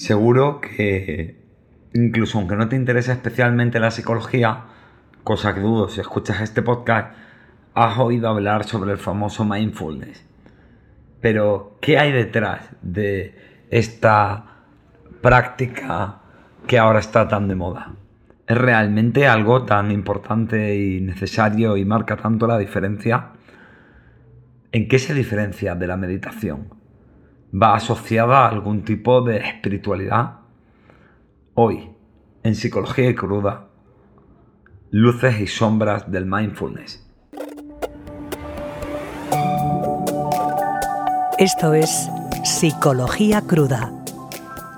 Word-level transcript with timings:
Seguro 0.00 0.62
que 0.62 1.36
incluso 1.92 2.38
aunque 2.38 2.56
no 2.56 2.70
te 2.70 2.74
interese 2.74 3.12
especialmente 3.12 3.78
la 3.80 3.90
psicología, 3.90 4.64
cosa 5.24 5.52
que 5.52 5.60
dudo 5.60 5.90
si 5.90 6.00
escuchas 6.00 6.40
este 6.40 6.62
podcast, 6.62 7.14
has 7.74 7.98
oído 7.98 8.30
hablar 8.30 8.64
sobre 8.64 8.92
el 8.92 8.96
famoso 8.96 9.44
mindfulness. 9.44 10.24
Pero, 11.20 11.76
¿qué 11.82 11.98
hay 11.98 12.12
detrás 12.12 12.70
de 12.80 13.66
esta 13.68 14.62
práctica 15.20 16.22
que 16.66 16.78
ahora 16.78 17.00
está 17.00 17.28
tan 17.28 17.46
de 17.46 17.56
moda? 17.56 17.92
¿Es 18.46 18.56
realmente 18.56 19.26
algo 19.26 19.66
tan 19.66 19.90
importante 19.90 20.76
y 20.76 21.02
necesario 21.02 21.76
y 21.76 21.84
marca 21.84 22.16
tanto 22.16 22.46
la 22.46 22.56
diferencia? 22.56 23.32
¿En 24.72 24.88
qué 24.88 24.98
se 24.98 25.12
diferencia 25.12 25.74
de 25.74 25.86
la 25.86 25.98
meditación? 25.98 26.79
¿Va 27.52 27.74
asociada 27.74 28.44
a 28.44 28.48
algún 28.48 28.84
tipo 28.84 29.22
de 29.22 29.38
espiritualidad? 29.38 30.36
Hoy, 31.54 31.90
en 32.44 32.54
Psicología 32.54 33.10
y 33.10 33.14
Cruda, 33.16 33.66
luces 34.90 35.40
y 35.40 35.48
sombras 35.48 36.08
del 36.12 36.26
mindfulness. 36.26 37.04
Esto 41.38 41.74
es 41.74 42.08
Psicología 42.44 43.42
Cruda, 43.42 44.04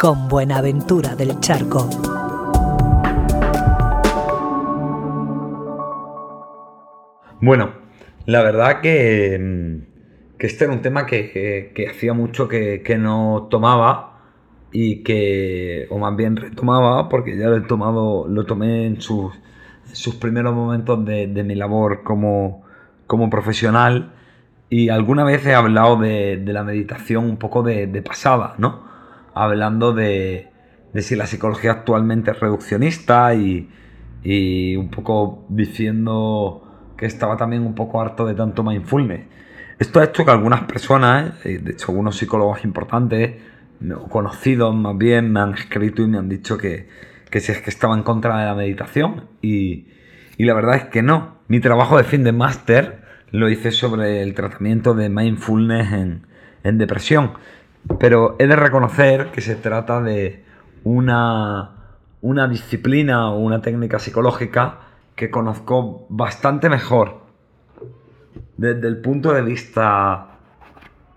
con 0.00 0.28
Buenaventura 0.28 1.14
del 1.14 1.38
Charco. 1.40 1.90
Bueno, 7.42 7.74
la 8.24 8.42
verdad 8.42 8.80
que, 8.80 9.38
mm, 9.38 9.91
que 10.42 10.48
este 10.48 10.64
era 10.64 10.72
un 10.72 10.82
tema 10.82 11.06
que, 11.06 11.72
hacía 11.88 12.14
mucho 12.14 12.48
que, 12.48 12.96
no 12.98 13.46
tomaba 13.48 14.18
y 14.72 15.04
que, 15.04 15.86
o 15.88 16.00
más 16.00 16.16
bien 16.16 16.34
retomaba, 16.34 17.08
porque 17.08 17.38
ya 17.38 17.46
lo 17.46 17.58
he 17.58 17.60
tomado, 17.60 18.26
lo 18.26 18.44
tomé 18.44 18.86
en 18.86 19.00
sus, 19.00 19.32
sus 19.92 20.16
primeros 20.16 20.52
momentos 20.52 21.04
de, 21.04 21.28
mi 21.44 21.54
labor 21.54 22.02
como, 22.02 22.64
como, 23.06 23.30
profesional. 23.30 24.14
Y 24.68 24.88
alguna 24.88 25.22
vez 25.22 25.46
he 25.46 25.54
hablado 25.54 25.96
de, 25.96 26.42
la 26.44 26.64
meditación 26.64 27.26
un 27.26 27.36
poco 27.36 27.62
de, 27.62 27.86
pasada, 28.02 28.56
¿no? 28.58 28.82
Hablando 29.34 29.92
de, 29.92 30.50
si 30.96 31.14
la 31.14 31.28
psicología 31.28 31.70
actualmente 31.70 32.32
es 32.32 32.40
reduccionista 32.40 33.32
y, 33.36 33.70
y 34.24 34.74
un 34.74 34.90
poco 34.90 35.46
diciendo 35.50 36.64
que 36.96 37.06
estaba 37.06 37.36
también 37.36 37.64
un 37.64 37.76
poco 37.76 38.00
harto 38.00 38.26
de 38.26 38.34
tanto 38.34 38.64
mindfulness. 38.64 39.26
Esto 39.78 40.00
ha 40.00 40.04
hecho 40.04 40.24
que 40.24 40.30
algunas 40.30 40.62
personas, 40.64 41.44
eh, 41.44 41.58
de 41.62 41.72
hecho 41.72 41.92
algunos 41.92 42.16
psicólogos 42.16 42.64
importantes, 42.64 43.36
conocidos 44.08 44.74
más 44.74 44.96
bien, 44.96 45.32
me 45.32 45.40
han 45.40 45.54
escrito 45.54 46.02
y 46.02 46.06
me 46.06 46.18
han 46.18 46.28
dicho 46.28 46.56
que, 46.56 46.88
que 47.30 47.40
si 47.40 47.52
es 47.52 47.60
que 47.60 47.70
estaba 47.70 47.96
en 47.96 48.02
contra 48.02 48.38
de 48.38 48.46
la 48.46 48.54
meditación. 48.54 49.24
Y, 49.40 49.88
y 50.36 50.44
la 50.44 50.54
verdad 50.54 50.76
es 50.76 50.84
que 50.84 51.02
no. 51.02 51.38
Mi 51.48 51.60
trabajo 51.60 51.96
de 51.96 52.04
fin 52.04 52.24
de 52.24 52.32
máster 52.32 53.02
lo 53.30 53.48
hice 53.48 53.70
sobre 53.70 54.22
el 54.22 54.34
tratamiento 54.34 54.94
de 54.94 55.08
mindfulness 55.08 55.92
en, 55.92 56.26
en 56.62 56.78
depresión. 56.78 57.32
Pero 57.98 58.36
he 58.38 58.46
de 58.46 58.56
reconocer 58.56 59.30
que 59.32 59.40
se 59.40 59.56
trata 59.56 60.00
de 60.00 60.44
una, 60.84 61.72
una 62.20 62.46
disciplina 62.48 63.30
o 63.30 63.38
una 63.38 63.60
técnica 63.62 63.98
psicológica 63.98 64.78
que 65.16 65.30
conozco 65.30 66.06
bastante 66.08 66.68
mejor 66.68 67.21
desde 68.56 68.88
el 68.88 68.98
punto 68.98 69.32
de 69.32 69.42
vista 69.42 70.38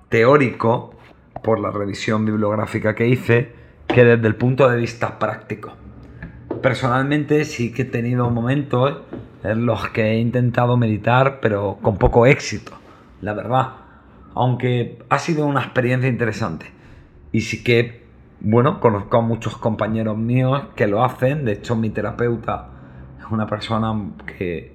teórico, 0.09 0.95
por 1.44 1.59
la 1.59 1.72
revisión 1.72 2.25
bibliográfica 2.25 2.95
que 2.95 3.08
hice, 3.08 3.53
que 3.88 4.03
desde 4.03 4.28
el 4.28 4.36
punto 4.36 4.67
de 4.69 4.78
vista 4.78 5.19
práctico. 5.19 5.73
Personalmente 6.61 7.45
sí 7.45 7.72
que 7.72 7.83
he 7.83 7.86
tenido 7.86 8.30
momentos 8.30 9.02
en 9.44 9.66
los 9.66 9.89
que 9.89 10.11
he 10.11 10.19
intentado 10.19 10.78
meditar, 10.78 11.40
pero 11.41 11.78
con 11.81 11.97
poco 11.97 12.25
éxito, 12.25 12.72
la 13.22 13.34
verdad. 13.34 13.74
Aunque 14.34 15.00
ha 15.09 15.19
sido 15.19 15.45
una 15.45 15.62
experiencia 15.62 16.09
interesante. 16.09 16.66
Y 17.31 17.41
sí 17.41 17.63
que, 17.63 18.06
bueno, 18.40 18.79
conozco 18.79 19.18
a 19.18 19.22
muchos 19.22 19.57
compañeros 19.57 20.18
míos 20.18 20.63
que 20.75 20.88
lo 20.88 21.03
hacen. 21.03 21.45
De 21.45 21.53
hecho, 21.53 21.75
mi 21.75 21.90
terapeuta 21.90 22.72
una 23.31 23.47
persona 23.47 24.12
que, 24.38 24.75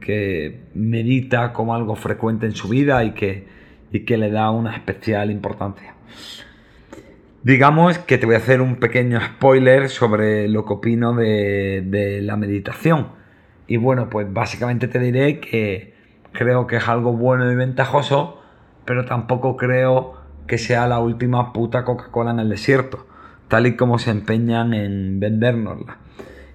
que 0.00 0.62
medita 0.74 1.52
como 1.52 1.74
algo 1.74 1.94
frecuente 1.94 2.46
en 2.46 2.52
su 2.52 2.68
vida 2.68 3.04
y 3.04 3.12
que, 3.12 3.46
y 3.92 4.00
que 4.00 4.16
le 4.16 4.30
da 4.30 4.50
una 4.50 4.74
especial 4.74 5.30
importancia. 5.30 5.94
Digamos 7.42 7.98
que 7.98 8.18
te 8.18 8.26
voy 8.26 8.34
a 8.34 8.38
hacer 8.38 8.60
un 8.60 8.76
pequeño 8.76 9.20
spoiler 9.20 9.88
sobre 9.88 10.48
lo 10.48 10.64
que 10.64 10.72
opino 10.74 11.14
de, 11.14 11.82
de, 11.86 12.20
la 12.20 12.36
meditación. 12.36 13.08
Y 13.66 13.76
bueno, 13.76 14.10
pues 14.10 14.30
básicamente 14.30 14.88
te 14.88 14.98
diré 14.98 15.40
que 15.40 15.94
creo 16.32 16.66
que 16.66 16.76
es 16.76 16.88
algo 16.88 17.12
bueno 17.12 17.50
y 17.50 17.54
ventajoso, 17.54 18.42
pero 18.84 19.04
tampoco 19.04 19.56
creo 19.56 20.20
que 20.46 20.58
sea 20.58 20.86
la 20.86 20.98
última 20.98 21.52
puta 21.52 21.84
Coca-Cola 21.84 22.32
en 22.32 22.40
el 22.40 22.48
desierto, 22.48 23.06
tal 23.48 23.66
y 23.66 23.76
como 23.76 23.98
se 23.98 24.10
empeñan 24.10 24.74
en 24.74 25.20
vendérnosla. 25.20 25.98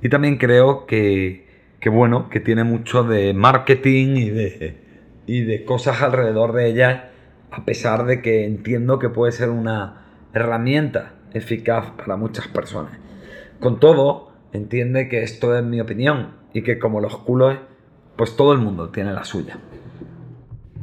Y 0.02 0.10
también 0.10 0.38
creo 0.38 0.86
que, 0.86 1.45
bueno, 1.90 2.30
que 2.30 2.40
tiene 2.40 2.64
mucho 2.64 3.04
de 3.04 3.34
marketing 3.34 4.16
y 4.16 4.30
de, 4.30 4.78
y 5.26 5.42
de 5.42 5.66
cosas 5.66 6.02
alrededor 6.02 6.54
de 6.54 6.68
ella, 6.68 7.12
a 7.52 7.66
pesar 7.66 8.06
de 8.06 8.22
que 8.22 8.46
entiendo 8.46 9.00
que 9.00 9.10
puede 9.10 9.32
ser 9.32 9.50
una 9.50 10.06
herramienta 10.34 11.14
eficaz 11.34 11.92
para 11.92 12.18
muchas 12.18 12.48
personas. 12.48 12.94
Con 13.60 13.80
todo, 13.80 14.32
entiende 14.54 15.10
que 15.10 15.24
esto 15.24 15.58
es 15.58 15.64
mi 15.64 15.80
opinión 15.80 16.32
y 16.54 16.62
que 16.62 16.80
como 16.80 17.02
los 17.02 17.18
culos, 17.18 17.58
pues 18.16 18.36
todo 18.36 18.54
el 18.54 18.60
mundo 18.60 18.90
tiene 18.90 19.14
la 19.14 19.24
suya. 19.24 19.58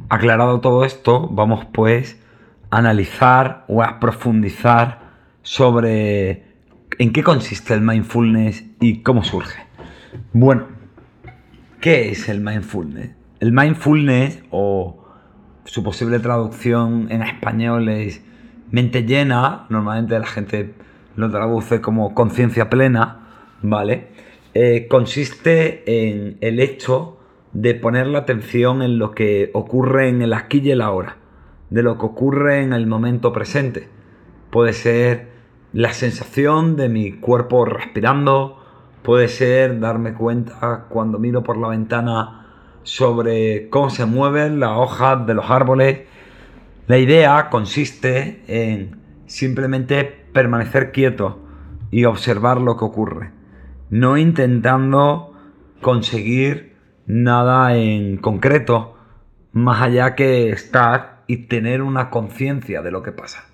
Aclarado 0.09 0.59
todo 0.59 0.85
esto, 0.85 1.27
vamos 1.31 1.65
pues 1.73 2.19
a 2.69 2.77
analizar 2.77 3.65
o 3.67 3.81
a 3.81 3.99
profundizar 3.99 5.01
sobre 5.41 6.53
¿En 6.99 7.11
qué 7.11 7.23
consiste 7.23 7.73
el 7.73 7.81
mindfulness 7.81 8.63
y 8.79 9.01
cómo 9.01 9.23
surge? 9.23 9.59
Bueno, 10.31 10.67
¿qué 11.83 12.11
es 12.11 12.29
el 12.29 12.39
mindfulness? 12.39 13.09
El 13.41 13.51
mindfulness, 13.51 14.41
o 14.51 15.03
su 15.65 15.83
posible 15.83 16.19
traducción 16.19 17.07
en 17.11 17.21
español 17.21 17.89
es 17.89 18.23
mente 18.71 19.03
llena, 19.03 19.65
normalmente 19.67 20.17
la 20.17 20.25
gente 20.25 20.75
lo 21.17 21.29
traduce 21.29 21.81
como 21.81 22.15
conciencia 22.15 22.69
plena, 22.69 23.27
¿vale? 23.61 24.07
Eh, 24.53 24.87
consiste 24.89 25.83
en 25.85 26.37
el 26.39 26.61
hecho 26.61 27.17
de 27.51 27.75
poner 27.75 28.07
la 28.07 28.19
atención 28.19 28.81
en 28.81 28.97
lo 28.97 29.11
que 29.11 29.51
ocurre 29.53 30.07
en 30.07 30.21
el 30.21 30.31
aquí 30.31 30.61
y 30.63 30.71
el 30.71 30.79
ahora, 30.79 31.17
de 31.69 31.83
lo 31.83 31.97
que 31.97 32.05
ocurre 32.05 32.61
en 32.61 32.71
el 32.71 32.87
momento 32.87 33.33
presente. 33.33 33.89
Puede 34.51 34.71
ser 34.71 35.27
la 35.73 35.91
sensación 35.91 36.77
de 36.77 36.87
mi 36.87 37.11
cuerpo 37.11 37.65
respirando, 37.65 38.62
puede 39.03 39.27
ser 39.27 39.79
darme 39.79 40.13
cuenta 40.13 40.85
cuando 40.89 41.19
miro 41.19 41.43
por 41.43 41.57
la 41.57 41.67
ventana 41.67 42.47
sobre 42.83 43.69
cómo 43.69 43.89
se 43.89 44.05
mueven 44.05 44.59
las 44.59 44.71
hojas 44.77 45.25
de 45.27 45.33
los 45.33 45.49
árboles. 45.49 46.01
La 46.87 46.97
idea 46.97 47.49
consiste 47.49 48.43
en 48.47 48.97
simplemente 49.25 50.03
permanecer 50.03 50.91
quieto 50.91 51.39
y 51.91 52.05
observar 52.05 52.59
lo 52.59 52.77
que 52.77 52.85
ocurre, 52.85 53.31
no 53.89 54.17
intentando 54.17 55.33
conseguir 55.81 56.75
nada 57.05 57.75
en 57.75 58.17
concreto, 58.17 58.97
más 59.51 59.81
allá 59.81 60.15
que 60.15 60.49
estar 60.49 61.23
y 61.27 61.47
tener 61.47 61.81
una 61.81 62.09
conciencia 62.09 62.81
de 62.81 62.91
lo 62.91 63.03
que 63.03 63.11
pasa. 63.11 63.45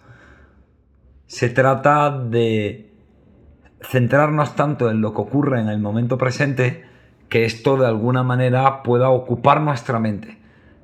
Se 1.26 1.50
trata 1.50 2.10
de 2.10 2.89
centrarnos 3.82 4.56
tanto 4.56 4.90
en 4.90 5.02
lo 5.02 5.14
que 5.14 5.22
ocurre 5.22 5.62
en 5.62 5.70
el 5.70 5.80
momento 5.80 6.18
presente 6.18 6.86
que 7.30 7.46
esto 7.46 7.78
de 7.78 7.88
alguna 7.88 8.24
manera 8.24 8.84
pueda 8.84 9.10
ocupar 9.10 9.62
nuestra 9.62 10.00
mente 10.00 10.40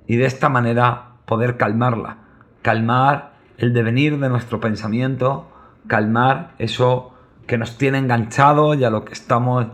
y 0.07 0.15
de 0.15 0.25
esta 0.25 0.49
manera 0.49 1.15
poder 1.25 1.57
calmarla, 1.57 2.17
calmar 2.61 3.33
el 3.57 3.73
devenir 3.73 4.19
de 4.19 4.29
nuestro 4.29 4.59
pensamiento, 4.59 5.47
calmar 5.87 6.51
eso 6.59 7.13
que 7.47 7.57
nos 7.57 7.77
tiene 7.77 7.97
enganchado 7.97 8.73
y 8.73 8.83
a 8.83 8.89
lo 8.89 9.05
que 9.05 9.13
estamos 9.13 9.67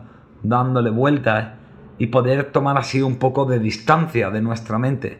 dándole 0.43 0.89
vueltas 0.89 1.53
y 1.97 2.07
poder 2.07 2.51
tomar 2.51 2.77
así 2.77 3.01
un 3.01 3.17
poco 3.17 3.45
de 3.45 3.59
distancia 3.59 4.29
de 4.29 4.41
nuestra 4.41 4.79
mente 4.79 5.19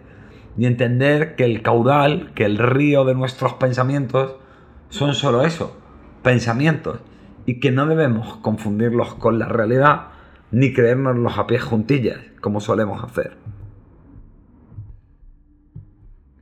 y 0.58 0.66
entender 0.66 1.36
que 1.36 1.46
el 1.46 1.62
caudal, 1.62 2.32
que 2.34 2.46
el 2.46 2.58
río 2.58 3.06
de 3.06 3.16
nuestros 3.16 3.54
pensamientos 3.54 4.36
son 4.90 5.14
solo 5.14 5.44
eso, 5.44 5.78
pensamientos, 6.24 7.00
y 7.46 7.60
que 7.60 7.72
no 7.72 7.86
debemos 7.86 8.38
confundirlos 8.38 9.16
con 9.16 9.40
la 9.40 9.48
realidad 9.48 10.08
ni 10.52 10.74
creérnoslos 10.74 11.38
a 11.38 11.48
pies 11.48 11.64
juntillas, 11.64 12.20
como 12.42 12.60
solemos 12.60 13.04
hacer. 13.04 13.38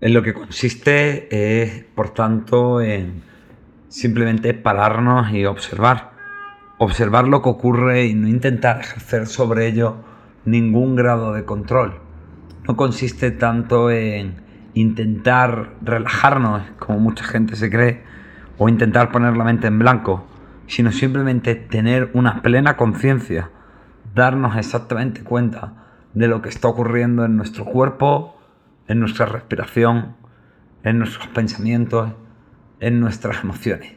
En 0.02 0.14
lo 0.14 0.24
que 0.24 0.34
consiste 0.34 1.28
es, 1.62 1.84
por 1.96 2.12
tanto, 2.12 2.82
en 2.82 3.22
simplemente 3.90 4.54
pararnos 4.54 5.32
y 5.32 5.46
observar. 5.46 6.12
Observar 6.78 7.28
lo 7.28 7.42
que 7.42 7.50
ocurre 7.50 8.06
y 8.06 8.14
no 8.14 8.30
intentar 8.30 8.80
ejercer 8.80 9.28
sobre 9.28 9.68
ello 9.68 9.98
ningún 10.46 10.96
grado 10.96 11.34
de 11.34 11.44
control. 11.44 12.00
No 12.68 12.78
consiste 12.78 13.32
tanto 13.32 13.92
en 13.92 14.36
intentar 14.74 15.74
relajarnos, 15.82 16.64
como 16.80 17.00
mucha 17.00 17.26
gente 17.26 17.56
se 17.58 17.70
cree, 17.70 18.02
o 18.58 18.70
intentar 18.70 19.12
poner 19.12 19.36
la 19.36 19.44
mente 19.44 19.68
en 19.68 19.80
blanco, 19.80 20.26
sino 20.70 20.92
simplemente 20.92 21.56
tener 21.56 22.12
una 22.14 22.42
plena 22.42 22.78
conciencia, 22.78 23.50
darnos 24.14 24.56
exactamente 24.56 25.24
cuenta 25.24 25.74
de 26.14 26.28
lo 26.28 26.42
que 26.42 26.50
está 26.50 26.68
ocurriendo 26.68 27.26
en 27.26 27.36
nuestro 27.36 27.66
cuerpo, 27.66 28.40
en 28.88 29.00
nuestra 29.00 29.26
respiración, 29.26 30.16
en 30.84 31.00
nuestros 31.00 31.28
pensamientos, 31.28 32.12
en 32.80 33.00
nuestras 33.00 33.44
emociones. 33.44 33.94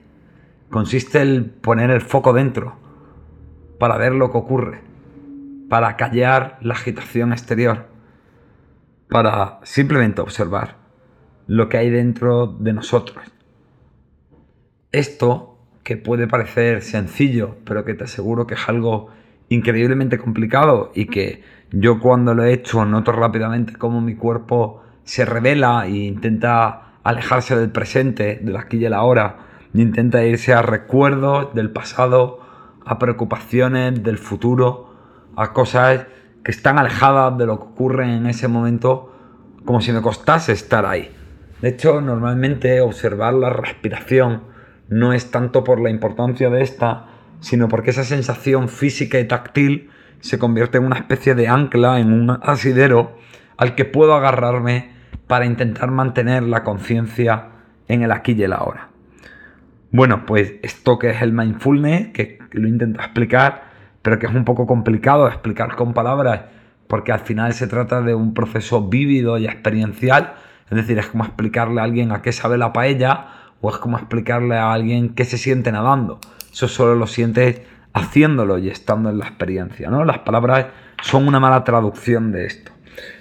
Consiste 0.70 1.20
en 1.20 1.50
poner 1.60 1.90
el 1.90 2.00
foco 2.00 2.32
dentro 2.32 2.76
para 3.78 3.98
ver 3.98 4.14
lo 4.14 4.32
que 4.32 4.38
ocurre, 4.38 4.80
para 5.68 5.96
callar 5.96 6.58
la 6.62 6.72
agitación 6.72 7.32
exterior, 7.32 7.86
para 9.10 9.60
simplemente 9.62 10.22
observar 10.22 10.76
lo 11.46 11.68
que 11.68 11.76
hay 11.76 11.90
dentro 11.90 12.46
de 12.46 12.72
nosotros. 12.72 13.22
Esto, 14.90 15.51
que 15.82 15.96
puede 15.96 16.28
parecer 16.28 16.82
sencillo, 16.82 17.56
pero 17.64 17.84
que 17.84 17.94
te 17.94 18.04
aseguro 18.04 18.46
que 18.46 18.54
es 18.54 18.68
algo 18.68 19.08
increíblemente 19.48 20.18
complicado 20.18 20.92
y 20.94 21.06
que 21.06 21.42
yo 21.72 22.00
cuando 22.00 22.34
lo 22.34 22.44
he 22.44 22.52
hecho 22.52 22.84
noto 22.84 23.12
rápidamente 23.12 23.74
cómo 23.74 24.00
mi 24.00 24.14
cuerpo 24.14 24.82
se 25.04 25.24
revela 25.24 25.86
e 25.86 25.96
intenta 25.96 26.98
alejarse 27.02 27.56
del 27.56 27.70
presente, 27.70 28.38
del 28.42 28.56
aquí 28.56 28.76
y 28.76 28.84
el 28.84 28.94
ahora, 28.94 29.38
e 29.74 29.80
intenta 29.80 30.24
irse 30.24 30.52
a 30.52 30.62
recuerdos 30.62 31.54
del 31.54 31.70
pasado, 31.70 32.40
a 32.84 32.98
preocupaciones 32.98 34.02
del 34.02 34.18
futuro, 34.18 34.94
a 35.36 35.52
cosas 35.52 36.06
que 36.44 36.50
están 36.50 36.78
alejadas 36.78 37.36
de 37.38 37.46
lo 37.46 37.58
que 37.58 37.64
ocurre 37.66 38.16
en 38.16 38.26
ese 38.26 38.48
momento, 38.48 39.12
como 39.64 39.80
si 39.80 39.92
me 39.92 40.02
costase 40.02 40.52
estar 40.52 40.86
ahí. 40.86 41.10
De 41.60 41.68
hecho, 41.68 42.00
normalmente 42.00 42.80
observar 42.80 43.34
la 43.34 43.50
respiración 43.50 44.51
no 44.92 45.14
es 45.14 45.30
tanto 45.30 45.64
por 45.64 45.80
la 45.80 45.90
importancia 45.90 46.50
de 46.50 46.62
esta, 46.62 47.06
sino 47.40 47.68
porque 47.68 47.90
esa 47.90 48.04
sensación 48.04 48.68
física 48.68 49.18
y 49.18 49.26
táctil 49.26 49.90
se 50.20 50.38
convierte 50.38 50.78
en 50.78 50.84
una 50.84 50.96
especie 50.96 51.34
de 51.34 51.48
ancla, 51.48 51.98
en 51.98 52.12
un 52.12 52.30
asidero 52.30 53.16
al 53.56 53.74
que 53.74 53.86
puedo 53.86 54.14
agarrarme 54.14 54.92
para 55.26 55.46
intentar 55.46 55.90
mantener 55.90 56.42
la 56.42 56.62
conciencia 56.62 57.48
en 57.88 58.02
el 58.02 58.12
aquí 58.12 58.32
y 58.32 58.42
el 58.42 58.52
ahora. 58.52 58.90
Bueno, 59.90 60.24
pues 60.26 60.54
esto 60.62 60.98
que 60.98 61.10
es 61.10 61.22
el 61.22 61.32
mindfulness, 61.32 62.08
que 62.08 62.38
lo 62.52 62.68
intento 62.68 63.00
explicar, 63.00 63.64
pero 64.02 64.18
que 64.18 64.26
es 64.26 64.34
un 64.34 64.44
poco 64.44 64.66
complicado 64.66 65.26
explicar 65.26 65.74
con 65.74 65.94
palabras, 65.94 66.42
porque 66.86 67.12
al 67.12 67.20
final 67.20 67.54
se 67.54 67.66
trata 67.66 68.02
de 68.02 68.14
un 68.14 68.34
proceso 68.34 68.88
vívido 68.88 69.38
y 69.38 69.46
experiencial, 69.46 70.34
es 70.70 70.76
decir, 70.76 70.98
es 70.98 71.06
como 71.06 71.24
explicarle 71.24 71.80
a 71.80 71.84
alguien 71.84 72.12
a 72.12 72.20
qué 72.20 72.32
sabe 72.32 72.58
la 72.58 72.72
paella 72.72 73.41
o 73.62 73.70
es 73.70 73.78
como 73.78 73.96
explicarle 73.96 74.56
a 74.56 74.72
alguien 74.72 75.14
qué 75.14 75.24
se 75.24 75.38
siente 75.38 75.72
nadando. 75.72 76.18
Eso 76.52 76.68
solo 76.68 76.94
lo 76.94 77.06
sientes 77.06 77.62
haciéndolo 77.94 78.58
y 78.58 78.68
estando 78.68 79.08
en 79.08 79.18
la 79.18 79.26
experiencia, 79.26 79.88
¿no? 79.88 80.04
Las 80.04 80.18
palabras 80.18 80.66
son 81.02 81.26
una 81.26 81.40
mala 81.40 81.64
traducción 81.64 82.32
de 82.32 82.46
esto. 82.46 82.72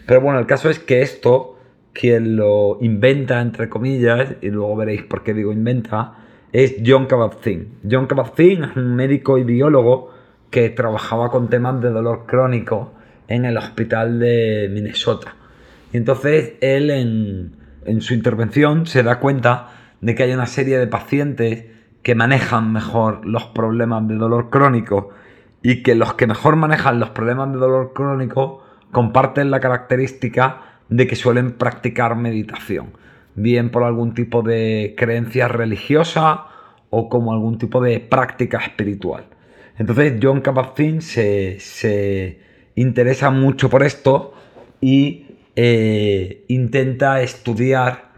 Pero 0.06 0.20
bueno, 0.20 0.40
el 0.40 0.46
caso 0.48 0.70
es 0.70 0.80
que 0.80 1.02
esto 1.02 1.58
quien 1.94 2.36
lo 2.36 2.78
inventa, 2.82 3.42
entre 3.42 3.70
comillas, 3.70 4.36
y 4.42 4.50
luego 4.50 4.76
veréis 4.76 5.04
por 5.04 5.24
qué 5.24 5.34
digo 5.34 5.52
inventa, 5.52 6.16
es 6.52 6.78
John 6.86 7.08
Kabat-Zinn. 7.08 7.80
John 7.90 8.08
Kabat-Zinn 8.08 8.64
es 8.64 8.76
un 8.76 8.96
médico 8.96 9.38
y 9.38 9.44
biólogo 9.44 10.12
que 10.50 10.70
trabajaba 10.70 11.30
con 11.30 11.50
temas 11.50 11.82
de 11.82 11.90
dolor 11.90 12.26
crónico 12.26 12.94
en 13.28 13.46
el 13.46 13.58
hospital 13.58 14.20
de 14.20 14.70
Minnesota. 14.74 15.36
Y 15.94 15.98
entonces 15.98 16.54
él 16.62 16.90
en, 16.90 17.56
en 17.86 18.02
su 18.02 18.14
intervención 18.14 18.86
se 18.86 19.04
da 19.04 19.20
cuenta 19.20 19.81
de 20.02 20.16
que 20.16 20.24
hay 20.24 20.34
una 20.34 20.48
serie 20.48 20.78
de 20.80 20.88
pacientes 20.88 21.66
que 22.04 22.16
manejan 22.16 22.74
mejor 22.74 23.26
los 23.26 23.46
problemas 23.46 24.08
de 24.08 24.16
dolor 24.16 24.50
crónico 24.50 25.12
y 25.62 25.84
que 25.84 25.96
los 25.96 26.16
que 26.16 26.28
mejor 26.28 26.56
manejan 26.56 27.00
los 27.00 27.12
problemas 27.12 27.52
de 27.52 27.60
dolor 27.60 27.94
crónico 27.94 28.64
comparten 28.92 29.52
la 29.52 29.60
característica 29.60 30.62
de 30.90 31.08
que 31.08 31.16
suelen 31.16 31.54
practicar 31.54 32.16
meditación, 32.16 32.88
bien 33.36 33.70
por 33.70 33.84
algún 33.84 34.14
tipo 34.14 34.42
de 34.42 34.96
creencia 34.98 35.48
religiosa 35.48 36.46
o 36.90 37.08
como 37.08 37.32
algún 37.32 37.58
tipo 37.58 37.82
de 37.82 38.00
práctica 38.00 38.58
espiritual. 38.58 39.26
Entonces 39.78 40.20
John 40.22 40.42
Kabat-Zinn 40.42 41.02
se, 41.02 42.40
interesa 42.76 43.30
mucho 43.30 43.70
por 43.70 43.84
esto 43.84 44.34
y 44.82 45.28
eh, 45.56 46.44
intenta 46.48 47.22
estudiar 47.22 48.11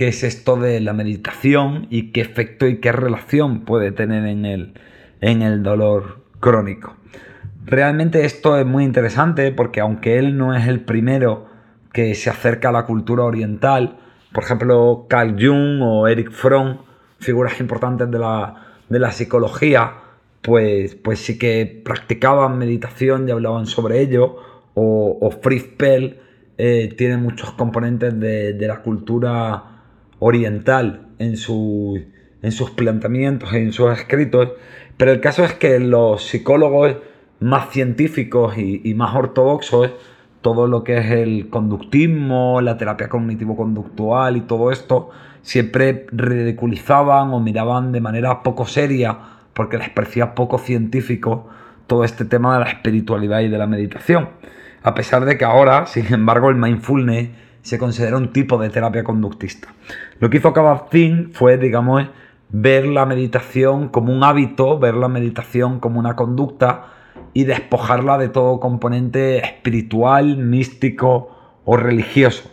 qué 0.00 0.08
es 0.08 0.24
esto 0.24 0.56
de 0.56 0.80
la 0.80 0.94
meditación 0.94 1.86
y 1.90 2.10
qué 2.10 2.22
efecto 2.22 2.66
y 2.66 2.78
qué 2.78 2.90
relación 2.90 3.66
puede 3.66 3.92
tener 3.92 4.24
en 4.24 4.46
el, 4.46 4.72
en 5.20 5.42
el 5.42 5.62
dolor 5.62 6.24
crónico. 6.40 6.96
Realmente 7.66 8.24
esto 8.24 8.56
es 8.56 8.64
muy 8.64 8.84
interesante 8.84 9.52
porque 9.52 9.80
aunque 9.80 10.18
él 10.18 10.38
no 10.38 10.54
es 10.54 10.66
el 10.68 10.80
primero 10.80 11.48
que 11.92 12.14
se 12.14 12.30
acerca 12.30 12.70
a 12.70 12.72
la 12.72 12.86
cultura 12.86 13.24
oriental. 13.24 13.98
Por 14.32 14.44
ejemplo, 14.44 15.04
Carl 15.06 15.36
Jung 15.38 15.82
o 15.82 16.08
Eric 16.08 16.30
Fromm, 16.30 16.78
figuras 17.18 17.60
importantes 17.60 18.10
de 18.10 18.18
la, 18.18 19.12
psicología, 19.12 19.96
pues, 20.40 20.94
pues 20.94 21.18
sí 21.18 21.38
que 21.38 21.82
practicaban 21.84 22.56
meditación 22.56 23.28
y 23.28 23.32
hablaban 23.32 23.66
sobre 23.66 24.00
ello. 24.00 24.36
O, 24.72 25.30
Fritz 25.42 25.76
Pell 25.76 26.20
eh, 26.56 26.94
tiene 26.96 27.18
muchos 27.18 27.50
componentes 27.50 28.18
de, 28.18 28.66
la 28.66 28.80
cultura 28.80 29.79
oriental 30.20 31.08
en, 31.18 31.30
en 31.30 32.52
sus 32.52 32.70
planteamientos, 32.76 33.52
en 33.52 33.72
sus 33.72 33.90
escritos. 33.92 34.50
Pero 34.96 35.10
el 35.10 35.20
caso 35.20 35.44
es 35.44 35.52
que 35.54 35.80
los 35.80 36.22
psicólogos 36.22 36.96
más 37.40 37.70
científicos 37.70 38.56
y, 38.56 38.80
y 38.84 38.94
más 38.94 39.14
ortodoxos 39.16 39.90
todo 40.40 40.66
lo 40.66 40.84
que 40.84 40.98
es 40.98 41.10
el 41.10 41.50
conductismo, 41.50 42.60
la 42.60 42.76
terapia 42.76 43.08
cognitivo-conductual 43.08 44.36
y 44.36 44.40
todo 44.42 44.70
esto, 44.70 45.10
siempre 45.42 46.06
ridiculizaban 46.12 47.32
o 47.32 47.40
miraban 47.40 47.92
de 47.92 48.00
manera 48.00 48.42
poco 48.42 48.66
seria, 48.66 49.18
porque 49.52 49.78
les 49.78 49.90
parecía 49.90 50.34
poco 50.34 50.58
científico 50.58 51.48
todo 51.86 52.04
este 52.04 52.24
tema 52.24 52.54
de 52.54 52.64
la 52.64 52.70
espiritualidad 52.70 53.40
y 53.40 53.48
de 53.48 53.58
la 53.58 53.66
meditación. 53.66 54.30
A 54.82 54.94
pesar 54.94 55.24
de 55.26 55.36
que 55.36 55.44
ahora, 55.44 55.86
sin 55.86 56.12
embargo, 56.12 56.48
el 56.48 56.56
mindfulness 56.56 57.30
se 57.62 57.78
considera 57.78 58.16
un 58.16 58.32
tipo 58.32 58.58
de 58.58 58.70
terapia 58.70 59.04
conductista. 59.04 59.68
Lo 60.18 60.30
que 60.30 60.38
hizo 60.38 60.52
Kabat-Zinn 60.52 61.32
fue, 61.32 61.58
digamos, 61.58 62.06
ver 62.48 62.86
la 62.86 63.06
meditación 63.06 63.88
como 63.88 64.12
un 64.12 64.24
hábito, 64.24 64.78
ver 64.78 64.94
la 64.94 65.08
meditación 65.08 65.80
como 65.80 65.98
una 65.98 66.16
conducta, 66.16 66.86
y 67.32 67.44
despojarla 67.44 68.18
de 68.18 68.28
todo 68.28 68.60
componente 68.60 69.38
espiritual, 69.38 70.36
místico 70.36 71.36
o 71.64 71.76
religioso. 71.76 72.50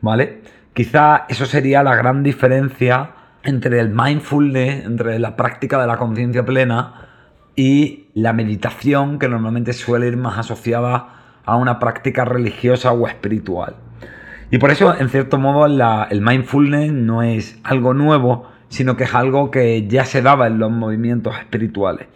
¿Vale? 0.00 0.42
Quizá 0.74 1.24
eso 1.28 1.46
sería 1.46 1.82
la 1.82 1.94
gran 1.94 2.22
diferencia 2.22 3.12
entre 3.42 3.80
el 3.80 3.90
mindfulness, 3.90 4.84
entre 4.84 5.18
la 5.18 5.36
práctica 5.36 5.80
de 5.80 5.86
la 5.86 5.96
conciencia 5.96 6.44
plena 6.44 7.08
y 7.54 8.08
la 8.14 8.32
meditación 8.32 9.18
que 9.18 9.28
normalmente 9.28 9.72
suele 9.72 10.08
ir 10.08 10.16
más 10.16 10.36
asociada 10.38 11.40
a 11.44 11.56
una 11.56 11.78
práctica 11.78 12.24
religiosa 12.24 12.92
o 12.92 13.06
espiritual. 13.06 13.76
Y 14.50 14.58
por 14.58 14.70
eso, 14.70 14.94
en 14.98 15.08
cierto 15.08 15.38
modo, 15.38 15.66
el 15.66 16.20
mindfulness 16.20 16.92
no 16.92 17.22
es 17.22 17.58
algo 17.64 17.94
nuevo, 17.94 18.48
sino 18.68 18.96
que 18.96 19.04
es 19.04 19.14
algo 19.14 19.50
que 19.50 19.86
ya 19.88 20.04
se 20.04 20.22
daba 20.22 20.46
en 20.46 20.58
los 20.58 20.70
movimientos 20.70 21.36
espirituales. 21.38 22.06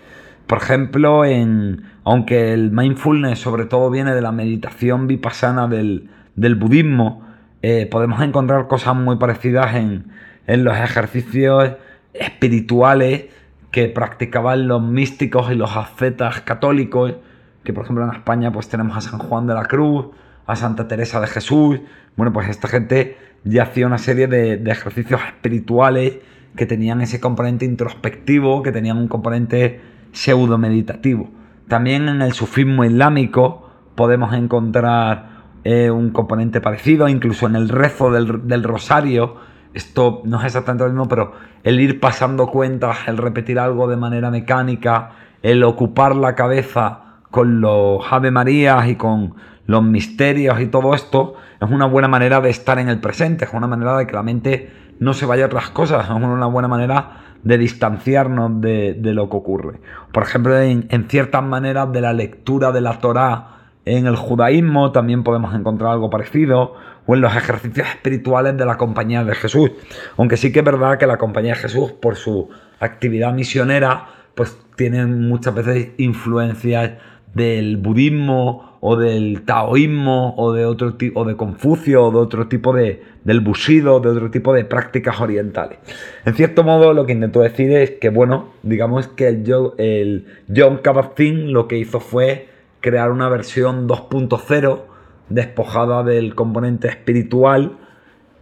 Por 0.46 0.58
ejemplo, 0.58 1.24
en, 1.24 1.84
aunque 2.04 2.52
el 2.52 2.72
mindfulness 2.72 3.38
sobre 3.38 3.66
todo 3.66 3.90
viene 3.90 4.14
de 4.14 4.20
la 4.20 4.32
meditación 4.32 5.06
vipassana 5.06 5.68
del, 5.68 6.08
budismo, 6.56 7.22
eh, 7.62 7.86
podemos 7.90 8.20
encontrar 8.22 8.66
cosas 8.66 8.96
muy 8.96 9.16
parecidas 9.16 9.74
en, 9.76 10.10
los 10.48 10.76
ejercicios 10.76 11.74
espirituales 12.12 13.26
que 13.70 13.86
practicaban 13.86 14.66
los 14.66 14.82
místicos 14.82 15.52
y 15.52 15.54
los 15.54 15.76
ascetas 15.76 16.40
católicos, 16.40 17.14
que 17.62 17.72
por 17.72 17.84
ejemplo 17.84 18.04
en 18.04 18.10
España 18.10 18.50
pues 18.50 18.68
tenemos 18.68 18.96
a 18.96 19.00
San 19.00 19.20
Juan 19.20 19.46
de 19.46 19.54
la 19.54 19.66
Cruz, 19.66 20.06
a 20.46 20.56
Santa 20.56 20.88
Teresa 20.88 21.20
de 21.20 21.28
Jesús, 21.28 21.78
bueno 22.20 22.34
pues 22.34 22.50
esta 22.50 22.68
gente 22.68 23.16
ya 23.44 23.62
hacía 23.62 23.86
una 23.86 23.96
serie 23.96 24.26
de, 24.26 24.62
ejercicios 24.70 25.22
espirituales 25.26 26.18
que 26.54 26.66
tenían 26.66 27.00
ese 27.00 27.18
componente 27.18 27.64
introspectivo, 27.64 28.62
que 28.62 28.72
tenían 28.72 28.98
un 28.98 29.08
componente 29.08 29.80
pseudo 30.12 30.58
meditativo. 30.58 31.30
También 31.66 32.10
en 32.10 32.20
el 32.20 32.34
sufismo 32.34 32.84
islámico 32.84 33.70
podemos 33.94 34.34
encontrar 34.34 35.44
eh, 35.64 35.90
un 35.90 36.10
componente 36.10 36.60
parecido, 36.60 37.08
incluso 37.08 37.46
en 37.46 37.56
el 37.56 37.70
rezo 37.70 38.10
del, 38.10 38.62
rosario, 38.64 39.36
esto 39.72 40.20
no 40.26 40.40
es 40.40 40.44
exactamente 40.44 40.84
lo 40.84 40.90
mismo, 40.90 41.08
pero 41.08 41.32
el 41.62 41.80
ir 41.80 42.00
pasando 42.00 42.48
cuentas, 42.48 42.98
el 43.06 43.16
repetir 43.16 43.58
algo 43.58 43.88
de 43.88 43.96
manera 43.96 44.30
mecánica, 44.30 45.12
el 45.42 45.64
ocupar 45.64 46.14
la 46.14 46.34
cabeza 46.34 47.20
con 47.30 47.62
los 47.62 48.04
Ave 48.12 48.30
Marías 48.30 48.88
y 48.88 48.96
con 48.96 49.36
los 49.66 49.82
misterios 49.82 50.60
y 50.60 50.66
todo 50.66 50.94
esto, 50.94 51.34
es 51.60 51.70
una 51.70 51.86
buena 51.86 52.08
manera 52.08 52.40
de 52.40 52.50
estar 52.50 52.78
en 52.78 52.88
el 52.88 53.00
presente, 53.00 53.44
es 53.44 53.52
una 53.52 53.66
manera 53.66 53.96
de 53.96 54.06
que 54.06 54.14
la 54.14 54.22
mente 54.22 54.70
no 54.98 55.14
se 55.14 55.26
vaya 55.26 55.44
a 55.44 55.46
otras 55.46 55.70
cosas, 55.70 56.04
es 56.04 56.10
una 56.10 56.46
buena 56.46 56.68
manera 56.68 57.24
de 57.42 57.56
distanciarnos 57.56 58.60
de, 58.60 58.96
lo 59.02 59.30
que 59.30 59.36
ocurre. 59.36 59.80
Por 60.12 60.22
ejemplo, 60.22 60.58
en, 60.58 60.86
en, 60.90 61.08
ciertas 61.08 61.42
maneras 61.42 61.90
de 61.92 62.00
la 62.00 62.12
lectura 62.12 62.70
de 62.72 62.80
la 62.80 62.98
Torá 62.98 63.60
en 63.86 64.06
el 64.06 64.16
judaísmo 64.16 64.92
también 64.92 65.24
podemos 65.24 65.54
encontrar 65.54 65.92
algo 65.92 66.10
parecido, 66.10 66.74
o 67.06 67.14
en 67.14 67.22
los 67.22 67.34
ejercicios 67.34 67.88
espirituales 67.88 68.56
de 68.56 68.64
la 68.64 68.76
Compañía 68.76 69.24
de 69.24 69.34
Jesús. 69.34 69.70
Aunque 70.16 70.36
sí 70.36 70.52
que 70.52 70.60
es 70.60 70.64
verdad 70.64 70.98
que 70.98 71.06
la 71.06 71.18
Compañía 71.18 71.54
de 71.54 71.60
Jesús, 71.60 71.92
por 71.92 72.16
su 72.16 72.50
actividad 72.78 73.32
misionera, 73.32 74.06
pues 74.34 74.56
tiene 74.76 75.06
muchas 75.06 75.54
veces 75.54 75.88
influencias 75.98 76.92
del 77.34 77.76
budismo 77.76 78.78
o 78.80 78.96
del 78.96 79.42
taoísmo 79.42 80.34
o 80.36 80.52
de 80.52 80.64
otro 80.64 80.94
tipo 80.94 81.24
de 81.24 81.36
Confucio 81.36 82.06
o 82.06 82.10
de 82.10 82.18
otro 82.18 82.48
tipo 82.48 82.72
de 82.72 83.02
del 83.24 83.40
bushido, 83.40 84.00
de 84.00 84.08
otro 84.08 84.30
tipo 84.30 84.54
de 84.54 84.64
prácticas 84.64 85.20
orientales. 85.20 85.78
En 86.24 86.34
cierto 86.34 86.64
modo 86.64 86.94
lo 86.94 87.04
que 87.04 87.12
intento 87.12 87.40
decir 87.40 87.70
es 87.72 87.92
que 87.92 88.08
bueno, 88.08 88.54
digamos 88.62 89.08
que 89.08 89.28
el, 89.28 89.44
el 89.78 90.26
John 90.54 90.80
Kabat-Zinn 90.82 91.52
lo 91.52 91.68
que 91.68 91.76
hizo 91.78 92.00
fue 92.00 92.48
crear 92.80 93.10
una 93.10 93.28
versión 93.28 93.86
2.0 93.86 94.80
despojada 95.28 96.02
del 96.02 96.34
componente 96.34 96.88
espiritual 96.88 97.78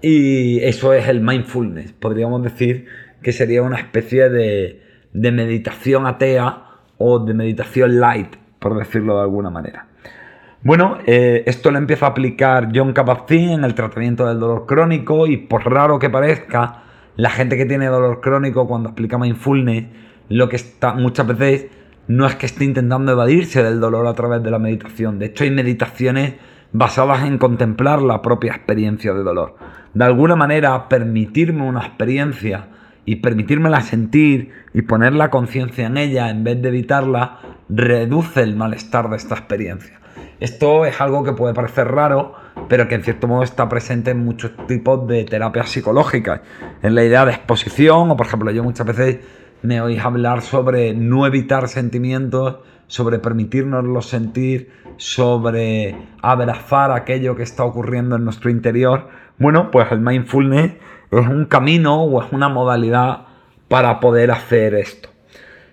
y 0.01 0.61
eso 0.61 0.93
es 0.93 1.09
el 1.09 1.21
mindfulness. 1.21 1.93
Podríamos 1.93 2.43
decir 2.43 2.87
que 3.23 3.33
sería 3.33 3.63
una 3.63 3.79
especie 3.79 4.29
de, 4.31 4.83
de 5.13 5.33
meditación 5.33 6.07
atea 6.07 6.65
o 6.99 7.19
de 7.19 7.35
meditación 7.35 7.99
light, 8.01 8.37
por 8.59 8.77
decirlo 8.79 9.17
de 9.17 9.23
alguna 9.23 9.51
manera. 9.51 9.87
Bueno, 10.63 10.99
eh, 11.07 11.45
esto 11.47 11.71
lo 11.71 11.79
empieza 11.79 12.07
a 12.07 12.09
aplicar 12.11 12.71
John 12.75 12.93
Kabat-Zinn 12.93 13.51
en 13.51 13.65
el 13.65 13.75
tratamiento 13.75 14.27
del 14.27 14.41
dolor 14.41 14.67
crónico 14.67 15.27
y 15.27 15.37
por 15.37 15.71
raro 15.71 15.99
que 15.99 16.11
parezca, 16.11 16.83
la 17.17 17.31
gente 17.31 17.57
que 17.57 17.65
tiene 17.67 17.87
dolor 17.87 18.21
crónico 18.21 18.67
cuando 18.67 18.91
aplica 18.91 19.19
mindfulness, 19.19 19.87
lo 20.29 20.49
que 20.49 20.57
está 20.57 20.95
muchas 20.95 21.27
veces 21.27 21.67
no 22.09 22.27
es 22.27 22.35
que 22.35 22.47
esté 22.47 22.65
intentando 22.65 23.13
evadirse 23.13 23.63
del 23.63 23.81
dolor 23.81 24.07
a 24.07 24.15
través 24.15 24.43
de 24.43 24.51
la 24.51 24.59
meditación. 24.59 25.19
De 25.19 25.27
hecho, 25.27 25.45
hay 25.45 25.51
meditaciones 25.51 26.35
basadas 26.73 27.25
en 27.25 27.39
contemplar 27.39 28.03
la 28.03 28.23
propia 28.23 28.53
experiencia 28.53 29.13
de 29.13 29.23
dolor. 29.23 29.57
De 29.95 30.05
alguna 30.05 30.35
manera, 30.35 30.89
permitirme 30.89 31.63
una 31.63 31.81
experiencia 31.81 32.67
y 33.09 33.17
permitírmela 33.17 33.81
sentir 33.81 34.53
y 34.75 34.83
poner 34.83 35.15
la 35.15 35.31
conciencia 35.31 35.87
en 35.87 35.97
ella 35.97 36.29
en 36.29 36.45
vez 36.45 36.61
de 36.61 36.69
evitarla, 36.69 37.39
reduce 37.71 38.43
el 38.43 38.55
malestar 38.55 39.09
de 39.09 39.17
esta 39.17 39.35
experiencia. 39.35 39.99
Esto 40.41 40.85
es 40.85 41.01
algo 41.01 41.25
que 41.25 41.33
puede 41.33 41.55
parecer 41.55 41.89
raro, 41.89 42.35
pero 42.69 42.87
que 42.87 42.97
en 42.97 43.03
cierto 43.03 43.27
modo 43.27 43.45
está 43.45 43.67
presente 43.67 44.11
en 44.11 44.23
muchos 44.23 44.51
tipos 44.67 45.09
de 45.09 45.25
terapias 45.25 45.71
psicológicas. 45.71 46.43
En 46.83 46.95
la 46.95 47.03
idea 47.03 47.25
de 47.25 47.33
exposición, 47.33 48.11
o 48.11 48.17
por 48.19 48.27
ejemplo, 48.27 48.51
yo 48.51 48.63
muchas 48.63 48.87
veces 48.87 49.21
me 49.63 49.81
oís 49.81 50.05
hablar 50.05 50.43
sobre 50.43 50.93
no 50.93 51.27
evitar 51.27 51.69
sentimientos, 51.69 52.59
sobre 52.89 53.21
permitirnoslos 53.21 54.07
sentir, 54.07 54.71
sobre 54.99 55.97
abrazar 56.21 56.93
aquello 56.93 57.37
que 57.37 57.43
está 57.43 57.65
ocurriendo 57.65 58.17
en 58.17 58.25
nuestro 58.25 58.51
interior. 58.51 59.09
Bueno, 59.39 59.71
pues 59.71 59.91
el 59.93 60.01
mindfulness 60.01 60.73
es 61.11 61.27
un 61.27 61.47
camino 61.47 62.03
o 62.03 62.23
es 62.23 62.33
una 62.33 62.49
modalidad 62.49 63.27
para 63.69 64.01
poder 64.01 64.31
hacer 64.31 64.75
esto. 64.75 65.09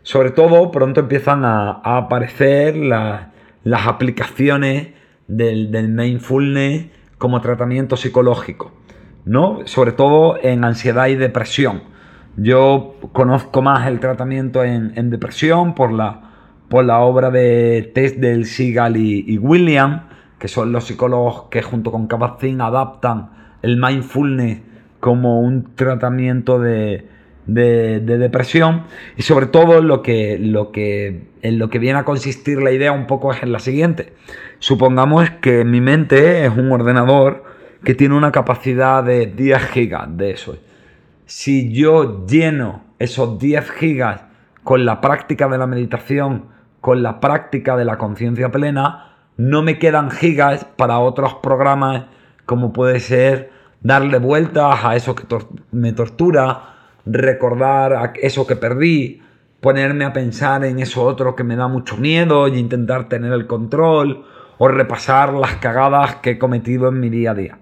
Sobre 0.03 0.31
todo, 0.31 0.71
pronto 0.71 0.99
empiezan 0.99 1.45
a, 1.45 1.81
aparecer 1.83 2.75
las 2.75 3.87
aplicaciones 3.87 4.89
del, 5.27 5.71
del, 5.71 5.89
mindfulness 5.89 6.87
como 7.17 7.41
tratamiento 7.41 7.97
psicológico, 7.97 8.71
¿no? 9.25 9.59
Sobre 9.65 9.93
todo 9.93 10.37
en 10.41 10.63
ansiedad 10.63 11.07
y 11.07 11.15
depresión. 11.15 11.95
Yo 12.37 12.95
conozco 13.13 13.61
más 13.61 13.87
el 13.87 13.99
tratamiento 13.99 14.63
en, 14.63 15.09
depresión 15.09 15.73
por 15.73 15.91
la, 15.91 16.31
por 16.67 16.83
la 16.83 16.99
obra 16.99 17.31
de 17.31 17.91
Tess 17.95 18.19
del 18.19 18.45
Seagal 18.45 18.97
y, 18.97 19.37
William, 19.37 20.09
que 20.37 20.49
son 20.49 20.73
los 20.73 20.83
psicólogos 20.83 21.43
que 21.49 21.61
junto 21.61 21.91
con 21.91 22.09
Kabat-Zinn 22.09 22.61
adaptan 22.61 23.29
el 23.61 23.77
mindfulness 23.77 24.59
como 25.05 25.39
un 25.39 25.75
tratamiento 25.75 26.57
de, 26.57 27.05
depresión 27.45 28.85
y 29.15 29.21
sobre 29.21 29.45
todo 29.45 29.83
lo 29.83 30.01
que, 30.01 30.39
lo 30.39 30.71
que, 30.71 31.27
en 31.43 31.59
lo 31.59 31.69
que 31.69 31.77
viene 31.77 31.99
a 31.99 32.05
consistir 32.05 32.59
la 32.59 32.71
idea 32.71 32.91
un 32.91 33.05
poco 33.05 33.31
es 33.31 33.43
en 33.43 33.51
la 33.51 33.59
siguiente. 33.59 34.13
Supongamos 34.57 35.29
que 35.29 35.63
mi 35.63 35.79
mente 35.79 36.43
es 36.43 36.57
un 36.57 36.71
ordenador 36.71 37.43
que 37.83 37.93
tiene 37.93 38.15
una 38.15 38.31
capacidad 38.31 39.03
de 39.03 39.27
10 39.27 39.61
gigas 39.67 40.17
de 40.17 40.31
eso. 40.31 40.57
Si 41.27 41.71
yo 41.71 42.25
lleno 42.25 42.81
esos 42.97 43.37
10 43.37 43.69
gigas 43.73 44.23
con 44.63 44.85
la 44.85 45.01
práctica 45.01 45.47
de 45.47 45.59
la 45.59 45.67
meditación, 45.67 46.45
con 46.81 47.03
la 47.03 47.19
práctica 47.19 47.77
de 47.77 47.85
la 47.85 47.99
conciencia 47.99 48.49
plena, 48.49 49.17
no 49.37 49.61
me 49.61 49.77
quedan 49.77 50.09
gigas 50.09 50.65
para 50.65 50.97
otros 50.97 51.35
programas 51.35 52.05
como 52.47 52.73
puede 52.73 52.99
ser 52.99 53.53
darle 53.85 54.17
vueltas 54.17 54.83
a 54.83 54.95
eso 54.95 55.13
que 55.13 55.25
me 55.71 55.93
tortura, 55.93 56.73
recordar 57.05 57.93
a 57.93 58.13
eso 58.19 58.47
que 58.47 58.55
perdí, 58.55 59.21
ponerme 59.61 60.05
a 60.05 60.11
pensar 60.11 60.65
en 60.65 60.79
eso 60.79 61.03
otro 61.03 61.35
que 61.35 61.43
me 61.43 61.55
da 61.55 61.67
mucho 61.67 61.95
miedo 61.95 62.47
y 62.47 62.57
intentar 62.57 63.07
tener 63.09 63.31
el 63.31 63.45
control 63.45 64.25
o 64.57 64.67
repasar 64.67 65.33
las 65.33 65.57
cagadas 65.57 66.15
que 66.15 66.31
he 66.31 66.39
cometido 66.39 66.87
en 66.89 66.99
mi 66.99 67.11
día 67.11 67.31
a 67.31 67.35
día. 67.35 67.59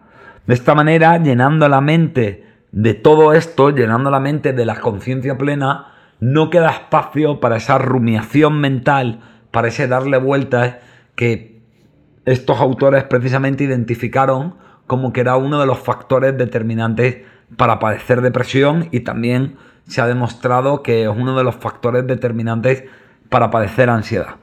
De 0.48 0.54
esta 0.54 0.74
manera, 0.74 1.22
llenando 1.22 1.68
la 1.68 1.82
mente 1.82 2.46
de 2.72 2.94
todo 2.94 3.34
esto, 3.34 3.72
llenando 3.72 4.10
la 4.10 4.22
mente 4.22 4.54
de 4.54 4.66
la 4.66 4.80
conciencia 4.80 5.38
plena, 5.38 5.88
no 6.22 6.50
queda 6.50 6.70
espacio 6.70 7.42
para 7.42 7.58
esa 7.58 7.78
rumiación 7.80 8.62
mental, 8.62 9.20
para 9.52 9.68
ese 9.68 9.90
darle 9.90 10.20
vueltas 10.20 10.78
que 11.16 11.60
estos 12.24 12.62
autores 12.62 13.04
precisamente 13.04 13.66
identificaron 13.66 14.63
como 14.88 15.14
que 15.14 15.22
era 15.22 15.36
uno 15.38 15.60
de 15.60 15.66
los 15.66 15.80
factores 15.80 16.38
determinantes 16.38 17.18
para 17.58 17.80
padecer 17.80 18.22
depresión 18.22 18.90
y 18.92 19.02
también 19.02 19.56
se 19.88 20.02
ha 20.02 20.08
demostrado 20.08 20.82
que 20.84 21.04
es 21.04 21.10
uno 21.10 21.38
de 21.38 21.44
los 21.44 21.56
factores 21.56 22.08
determinantes 22.08 22.84
para 23.30 23.50
padecer 23.52 23.90
ansiedad. 23.90 24.36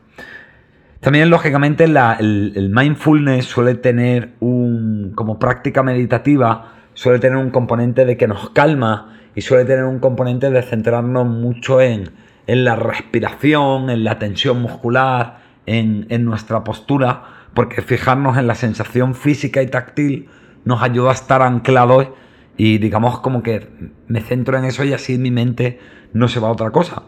También, 1.00 1.30
lógicamente, 1.30 1.85
el, 1.85 2.70
mindfulness 2.75 3.47
suele 3.47 3.75
tener 3.75 4.32
un, 4.40 5.12
como 5.14 5.38
práctica 5.38 5.82
meditativa, 5.82 6.75
suele 6.92 7.18
tener 7.18 7.37
un 7.37 7.50
componente 7.50 8.04
de 8.04 8.18
que 8.18 8.26
nos 8.26 8.50
calma 8.50 9.16
y 9.35 9.40
suele 9.40 9.64
tener 9.64 9.85
un 9.85 9.99
componente 9.99 10.50
de 10.50 10.62
centrarnos 10.62 11.26
mucho 11.26 11.80
en, 11.80 12.11
en 12.47 12.64
la 12.64 12.76
respiración, 12.76 13.88
en 13.88 14.04
la 14.04 14.18
tensión 14.18 14.61
muscular, 14.61 15.38
en, 15.64 16.06
en 16.11 16.25
nuestra 16.26 16.64
postura 16.64 17.39
porque 17.54 17.83
fijarnos 17.83 18.37
en 18.38 18.47
la 18.47 18.54
sensación 18.54 19.14
física 19.14 19.62
y 19.62 19.66
táctil 19.66 20.28
nos 20.64 20.83
ayuda 20.83 21.11
a 21.11 21.14
estar 21.14 21.42
anclados 21.42 22.09
y 22.57 22.78
digamos 22.78 23.21
como 23.21 23.42
que 23.42 23.69
me 24.07 24.21
centro 24.21 24.59
en 24.59 24.64
eso 24.64 24.85
y 24.85 24.92
así 24.92 25.19
mi 25.19 25.30
mente 25.30 25.78
no 26.12 26.28
se 26.28 26.40
va 26.40 26.49
a 26.49 26.52
otra 26.52 26.71
cosa. 26.71 27.04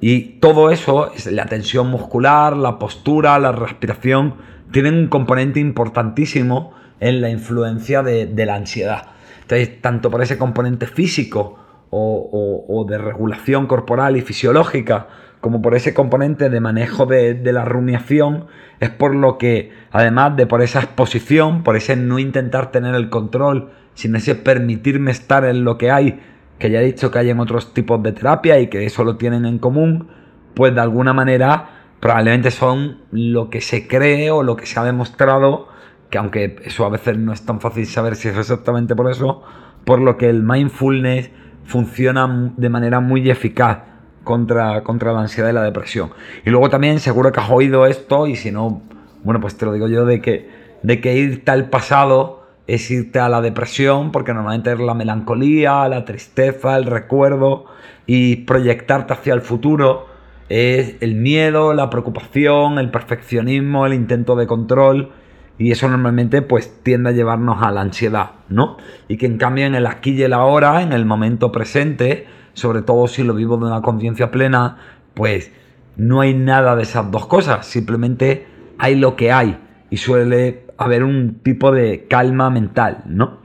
Y 0.00 0.38
todo 0.40 0.70
eso, 0.70 1.12
la 1.30 1.46
tensión 1.46 1.88
muscular, 1.88 2.56
la 2.56 2.78
postura, 2.78 3.38
la 3.38 3.52
respiración, 3.52 4.34
tienen 4.72 4.94
un 4.94 5.06
componente 5.08 5.60
importantísimo 5.60 6.72
en 7.00 7.20
la 7.20 7.30
influencia 7.30 8.02
de, 8.02 8.46
la 8.46 8.54
ansiedad. 8.54 9.08
Entonces, 9.42 9.80
tanto 9.80 10.10
por 10.10 10.22
ese 10.22 10.38
componente 10.38 10.86
físico 10.86 11.58
o, 11.90 12.64
o 12.68 12.84
de 12.84 12.98
regulación 12.98 13.66
corporal 13.66 14.16
y 14.16 14.22
fisiológica, 14.22 15.08
como 15.44 15.60
por 15.60 15.74
ese 15.74 15.92
componente 15.92 16.48
de 16.48 16.58
manejo 16.58 17.04
de, 17.04 17.38
la 17.52 17.66
rumiación, 17.66 18.46
es 18.80 18.88
por 18.88 19.14
lo 19.14 19.36
que, 19.36 19.72
además 19.92 20.38
de 20.38 20.46
por 20.46 20.62
esa 20.62 20.78
exposición, 20.80 21.62
por 21.62 21.76
ese 21.76 21.96
no 21.96 22.18
intentar 22.18 22.72
tener 22.72 22.94
el 22.94 23.10
control, 23.10 23.68
sino 23.92 24.16
ese 24.16 24.36
permitirme 24.36 25.10
estar 25.10 25.44
en 25.44 25.62
lo 25.62 25.76
que 25.76 25.90
hay, 25.90 26.18
que 26.58 26.70
ya 26.70 26.80
he 26.80 26.84
dicho 26.86 27.10
que 27.10 27.18
hay 27.18 27.28
en 27.28 27.40
otros 27.40 27.74
tipos 27.74 28.02
de 28.02 28.12
terapia 28.12 28.58
y 28.58 28.68
que 28.68 28.86
eso 28.86 29.04
lo 29.04 29.18
tienen 29.18 29.44
en 29.44 29.58
común, 29.58 30.08
pues 30.54 30.74
de 30.74 30.80
alguna 30.80 31.12
manera 31.12 31.90
probablemente 32.00 32.50
son 32.50 33.02
lo 33.10 33.50
que 33.50 33.60
se 33.60 33.86
cree 33.86 34.30
o 34.30 34.42
lo 34.42 34.56
que 34.56 34.64
se 34.64 34.80
ha 34.80 34.84
demostrado, 34.84 35.68
que 36.08 36.16
aunque 36.16 36.56
eso 36.64 36.86
a 36.86 36.88
veces 36.88 37.18
no 37.18 37.34
es 37.34 37.44
tan 37.44 37.60
fácil 37.60 37.84
saber 37.84 38.16
si 38.16 38.28
es 38.28 38.38
exactamente 38.38 38.96
por 38.96 39.10
eso, 39.10 39.42
por 39.84 40.00
lo 40.00 40.16
que 40.16 40.30
el 40.30 40.42
mindfulness 40.42 41.30
funciona 41.66 42.54
de 42.56 42.70
manera 42.70 43.00
muy 43.00 43.28
eficaz 43.28 43.92
contra, 44.24 44.82
contra 44.82 45.12
la 45.12 45.20
ansiedad 45.20 45.50
y 45.50 45.52
la 45.52 45.62
depresión. 45.62 46.10
Y 46.44 46.50
luego 46.50 46.70
también 46.70 46.98
seguro 46.98 47.30
que 47.30 47.40
has 47.40 47.50
oído 47.50 47.86
esto 47.86 48.26
y 48.26 48.36
si 48.36 48.50
no, 48.50 48.82
bueno, 49.22 49.40
pues 49.40 49.56
te 49.56 49.64
lo 49.64 49.72
digo 49.72 49.86
yo 49.88 50.04
de 50.04 50.20
que, 50.20 50.50
de 50.82 51.00
que 51.00 51.14
irte 51.14 51.50
al 51.50 51.70
pasado 51.70 52.44
es 52.66 52.90
irte 52.90 53.18
a 53.18 53.28
la 53.28 53.40
depresión, 53.42 54.10
porque 54.10 54.32
normalmente 54.32 54.72
es 54.72 54.80
la 54.80 54.94
melancolía, 54.94 55.86
la 55.88 56.04
tristeza, 56.04 56.76
el 56.76 56.86
recuerdo, 56.86 57.66
y 58.06 58.36
proyectarte 58.36 59.12
hacia 59.12 59.34
el 59.34 59.42
futuro 59.42 60.06
es 60.48 60.96
el 61.00 61.14
miedo, 61.14 61.72
la 61.74 61.90
preocupación, 61.90 62.78
el 62.78 62.90
perfeccionismo, 62.90 63.86
el 63.86 63.94
intento 63.94 64.36
de 64.36 64.46
control, 64.46 65.12
y 65.58 65.70
eso 65.70 65.88
normalmente 65.88 66.42
pues 66.42 66.82
tiende 66.82 67.10
a 67.10 67.12
llevarnos 67.12 67.62
a 67.62 67.70
la 67.70 67.80
ansiedad, 67.80 68.32
¿no? 68.48 68.76
Y 69.08 69.16
que 69.16 69.26
en 69.26 69.38
cambio 69.38 69.66
en 69.66 69.74
el 69.74 69.86
aquí 69.86 70.10
y 70.10 70.22
el 70.22 70.32
ahora, 70.32 70.82
en 70.82 70.92
el 70.92 71.06
momento 71.06 71.52
presente, 71.52 72.26
sobre 72.54 72.82
todo 72.82 73.06
si 73.06 73.22
lo 73.22 73.34
vivo 73.34 73.56
de 73.56 73.66
una 73.66 73.82
conciencia 73.82 74.30
plena, 74.30 74.78
pues 75.14 75.52
no 75.96 76.20
hay 76.20 76.34
nada 76.34 76.74
de 76.76 76.82
esas 76.82 77.10
dos 77.10 77.26
cosas, 77.26 77.66
simplemente 77.66 78.46
hay 78.78 78.96
lo 78.96 79.14
que 79.16 79.30
hay 79.30 79.58
y 79.90 79.98
suele 79.98 80.66
haber 80.78 81.04
un 81.04 81.40
tipo 81.42 81.70
de 81.70 82.06
calma 82.08 82.50
mental, 82.50 83.02
¿no? 83.06 83.38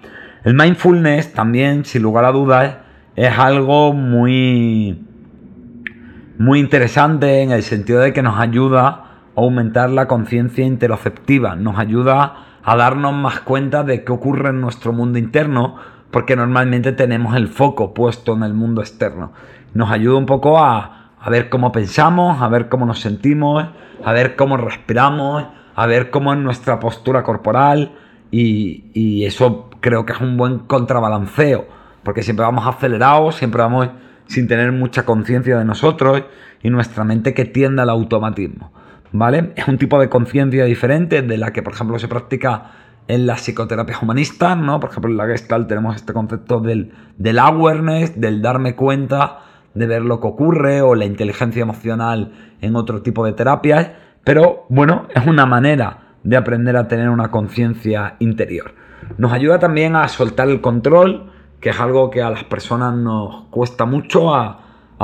El 0.44 0.54
mindfulness 0.54 1.34
también, 1.34 1.86
sin 1.86 2.02
lugar 2.02 2.26
a 2.26 2.32
dudas, 2.32 2.78
es 3.16 3.38
algo 3.38 3.94
muy 3.94 5.06
muy 6.40 6.60
interesante 6.60 7.42
en 7.42 7.52
el 7.52 7.64
sentido 7.64 8.00
de 8.00 8.14
que 8.14 8.22
nos 8.22 8.40
ayuda 8.40 8.88
a 8.88 9.20
aumentar 9.36 9.90
la 9.90 10.08
conciencia 10.08 10.66
interoceptiva, 10.66 11.58
nos 11.58 11.78
ayuda 11.78 12.46
a 12.64 12.76
darnos 12.78 13.14
más 13.14 13.42
cuenta 13.42 13.84
de 13.84 14.06
qué 14.06 14.12
ocurre 14.14 14.50
en 14.50 14.62
nuestro 14.62 14.94
mundo 14.94 15.20
interno, 15.20 15.76
porque 16.12 16.36
normalmente 16.36 16.92
tenemos 16.92 17.36
el 17.36 17.48
foco 17.48 17.94
puesto 17.94 18.34
en 18.34 18.44
el 18.44 18.54
mundo 18.54 18.82
externo. 18.82 19.32
Nos 19.74 19.92
ayuda 19.92 20.18
un 20.18 20.26
poco 20.26 20.60
a, 20.60 21.12
a 21.20 21.30
ver 21.30 21.50
cómo 21.50 21.72
pensamos, 21.72 22.42
a 22.42 22.48
ver 22.48 22.70
cómo 22.70 22.86
nos 22.86 23.00
sentimos, 23.00 23.66
a 24.04 24.14
ver 24.14 24.36
cómo 24.36 24.58
respiramos, 24.58 25.46
a 25.76 25.86
ver 25.86 26.10
cómo 26.10 26.34
es 26.34 26.40
nuestra 26.40 26.80
postura 26.80 27.24
corporal 27.24 27.92
y, 28.32 29.24
eso 29.26 29.70
creo 29.80 30.06
que 30.06 30.14
es 30.14 30.22
un 30.22 30.38
buen 30.38 30.60
contrabalanceo, 30.60 31.68
porque 32.04 32.24
siempre 32.24 32.46
vamos 32.46 32.66
acelerados, 32.68 33.36
siempre 33.36 33.62
vamos 33.62 33.90
sin 34.28 34.48
tener 34.48 34.72
mucha 34.72 35.06
conciencia 35.06 35.58
de 35.58 35.66
nosotros 35.66 36.24
y 36.62 36.70
nuestra 36.70 37.04
mente 37.04 37.34
que 37.34 37.46
tiende 37.46 37.82
al 37.82 37.90
automatismo. 37.90 38.72
¿Vale? 39.12 39.54
Es 39.56 39.68
un 39.68 39.78
tipo 39.78 40.00
de 40.00 40.10
conciencia 40.10 40.66
diferente 40.66 41.22
de 41.22 41.38
la 41.38 41.52
que, 41.52 41.64
por 41.64 41.74
ejemplo, 41.74 41.98
se 41.98 42.08
practica 42.08 42.72
en 43.10 43.26
las 43.26 43.42
psicoterapias 43.42 44.04
humanistas, 44.04 44.56
¿no? 44.56 44.80
Por 44.80 44.92
ejemplo, 44.92 45.10
en 45.10 45.18
la 45.18 45.26
Gestalt 45.26 45.68
tenemos 45.68 45.96
este 45.96 46.14
concepto 46.14 46.60
del, 46.60 46.94
del 47.18 47.40
awareness, 47.40 48.22
del 48.22 48.40
darme 48.40 48.76
cuenta 48.76 49.40
de 49.74 49.88
ver 49.88 50.04
lo 50.04 50.22
que 50.22 50.28
ocurre, 50.28 50.82
o 50.84 50.94
la 50.94 51.06
inteligencia 51.06 51.64
emocional 51.64 52.34
en 52.62 52.76
otro 52.76 53.02
tipo 53.02 53.26
de 53.26 53.34
terapias. 53.34 53.90
Pero 54.24 54.68
bueno, 54.70 55.08
es 55.16 55.26
una 55.26 55.48
manera 55.48 56.18
de 56.24 56.38
aprender 56.38 56.78
a 56.78 56.88
tener 56.88 57.10
una 57.10 57.32
conciencia 57.32 58.16
interior. 58.20 58.76
Nos 59.18 59.34
ayuda 59.34 59.58
también 59.58 59.96
a 59.96 60.08
soltar 60.08 60.48
el 60.48 60.62
control, 60.62 61.32
que 61.62 61.72
es 61.72 61.80
algo 61.80 62.12
que 62.12 62.22
a 62.22 62.30
las 62.30 62.44
personas 62.44 62.94
nos 62.94 63.46
cuesta 63.50 63.86
mucho, 63.86 64.36
a, 64.36 64.60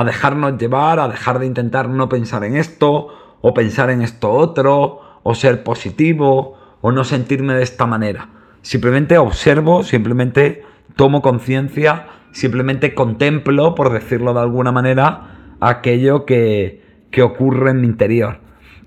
dejarnos 0.05 0.59
llevar, 0.59 1.00
a 1.00 1.07
dejar 1.07 1.39
de 1.39 1.47
intentar 1.47 1.89
no 1.89 2.07
pensar 2.07 2.43
en 2.43 2.55
esto, 2.55 3.07
o 3.41 3.53
pensar 3.55 3.89
en 3.89 4.03
esto 4.03 4.31
otro, 4.31 5.01
o 5.24 5.33
ser 5.33 5.63
positivo, 5.63 6.64
o 6.86 6.92
no 6.92 7.04
sentirme 7.04 7.56
de 7.56 7.63
esta 7.63 7.88
manera. 7.88 8.30
Simplemente 8.62 9.18
observo, 9.18 9.82
simplemente 9.82 10.63
tomo 10.96 11.24
conciencia, 11.24 12.06
simplemente 12.32 12.94
contemplo, 12.94 13.74
por 13.74 13.92
decirlo 13.92 14.36
de 14.36 14.42
alguna 14.42 14.72
manera, 14.72 15.56
aquello 15.62 16.27
que, 16.27 16.84
que 17.10 17.24
ocurre 17.24 17.72
en 17.72 17.82
mi 17.82 17.88
interior. 17.88 18.38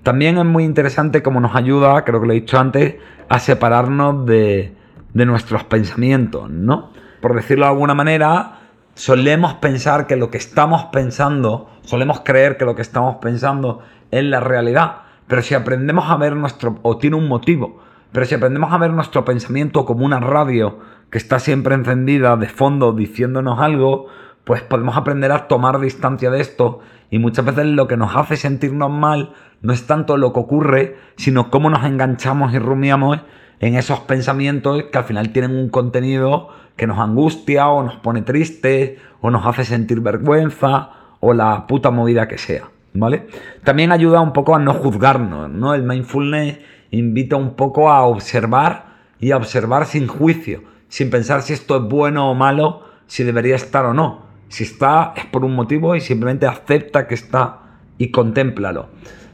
También 0.01 0.37
es 0.37 0.45
muy 0.45 0.63
interesante 0.63 1.21
cómo 1.21 1.41
nos 1.41 1.57
ayuda, 1.57 2.05
creo 2.05 2.21
que 2.21 2.27
lo 2.27 2.31
he 2.31 2.39
dicho 2.39 2.57
antes, 2.57 2.95
a 3.27 3.37
separarnos 3.39 4.25
de, 4.25 4.77
nuestros 5.11 5.65
pensamientos, 5.65 6.49
¿no? 6.49 6.93
Por 7.19 7.35
decirlo 7.35 7.65
de 7.65 7.71
alguna 7.71 7.95
manera, 7.95 8.61
solemos 8.93 9.55
pensar 9.55 10.07
que 10.07 10.15
lo 10.15 10.31
que 10.31 10.37
estamos 10.37 10.85
pensando, 10.85 11.69
solemos 11.81 12.21
creer 12.21 12.55
que 12.55 12.63
lo 12.63 12.75
que 12.75 12.81
estamos 12.81 13.17
pensando 13.17 13.81
es 14.09 14.23
la 14.23 14.39
realidad, 14.39 15.01
pero 15.27 15.41
si 15.41 15.53
aprendemos 15.53 16.09
a 16.09 16.15
ver 16.15 16.37
nuestro, 16.37 16.79
o 16.81 16.97
tiene 16.97 17.17
un 17.17 17.27
motivo, 17.27 17.88
pero 18.11 18.25
si 18.25 18.35
aprendemos 18.35 18.71
a 18.71 18.77
ver 18.77 18.91
nuestro 18.91 19.25
pensamiento 19.25 19.85
como 19.85 20.05
una 20.05 20.19
radio 20.19 20.79
que 21.11 21.17
está 21.17 21.39
siempre 21.39 21.75
encendida 21.75 22.37
de 22.37 22.47
fondo 22.47 22.93
diciéndonos 22.93 23.59
algo, 23.59 24.07
pues 24.43 24.61
podemos 24.61 24.97
aprender 24.97 25.31
a 25.31 25.47
tomar 25.47 25.79
distancia 25.79 26.31
de 26.31 26.41
esto 26.41 26.79
y 27.11 27.19
muchas 27.19 27.45
veces 27.45 27.65
lo 27.67 27.87
que 27.87 27.97
nos 27.97 28.15
hace 28.15 28.35
sentirnos 28.35 28.89
mal 28.89 29.33
no 29.61 29.73
es 29.73 29.85
tanto 29.87 30.17
lo 30.17 30.33
que 30.33 30.39
ocurre, 30.39 30.97
sino 31.17 31.49
cómo 31.49 31.69
nos 31.69 31.83
enganchamos 31.83 32.53
y 32.53 32.59
rumiamos 32.59 33.19
en 33.59 33.75
esos 33.75 33.99
pensamientos 34.01 34.83
que 34.91 34.97
al 34.97 35.03
final 35.03 35.31
tienen 35.31 35.55
un 35.55 35.69
contenido 35.69 36.49
que 36.75 36.87
nos 36.87 36.97
angustia 36.97 37.67
o 37.67 37.83
nos 37.83 37.97
pone 37.97 38.21
triste 38.21 38.97
o 39.21 39.29
nos 39.31 39.45
hace 39.45 39.65
sentir 39.65 39.99
vergüenza 39.99 40.91
o 41.19 41.33
la 41.33 41.67
puta 41.67 41.91
movida 41.91 42.27
que 42.27 42.37
sea, 42.37 42.69
¿vale? 42.93 43.27
También 43.63 43.91
ayuda 43.91 44.21
un 44.21 44.31
poco 44.31 44.55
a 44.55 44.59
no 44.59 44.73
juzgarnos, 44.73 45.49
¿no? 45.49 45.73
El 45.73 45.83
mindfulness 45.83 46.59
invita 46.91 47.35
un 47.35 47.55
poco 47.55 47.91
a 47.91 48.03
observar 48.03 48.95
y 49.19 49.31
a 49.31 49.37
observar 49.37 49.85
sin 49.85 50.07
juicio, 50.07 50.63
sin 50.87 51.09
pensar 51.09 51.41
si 51.41 51.53
esto 51.53 51.77
es 51.77 51.83
bueno 51.83 52.31
o 52.31 52.35
malo, 52.35 52.83
si 53.07 53.23
debería 53.23 53.55
estar 53.55 53.85
o 53.85 53.93
no. 53.93 54.27
Si 54.47 54.63
está 54.63 55.13
es 55.15 55.25
por 55.25 55.45
un 55.45 55.55
motivo 55.55 55.95
y 55.95 56.01
simplemente 56.01 56.47
acepta 56.47 57.07
que 57.07 57.15
está 57.15 57.59
y 57.97 58.09
contémplalo. 58.09 58.89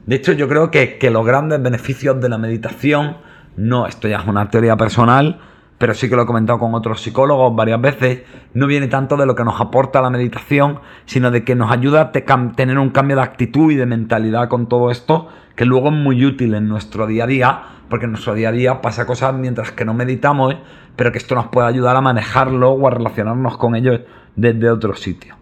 De 0.05 0.17
hecho, 0.17 0.33
yo 0.33 0.47
creo 0.47 0.69
que, 0.69 0.99
los 1.09 1.25
grandes 1.25 1.61
beneficios 1.61 2.19
de 2.21 2.29
la 2.29 2.37
meditación, 2.37 3.17
no, 3.57 3.87
esto 3.87 4.07
ya 4.07 4.17
es 4.19 4.27
una 4.27 4.49
teoría 4.49 4.75
personal, 4.75 5.39
pero 5.77 5.93
sí 5.93 6.09
que 6.09 6.15
lo 6.15 6.23
he 6.23 6.25
comentado 6.25 6.59
con 6.59 6.73
otros 6.73 7.01
psicólogos 7.01 7.55
varias 7.55 7.81
veces, 7.81 8.23
no 8.53 8.67
viene 8.67 8.87
tanto 8.87 9.17
de 9.17 9.25
lo 9.25 9.35
que 9.35 9.43
nos 9.43 9.59
aporta 9.59 10.01
la 10.01 10.09
meditación, 10.09 10.79
sino 11.05 11.31
de 11.31 11.43
que 11.43 11.55
nos 11.55 11.71
ayuda 11.71 12.01
a 12.01 12.11
tener 12.11 12.77
un 12.79 12.89
cambio 12.89 13.17
de 13.17 13.23
actitud 13.23 13.71
y 13.71 13.75
de 13.75 13.85
mentalidad 13.85 14.47
con 14.47 14.67
todo 14.67 14.91
esto, 14.91 15.29
que 15.55 15.65
luego 15.65 15.87
es 15.87 15.93
muy 15.93 16.25
útil 16.25 16.53
en 16.53 16.67
nuestro 16.67 17.07
día 17.07 17.25
a 17.25 17.27
día, 17.27 17.63
porque 17.89 18.05
en 18.05 18.11
nuestro 18.11 18.33
día 18.33 18.49
a 18.49 18.51
día 18.51 18.81
pasa 18.81 19.05
cosas 19.05 19.33
mientras 19.33 19.71
que 19.71 19.85
no 19.85 19.93
meditamos, 19.93 20.55
pero 20.95 21.11
que 21.11 21.17
esto 21.17 21.35
nos 21.35 21.47
puede 21.47 21.67
ayudar 21.67 21.95
a 21.95 22.01
manejarlo 22.01 22.71
o 22.71 22.87
a 22.87 22.91
relacionarnos 22.91 23.57
con 23.57 23.75
ellos 23.75 24.01
desde 24.35 24.69
otro 24.69 24.95
sitio. 24.95 25.35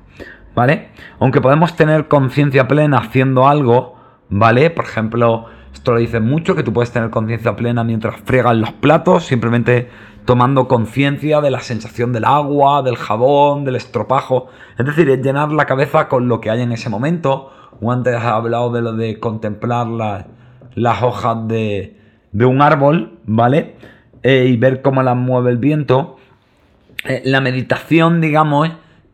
¿Vale? 0.56 0.90
Aunque 1.20 1.42
podemos 1.42 1.76
tener 1.76 2.08
conciencia 2.08 2.68
plena 2.68 3.00
haciendo 3.00 3.48
algo, 3.48 3.96
¿vale? 4.30 4.70
Por 4.70 4.86
ejemplo, 4.86 5.48
esto 5.74 5.94
lo 5.94 5.98
dicen 5.98 6.24
mucho, 6.24 6.56
que 6.56 6.62
tú 6.62 6.72
puedes 6.72 6.92
tener 6.92 7.10
conciencia 7.10 7.56
plena 7.56 7.84
mientras 7.84 8.18
friegas 8.22 8.56
los 8.56 8.72
platos, 8.72 9.26
simplemente 9.26 9.90
tomando 10.26 10.68
conciencia 10.68 11.42
de 11.42 11.52
la 11.52 11.60
sensación 11.60 12.14
del 12.14 12.26
agua, 12.26 12.82
del 12.82 12.96
jabón, 12.96 13.66
del 13.66 13.76
estropajo. 13.76 14.48
Es 14.78 14.86
decir, 14.86 15.10
es 15.10 15.22
llenar 15.22 15.52
la 15.52 15.66
cabeza 15.66 16.08
con 16.08 16.28
lo 16.28 16.40
que 16.40 16.50
hay 16.50 16.62
en 16.62 16.72
ese 16.72 16.90
momento. 16.90 17.52
O 17.82 17.92
antes 17.92 18.16
has 18.16 18.26
hablado 18.26 18.72
de 18.72 18.82
lo 18.82 18.94
de 18.94 19.20
contemplar 19.20 19.88
las 20.76 21.04
hojas 21.04 21.48
de, 21.48 21.98
un 22.34 22.62
árbol, 22.62 23.20
¿vale? 23.26 23.76
Eh, 24.22 24.46
y 24.48 24.58
ver 24.58 24.82
cómo 24.82 25.04
las 25.04 25.18
mueve 25.18 25.52
el 25.52 25.58
viento. 25.58 26.18
Eh, 27.06 27.22
la 27.26 27.42
meditación, 27.42 28.22
digamos, 28.22 28.70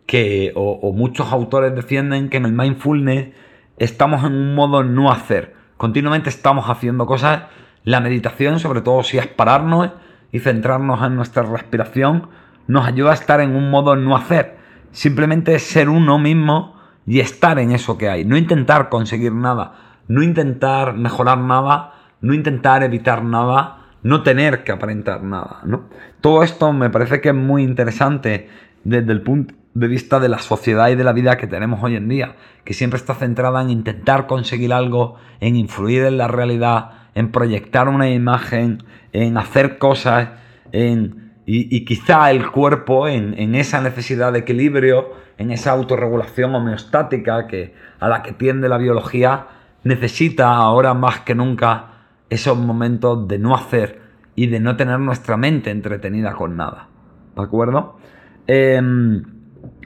que, 0.05 0.51
o 0.55 0.91
muchos 0.93 1.31
autores 1.31 1.73
defienden 1.75 2.29
que 2.29 2.37
en 2.37 2.45
el 2.45 2.53
mindfulness 2.53 3.29
estamos 3.77 4.23
en 4.23 4.33
un 4.33 4.55
modo 4.55 4.83
no 4.83 5.11
hacer. 5.11 5.55
Continuamente 5.77 6.29
estamos 6.29 6.69
haciendo 6.69 7.05
cosas. 7.05 7.43
La 7.83 8.01
meditación, 8.01 8.59
sobre 8.59 8.81
todo 8.81 9.03
si 9.03 9.17
es 9.17 9.27
pararnos 9.27 9.91
y 10.31 10.39
centrarnos 10.39 11.01
en 11.03 11.15
nuestra 11.15 11.43
respiración, 11.43 12.27
nos 12.67 12.87
ayuda 12.87 13.11
a 13.11 13.15
estar 13.15 13.41
en 13.41 13.55
un 13.55 13.69
modo 13.69 13.95
no 13.95 14.15
hacer. 14.15 14.57
Simplemente 14.91 15.57
ser 15.59 15.89
uno 15.89 16.19
mismo 16.19 16.75
y 17.05 17.19
estar 17.19 17.57
en 17.59 17.71
eso 17.71 17.97
que 17.97 18.09
hay. 18.09 18.25
No 18.25 18.37
intentar 18.37 18.89
conseguir 18.89 19.33
nada, 19.33 19.73
no 20.07 20.21
intentar 20.21 20.93
mejorar 20.93 21.39
nada, 21.39 21.93
no 22.21 22.33
intentar 22.33 22.83
evitar 22.83 23.23
nada, 23.23 23.79
no 24.03 24.23
tener 24.23 24.63
que 24.63 24.71
aparentar 24.71 25.23
nada. 25.23 25.61
¿no? 25.63 25.85
Todo 26.21 26.43
esto 26.43 26.71
me 26.73 26.89
parece 26.89 27.21
que 27.21 27.29
es 27.29 27.35
muy 27.35 27.63
interesante 27.63 28.49
desde 28.83 29.11
el 29.11 29.21
punto 29.21 29.55
de 29.73 29.87
vista 29.87 30.19
de 30.19 30.29
la 30.29 30.39
sociedad 30.39 30.89
y 30.89 30.95
de 30.95 31.03
la 31.03 31.13
vida 31.13 31.37
que 31.37 31.47
tenemos 31.47 31.81
hoy 31.83 31.95
en 31.95 32.09
día, 32.09 32.35
que 32.63 32.73
siempre 32.73 32.97
está 32.97 33.15
centrada 33.15 33.61
en 33.61 33.69
intentar 33.69 34.27
conseguir 34.27 34.73
algo, 34.73 35.15
en 35.39 35.55
influir 35.55 36.03
en 36.03 36.17
la 36.17 36.27
realidad, 36.27 36.91
en 37.15 37.31
proyectar 37.31 37.87
una 37.87 38.09
imagen, 38.09 38.83
en 39.13 39.37
hacer 39.37 39.77
cosas, 39.77 40.29
en, 40.71 41.31
y, 41.45 41.83
quizá 41.85 42.29
el 42.31 42.51
cuerpo 42.51 43.07
en, 43.07 43.55
esa 43.55 43.81
necesidad 43.81 44.31
de 44.33 44.39
equilibrio, 44.39 45.13
en 45.37 45.51
esa 45.51 45.71
autorregulación 45.71 46.53
homeostática 46.53 47.47
que, 47.47 47.73
a 47.99 48.07
la 48.07 48.21
que 48.21 48.33
tiende 48.33 48.69
la 48.69 48.77
biología, 48.77 49.47
necesita 49.83 50.53
ahora 50.53 50.93
más 50.93 51.21
que 51.21 51.33
nunca 51.33 51.85
esos 52.29 52.57
momentos 52.57 53.27
de 53.27 53.39
no 53.39 53.55
hacer 53.55 54.01
y 54.35 54.47
de 54.47 54.59
no 54.59 54.75
tener 54.77 54.99
nuestra 54.99 55.37
mente 55.37 55.71
entretenida 55.71 56.33
con 56.33 56.55
nada. 56.55 56.87
¿De 57.35 57.41
acuerdo? 57.41 57.97
Em, 58.45 59.23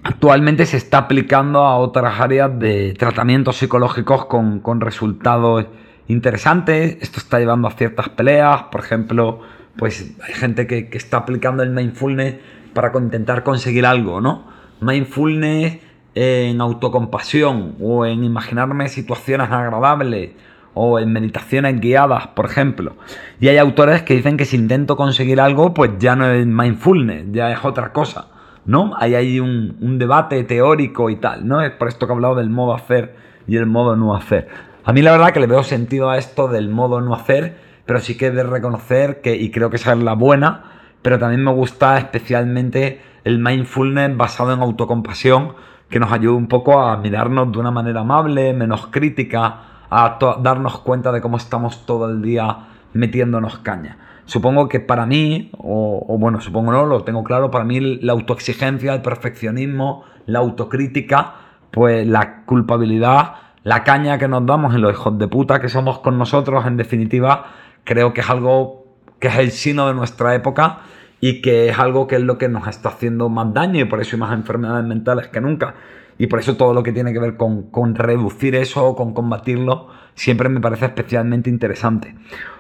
actualmente 0.04 0.66
se 0.66 0.78
está 0.78 1.00
aplicando 1.00 1.60
a 1.60 1.78
otras 1.78 2.20
áreas 2.20 2.58
de 2.60 2.94
tratamientos 2.98 3.58
psicológicos 3.58 4.26
con, 4.26 4.82
resultados 4.82 5.66
interesantes. 6.08 6.98
Esto 7.02 7.20
está 7.20 7.40
llevando 7.40 7.68
a 7.68 7.72
ciertas 7.72 8.10
peleas, 8.10 8.64
por 8.64 8.82
ejemplo, 8.82 9.42
pues 9.78 10.14
hay 10.26 10.34
gente 10.34 10.68
que, 10.68 10.90
está 10.94 11.18
aplicando 11.18 11.64
el 11.64 11.70
mindfulness 11.70 12.36
para 12.74 12.92
intentar 12.98 13.44
conseguir 13.44 13.86
algo, 13.86 14.22
¿no? 14.22 14.46
Mindfulness 14.82 15.80
en 16.16 16.62
autocompasión 16.62 17.76
o 17.80 18.06
en 18.06 18.24
imaginarme 18.24 18.88
situaciones 18.90 19.50
agradables 19.50 20.32
o 20.76 21.00
en 21.00 21.12
meditaciones 21.12 21.80
guiadas, 21.80 22.28
por 22.28 22.46
ejemplo. 22.46 22.96
Y 23.40 23.48
hay 23.48 23.58
autores 23.58 24.04
que 24.04 24.16
dicen 24.16 24.38
que 24.38 24.46
si 24.46 24.58
intento 24.58 24.96
conseguir 24.96 25.40
algo, 25.40 25.74
pues 25.74 25.92
ya 26.00 26.16
no 26.16 26.30
es 26.32 26.46
mindfulness, 26.46 27.26
ya 27.32 27.52
es 27.52 27.64
otra 27.64 27.94
cosa, 27.94 28.28
¿no? 28.66 28.94
Hay 28.98 29.16
ahí 29.16 29.40
un, 29.40 29.78
un 29.82 30.00
debate 30.00 30.44
teórico 30.44 31.10
y 31.10 31.18
tal, 31.18 31.48
¿no? 31.48 31.62
Es 31.62 31.72
por 31.72 31.88
esto 31.88 32.08
que 32.08 32.14
he 32.14 32.16
hablado 32.16 32.36
del 32.36 32.50
modo 32.50 32.74
hacer 32.74 33.16
y 33.48 33.58
el 33.58 33.66
modo 33.66 33.96
no 33.96 34.16
hacer. 34.16 34.50
A 34.86 34.92
mí 34.92 35.02
la 35.02 35.14
verdad 35.14 35.32
que 35.32 35.40
le 35.40 35.48
veo 35.48 35.64
sentido 35.64 36.10
a 36.10 36.18
esto 36.18 36.50
del 36.50 36.68
modo 36.68 37.00
no 37.00 37.16
hacer, 37.16 37.58
pero 37.86 38.02
sí 38.02 38.18
que 38.18 38.32
de 38.32 38.44
reconocer 38.44 39.22
que, 39.22 39.36
y 39.36 39.50
creo 39.50 39.70
que 39.70 39.78
esa 39.78 39.94
es 39.94 40.00
la 40.00 40.14
buena, 40.14 40.64
pero 41.02 41.18
también 41.20 41.42
me 41.42 41.54
gusta 41.54 41.98
especialmente 41.98 43.02
el 43.24 43.40
mindfulness 43.40 44.18
basado 44.18 44.52
en 44.52 44.60
autocompasión, 44.60 45.54
que 45.90 46.00
nos 46.00 46.12
ayuda 46.12 46.36
un 46.36 46.48
poco 46.48 46.82
a 46.82 46.98
mirarnos 46.98 47.52
de 47.54 47.60
una 47.60 47.72
manera 47.72 48.02
amable, 48.02 48.54
menos 48.54 48.88
crítica, 48.88 49.62
a 49.90 50.18
darnos 50.42 50.80
cuenta 50.80 51.14
de 51.14 51.22
cómo 51.22 51.38
estamos 51.38 51.86
todo 51.86 52.10
el 52.10 52.22
día 52.22 52.68
metiéndonos 52.92 53.60
caña. 53.60 53.98
Supongo 54.26 54.68
que 54.68 54.82
para 54.82 55.06
mí, 55.06 55.52
o, 55.58 56.18
bueno, 56.20 56.42
supongo 56.42 56.74
no, 56.74 56.86
lo 56.86 57.04
tengo 57.04 57.24
claro, 57.24 57.52
para 57.52 57.64
mí 57.64 57.80
la 57.80 58.12
autoexigencia, 58.14 58.94
el 58.96 59.02
perfeccionismo, 59.02 60.04
la 60.26 60.40
autocrítica, 60.40 61.36
pues 61.72 62.06
la 62.06 62.44
culpabilidad, 62.46 63.36
la 63.64 63.84
caña 63.84 64.18
que 64.18 64.28
nos 64.28 64.46
damos 64.46 64.76
en 64.76 64.82
los 64.82 64.92
hijos 64.92 65.18
de 65.18 65.28
puta 65.28 65.60
que 65.62 65.70
somos 65.70 66.00
con 66.00 66.18
nosotros, 66.18 66.66
en 66.66 66.78
definitiva, 66.78 67.46
creo 67.84 68.14
que 68.14 68.22
es 68.22 68.30
algo 68.30 68.86
que 69.20 69.30
es 69.30 69.38
el 69.38 69.52
sino 69.52 69.88
de 69.88 69.94
nuestra 69.94 70.36
época 70.36 70.80
y 71.22 71.42
que 71.42 71.70
es 71.70 71.80
algo 71.80 72.08
que 72.08 72.18
es 72.18 72.22
lo 72.22 72.38
que 72.38 72.50
nos 72.50 72.68
está 72.68 72.90
haciendo 72.90 73.30
más 73.30 73.54
daño 73.54 73.80
y 73.80 73.86
por 73.86 74.02
eso 74.02 74.16
hay 74.16 74.20
más 74.20 74.34
enfermedades 74.34 74.86
mentales 74.86 75.28
que 75.30 75.40
nunca. 75.40 75.76
Y 76.18 76.28
por 76.28 76.40
eso 76.40 76.58
todo 76.58 76.74
lo 76.74 76.84
que 76.84 76.92
tiene 76.92 77.14
que 77.14 77.20
ver 77.20 77.38
con, 77.38 77.72
con 77.72 77.96
reducir 77.96 78.56
eso 78.56 78.86
o 78.86 78.96
con 78.96 79.14
combatirlo 79.14 79.88
siempre 80.14 80.50
me 80.50 80.60
parece 80.60 80.86
especialmente 80.86 81.50
interesante. 81.50 82.16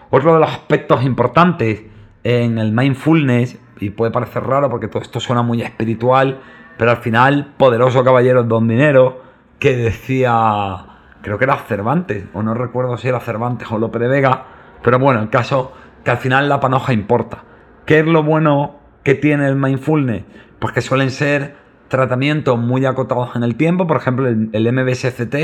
Otro 0.09 0.33
de 0.33 0.39
los 0.39 0.49
aspectos 0.49 1.03
importantes 1.03 1.83
en 2.23 2.57
el 2.57 2.71
mindfulness, 2.71 3.59
y 3.79 3.89
puede 3.89 4.11
parecer 4.11 4.43
raro 4.43 4.69
porque 4.69 4.87
todo 4.87 5.01
esto 5.01 5.19
suena 5.19 5.41
muy 5.41 5.61
espiritual, 5.61 6.39
pero 6.77 6.91
al 6.91 6.97
final, 6.97 7.53
poderoso 7.57 8.03
caballero 8.03 8.43
don 8.43 8.67
dinero, 8.67 9.21
que 9.59 9.75
decía, 9.75 10.92
creo 11.23 11.39
que 11.39 11.45
era 11.45 11.57
Cervantes, 11.57 12.25
o 12.33 12.43
no 12.43 12.53
recuerdo 12.53 12.97
si 12.97 13.07
era 13.07 13.19
Cervantes 13.19 13.71
o 13.71 13.79
Lope 13.79 13.97
de 13.97 14.07
Vega, 14.07 14.43
pero 14.83 14.99
bueno, 14.99 15.21
el 15.21 15.29
caso 15.29 15.71
que 16.03 16.11
al 16.11 16.17
final 16.17 16.49
la 16.49 16.59
panoja 16.59 16.93
importa. 16.93 17.43
¿Qué 17.85 17.99
es 17.99 18.05
lo 18.05 18.23
bueno 18.23 18.75
que 19.03 19.15
tiene 19.15 19.47
el 19.47 19.55
mindfulness? 19.55 20.23
Pues 20.59 20.73
que 20.73 20.81
suelen 20.81 21.09
ser 21.09 21.55
tratamientos 21.87 22.59
muy 22.59 22.85
acotados 22.85 23.35
en 23.35 23.43
el 23.43 23.55
tiempo, 23.55 23.87
por 23.87 23.97
ejemplo 23.97 24.27
el, 24.27 24.73
MBSCT, 24.73 25.35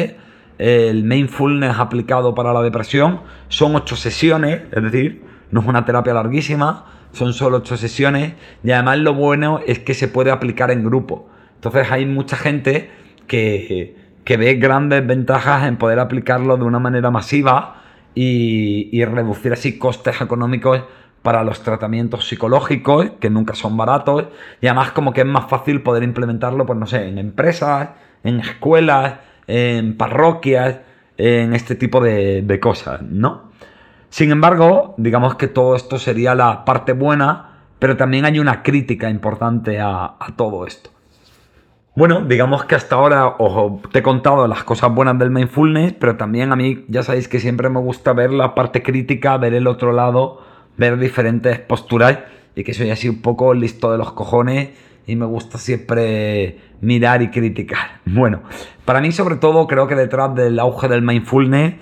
el 0.57 1.05
mindfulness 1.05 1.79
aplicado 1.79 2.35
para 2.35 2.51
la 2.51 2.61
depresión, 2.61 3.21
son 3.47 3.75
ocho 3.75 3.95
sesiones, 3.95 4.63
es 4.71 4.83
decir, 4.83 5.23
no 5.51 5.61
es 5.61 5.67
una 5.67 5.85
terapia 5.85 6.13
larguísima, 6.13 6.85
son 7.13 7.33
solo 7.33 7.57
ocho 7.57 7.77
sesiones 7.77 8.33
y 8.63 8.71
además 8.71 8.99
lo 8.99 9.13
bueno 9.13 9.61
es 9.65 9.79
que 9.79 9.93
se 9.93 10.09
puede 10.09 10.29
aplicar 10.29 10.71
en 10.71 10.83
grupo. 10.83 11.29
Entonces 11.55 11.89
hay 11.89 12.05
mucha 12.05 12.35
gente 12.35 12.91
que, 13.27 13.95
que 14.29 14.37
ve 14.37 14.53
grandes 14.53 15.07
ventajas 15.07 15.67
en 15.67 15.77
poder 15.77 15.97
aplicarlo 15.97 16.55
de 16.55 16.63
una 16.63 16.77
manera 16.77 17.09
masiva 17.09 17.81
y, 18.13 18.87
y 18.91 19.03
reducir 19.03 19.51
así 19.51 19.79
costes 19.79 20.21
económicos 20.21 20.83
para 21.23 21.43
los 21.43 21.63
tratamientos 21.63 22.27
psicológicos, 22.27 23.09
que 23.19 23.31
nunca 23.31 23.55
son 23.55 23.75
baratos, 23.75 24.25
y 24.61 24.67
además 24.67 24.91
como 24.91 25.13
que 25.13 25.21
es 25.21 25.25
más 25.25 25.49
fácil 25.49 25.81
poder 25.81 26.03
implementarlo, 26.03 26.67
pues 26.67 26.77
no 26.77 26.85
sé, 26.85 27.07
en 27.07 27.17
empresas, 27.17 27.89
en 28.23 28.39
escuelas, 28.39 29.15
en 29.47 29.97
parroquias, 29.97 30.77
en 31.17 31.55
este 31.55 31.73
tipo 31.73 31.99
de, 31.99 32.59
cosas, 32.61 33.01
¿no? 33.01 33.49
Sin 34.09 34.29
embargo, 34.29 34.93
digamos 34.99 35.37
que 35.37 35.47
todo 35.47 35.75
esto 35.75 35.97
sería 35.97 36.35
la 36.35 36.65
parte 36.65 36.93
buena, 36.93 37.63
pero 37.79 37.97
también 37.97 38.25
hay 38.25 38.37
una 38.37 38.61
crítica 38.61 39.09
importante 39.09 39.79
a, 39.79 40.17
a 40.19 40.35
todo 40.35 40.67
esto. 40.67 40.91
Bueno, 41.99 42.21
digamos 42.21 42.63
que 42.63 42.75
hasta 42.75 42.95
ahora 42.95 43.27
os 43.39 43.81
he 43.93 44.01
contado 44.01 44.47
las 44.47 44.63
cosas 44.63 44.89
buenas 44.89 45.19
del 45.19 45.31
mindfulness, 45.31 45.95
pero 45.99 46.15
también 46.15 46.53
a 46.53 46.55
mí 46.55 46.85
ya 46.87 47.03
sabéis 47.03 47.27
que 47.27 47.41
siempre 47.41 47.67
me 47.67 47.81
gusta 47.81 48.13
ver 48.13 48.31
la 48.31 48.55
parte 48.55 48.81
crítica, 48.81 49.35
ver 49.35 49.53
el 49.53 49.67
otro 49.67 49.91
lado 49.91 50.41
ver 50.77 50.97
diferentes 50.97 51.59
posturas 51.59 52.19
y 52.55 52.63
que 52.63 52.73
soy 52.73 52.89
así 52.89 53.09
un 53.09 53.21
poco 53.21 53.53
listo 53.53 53.91
de 53.91 53.97
los 53.97 54.13
cojones 54.13 54.69
y 55.07 55.17
me 55.17 55.25
gusta 55.25 55.57
siempre 55.57 56.59
mirar 56.79 57.21
y 57.21 57.31
criticar. 57.31 57.99
Bueno, 58.05 58.43
para 58.85 59.01
mí 59.01 59.11
sobre 59.11 59.35
todo 59.35 59.67
creo 59.67 59.85
que 59.87 59.95
detrás 59.95 60.33
del 60.35 60.57
auge 60.57 60.87
del 60.87 61.01
mindfulness 61.01 61.73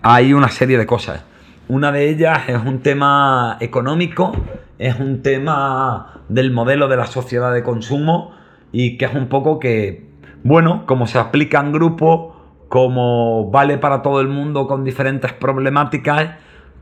hay 0.00 0.32
una 0.32 0.48
serie 0.48 0.78
de 0.78 0.86
cosas. 0.86 1.26
Una 1.68 1.92
de 1.92 2.08
ellas 2.08 2.48
es 2.48 2.56
un 2.56 2.80
tema 2.80 3.58
económico, 3.60 4.32
es 4.78 4.98
un 4.98 5.20
tema 5.20 6.22
del 6.30 6.52
modelo 6.52 6.88
de 6.88 6.96
la 6.96 7.04
sociedad 7.04 7.52
de 7.52 7.62
consumo 7.62 8.37
y 8.72 8.96
que 8.96 9.06
es 9.06 9.14
un 9.14 9.28
poco 9.28 9.58
que, 9.58 10.08
bueno, 10.44 10.84
como 10.86 11.06
se 11.06 11.18
aplica 11.18 11.60
en 11.60 11.72
grupo, 11.72 12.36
como 12.68 13.50
vale 13.50 13.78
para 13.78 14.02
todo 14.02 14.20
el 14.20 14.28
mundo 14.28 14.66
con 14.66 14.84
diferentes 14.84 15.32
problemáticas, 15.32 16.36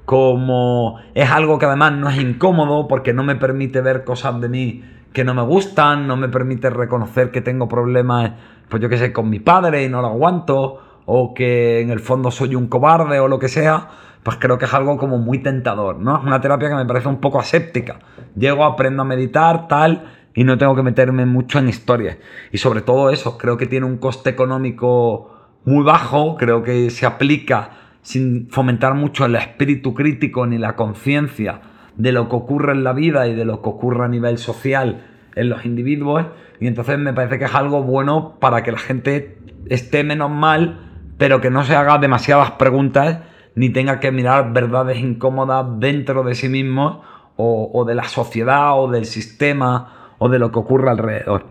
como 0.04 0.98
es 1.14 1.30
algo 1.30 1.58
que 1.58 1.66
además 1.66 1.92
no 1.92 2.08
es 2.08 2.18
incómodo 2.18 2.86
porque 2.88 3.12
no 3.12 3.24
me 3.24 3.36
permite 3.36 3.80
ver 3.80 4.04
cosas 4.04 4.40
de 4.40 4.48
mí 4.48 4.84
que 5.12 5.24
no 5.24 5.34
me 5.34 5.42
gustan, 5.42 6.06
no 6.06 6.16
me 6.16 6.28
permite 6.28 6.70
reconocer 6.70 7.30
que 7.30 7.40
tengo 7.40 7.68
problemas, 7.68 8.32
pues 8.68 8.82
yo 8.82 8.88
qué 8.88 8.98
sé, 8.98 9.12
con 9.12 9.30
mi 9.30 9.40
padre 9.40 9.84
y 9.84 9.88
no 9.88 10.02
lo 10.02 10.08
aguanto, 10.08 10.78
o 11.06 11.32
que 11.32 11.80
en 11.80 11.90
el 11.90 12.00
fondo 12.00 12.30
soy 12.30 12.54
un 12.54 12.66
cobarde 12.66 13.18
o 13.20 13.26
lo 13.26 13.38
que 13.38 13.48
sea, 13.48 13.88
pues 14.22 14.36
creo 14.38 14.58
que 14.58 14.66
es 14.66 14.74
algo 14.74 14.98
como 14.98 15.18
muy 15.18 15.38
tentador, 15.38 15.98
¿no? 15.98 16.18
Es 16.18 16.24
una 16.24 16.40
terapia 16.40 16.68
que 16.68 16.74
me 16.74 16.84
parece 16.84 17.08
un 17.08 17.20
poco 17.20 17.38
aséptica. 17.38 18.00
Llego, 18.34 18.64
aprendo 18.64 19.02
a 19.02 19.04
meditar, 19.04 19.68
tal, 19.68 20.15
y 20.36 20.44
no 20.44 20.58
tengo 20.58 20.76
que 20.76 20.82
meterme 20.84 21.26
mucho 21.26 21.58
en 21.58 21.68
historias. 21.68 22.18
Y 22.52 22.58
sobre 22.58 22.82
todo 22.82 23.10
eso, 23.10 23.36
creo 23.36 23.56
que 23.56 23.66
tiene 23.66 23.86
un 23.86 23.96
coste 23.96 24.30
económico 24.30 25.34
muy 25.64 25.82
bajo, 25.82 26.36
creo 26.36 26.62
que 26.62 26.90
se 26.90 27.06
aplica 27.06 27.70
sin 28.02 28.48
fomentar 28.50 28.94
mucho 28.94 29.24
el 29.24 29.34
espíritu 29.34 29.94
crítico 29.94 30.46
ni 30.46 30.58
la 30.58 30.76
conciencia 30.76 31.60
de 31.96 32.12
lo 32.12 32.28
que 32.28 32.36
ocurre 32.36 32.72
en 32.72 32.84
la 32.84 32.92
vida 32.92 33.26
y 33.26 33.34
de 33.34 33.44
lo 33.44 33.62
que 33.62 33.68
ocurre 33.70 34.04
a 34.04 34.08
nivel 34.08 34.38
social 34.38 35.06
en 35.34 35.48
los 35.48 35.64
individuos. 35.64 36.26
Y 36.60 36.68
entonces 36.68 36.98
me 36.98 37.12
parece 37.12 37.38
que 37.38 37.46
es 37.46 37.54
algo 37.54 37.82
bueno 37.82 38.36
para 38.38 38.62
que 38.62 38.70
la 38.70 38.78
gente 38.78 39.38
esté 39.68 40.04
menos 40.04 40.30
mal, 40.30 40.80
pero 41.18 41.40
que 41.40 41.50
no 41.50 41.64
se 41.64 41.74
haga 41.74 41.98
demasiadas 41.98 42.52
preguntas 42.52 43.20
ni 43.54 43.70
tenga 43.70 44.00
que 44.00 44.12
mirar 44.12 44.52
verdades 44.52 44.98
incómodas 44.98 45.66
dentro 45.80 46.22
de 46.22 46.34
sí 46.34 46.48
mismo 46.48 47.02
o, 47.36 47.84
de 47.86 47.94
la 47.94 48.04
sociedad 48.04 48.78
o 48.78 48.90
del 48.90 49.04
sistema 49.04 50.05
o 50.18 50.28
de 50.28 50.38
lo 50.38 50.52
que 50.52 50.58
ocurre 50.58 50.90
alrededor. 50.90 51.46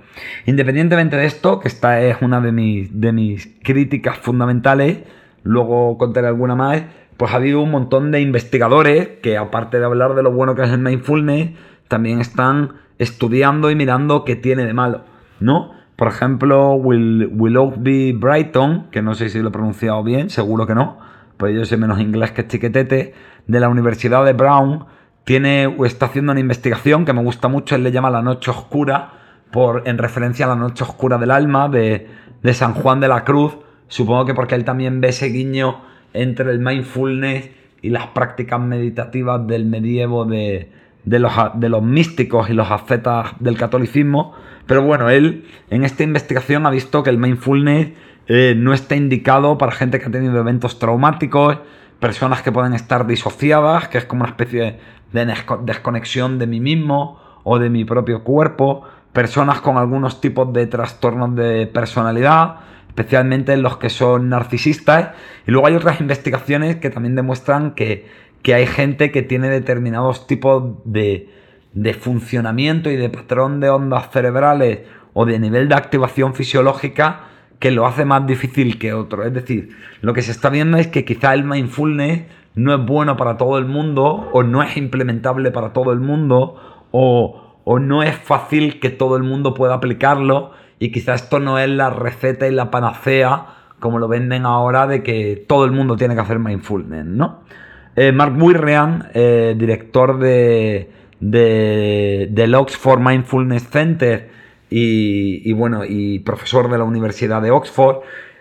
Independientemente 0.45 1.17
de 1.17 1.25
esto, 1.25 1.60
que 1.60 1.67
esta 1.67 2.01
es 2.01 2.21
una 2.21 2.41
de 2.41 2.51
mis, 2.51 2.99
de 2.99 3.12
mis 3.12 3.58
críticas 3.63 4.17
fundamentales, 4.17 4.99
luego 5.43 5.97
contaré 5.97 6.28
alguna 6.28 6.56
más, 6.56 6.84
pues 7.17 7.32
ha 7.32 7.38
habido 7.38 7.62
un 7.62 7.71
montón 7.71 8.12
de 8.12 8.21
investigadores 8.21 9.08
que 9.21 9.38
aparte 9.38 9.80
de 9.80 9.86
hablar 9.86 10.15
de 10.15 10.23
lo 10.23 10.32
bueno 10.32 10.56
que 10.56 10.63
es 10.63 10.69
el 10.69 10.80
mindfulness, 10.80 11.51
también 11.88 12.19
están 12.19 12.73
estudiando 12.97 13.69
y 13.71 13.75
mirando 13.75 14.23
qué 14.25 14.36
tiene 14.36 14.65
de 14.65 14.73
malo, 14.73 15.04
¿no? 15.39 15.71
Por 15.95 16.10
ejemplo, 16.10 16.73
Will, 16.73 17.30
Willoughby 17.32 18.12
Brighton, 18.12 18.88
que 18.91 19.01
no 19.01 19.13
sé 19.13 19.30
si 19.30 19.39
lo 19.39 19.49
he 19.49 19.51
pronunciado 19.51 20.04
bien, 20.04 20.30
seguro 20.30 20.67
que 20.67 20.75
no, 20.75 20.97
pues 21.38 21.56
yo 21.56 21.63
sé 21.65 21.78
menos 21.78 21.99
inglés 21.99 22.32
que 22.32 22.47
chiquetete, 22.47 23.13
de 23.47 23.60
la 23.60 23.69
Universidad 23.69 24.25
de 24.25 24.34
Brown, 24.34 24.86
tiene, 25.25 25.75
está 25.85 26.05
haciendo 26.05 26.31
una 26.31 26.39
investigación 26.39 27.03
que 27.03 27.13
me 27.13 27.21
gusta 27.21 27.47
mucho, 27.47 27.75
él 27.75 27.83
le 27.83 27.91
llama 27.91 28.09
La 28.09 28.21
Noche 28.21 28.51
Oscura, 28.51 29.13
por, 29.51 29.83
en 29.85 29.97
referencia 29.97 30.45
a 30.45 30.49
la 30.49 30.55
Noche 30.55 30.83
Oscura 30.83 31.17
del 31.17 31.31
Alma 31.31 31.67
de, 31.67 32.07
San 32.53 32.73
Juan 32.73 32.99
de 32.99 33.07
la 33.07 33.23
Cruz, 33.23 33.57
Supongo 33.88 34.25
que 34.25 34.33
porque 34.33 34.55
él 34.55 34.65
también 34.65 34.99
ve 34.99 35.09
ese 35.09 35.27
guiño 35.27 35.81
entre 36.13 36.51
el 36.51 36.59
mindfulness 36.59 37.49
y 37.83 37.89
las 37.91 38.07
prácticas 38.07 38.59
meditativas 38.59 39.45
del 39.45 39.65
medievo 39.65 40.25
de, 40.25 40.71
los, 41.05 41.31
de 41.53 41.69
los, 41.69 41.83
místicos 41.83 42.49
y 42.49 42.53
los 42.53 42.71
ascetas 42.71 43.33
del 43.39 43.57
catolicismo. 43.57 44.33
Pero 44.65 44.81
bueno, 44.81 45.09
él 45.09 45.45
en 45.69 45.83
esta 45.83 46.01
investigación 46.03 46.65
ha 46.65 46.71
visto 46.71 47.03
que 47.03 47.11
el 47.11 47.19
mindfulness 47.19 47.89
eh, 48.27 48.55
no 48.57 48.73
está 48.73 48.95
indicado 48.95 49.57
para 49.59 49.71
gente 49.71 49.99
que 49.99 50.07
ha 50.07 50.11
tenido 50.11 50.39
eventos 50.39 50.79
traumáticos, 50.79 51.59
personas 51.99 52.41
que 52.41 52.51
pueden 52.51 52.73
estar 52.73 53.05
disociadas, 53.05 53.88
que 53.88 53.99
es 53.99 54.05
como 54.05 54.23
una 54.23 54.31
especie 54.31 54.79
de 55.15 55.34
desconexión 55.63 56.38
de 56.38 56.45
mí 56.45 56.60
mismo 56.60 57.19
o 57.43 57.58
de 57.58 57.69
mi 57.69 57.86
propio 57.86 58.23
cuerpo, 58.23 58.84
personas 59.13 59.62
con 59.62 59.78
algunos 59.78 60.21
tipos 60.21 60.51
de 60.54 60.67
trastornos 60.67 61.36
de 61.36 61.67
personalidad, 61.67 62.58
especialmente 62.89 63.56
los 63.58 63.78
que 63.78 63.89
son 63.89 64.30
narcisistas. 64.30 65.12
Y 65.47 65.51
luego 65.51 65.67
hay 65.67 65.75
otras 65.75 66.01
investigaciones 66.01 66.75
que 66.75 66.89
también 66.89 67.15
demuestran 67.15 67.71
que, 67.71 68.08
que 68.41 68.54
hay 68.54 68.67
gente 68.67 69.12
que 69.12 69.21
tiene 69.21 69.49
determinados 69.49 70.28
tipos 70.28 70.75
de, 70.86 71.30
de 71.73 71.93
funcionamiento 71.93 72.89
y 72.89 72.95
de 72.95 73.10
patrón 73.10 73.60
de 73.60 73.69
ondas 73.69 74.10
cerebrales 74.12 74.80
o 75.13 75.25
de 75.25 75.39
nivel 75.39 75.69
de 75.69 75.75
activación 75.75 76.36
fisiológica 76.36 77.21
que 77.60 77.71
lo 77.71 77.86
hace 77.86 78.06
más 78.06 78.28
difícil 78.28 78.78
que 78.78 78.93
otro. 78.93 79.23
Es 79.23 79.34
decir, 79.34 79.69
lo 80.01 80.13
que 80.13 80.21
se 80.21 80.32
está 80.32 80.49
viendo 80.49 80.78
es 80.78 80.88
que 80.88 81.06
quizá 81.06 81.34
el 81.34 81.43
mindfulness 81.43 82.23
no 82.55 82.73
es 82.73 82.85
bueno 82.85 83.17
para 83.17 83.37
todo 83.37 83.57
el 83.57 83.65
mundo 83.65 84.29
o 84.31 84.43
no 84.43 84.63
es 84.63 84.77
implementable 84.77 85.51
para 85.51 85.73
todo 85.73 85.91
el 85.91 85.99
mundo 85.99 86.55
o, 86.91 87.59
o 87.63 87.79
no 87.79 88.03
es 88.03 88.15
fácil 88.17 88.79
que 88.79 88.89
todo 88.89 89.17
el 89.17 89.23
mundo 89.23 89.53
pueda 89.53 89.75
aplicarlo 89.75 90.51
y 90.79 90.91
quizá 90.91 91.13
esto 91.13 91.39
no 91.39 91.59
es 91.59 91.69
la 91.69 91.89
receta 91.89 92.47
y 92.47 92.51
la 92.51 92.71
panacea 92.71 93.47
como 93.79 93.99
lo 93.99 94.07
venden 94.07 94.45
ahora 94.45 94.87
de 94.87 95.03
que 95.03 95.43
todo 95.47 95.65
el 95.65 95.71
mundo 95.71 95.95
tiene 95.95 96.15
que 96.15 96.21
hacer 96.21 96.39
mindfulness, 96.39 97.05
¿no? 97.05 97.41
Eh, 97.95 98.11
Mark 98.11 98.35
Wirrian, 98.37 99.09
eh, 99.13 99.55
director 99.57 100.17
de, 100.19 100.89
de, 101.19 102.27
del 102.31 102.55
Oxford 102.55 102.99
Mindfulness 102.99 103.69
Center 103.69 104.29
y, 104.69 105.53
bueno, 105.53 105.83
y 105.87 106.19
profesor 106.19 106.69
de 106.69 106.77
la 106.77 106.83
Universidad 106.83 107.41
de 107.41 107.51
Oxford, 107.51 107.97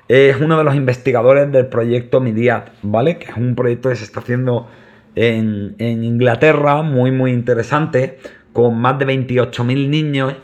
es 0.08 0.40
uno 0.40 0.58
de 0.58 0.64
los 0.64 0.74
investigadores 0.74 1.50
del 1.50 1.66
proyecto 1.66 2.20
MIDIAT, 2.20 2.70
¿vale? 2.82 3.18
Que 3.18 3.30
es 3.30 3.36
un 3.36 3.54
proyecto 3.54 3.88
que 3.88 3.96
se 3.96 4.04
está 4.04 4.20
haciendo 4.20 4.68
en, 5.14 5.74
en 5.78 6.04
Inglaterra, 6.04 6.82
muy, 6.82 7.10
muy 7.10 7.32
interesante, 7.32 8.18
con 8.52 8.78
más 8.78 8.98
de 8.98 9.06
28.000 9.06 9.88
niños 9.88 10.34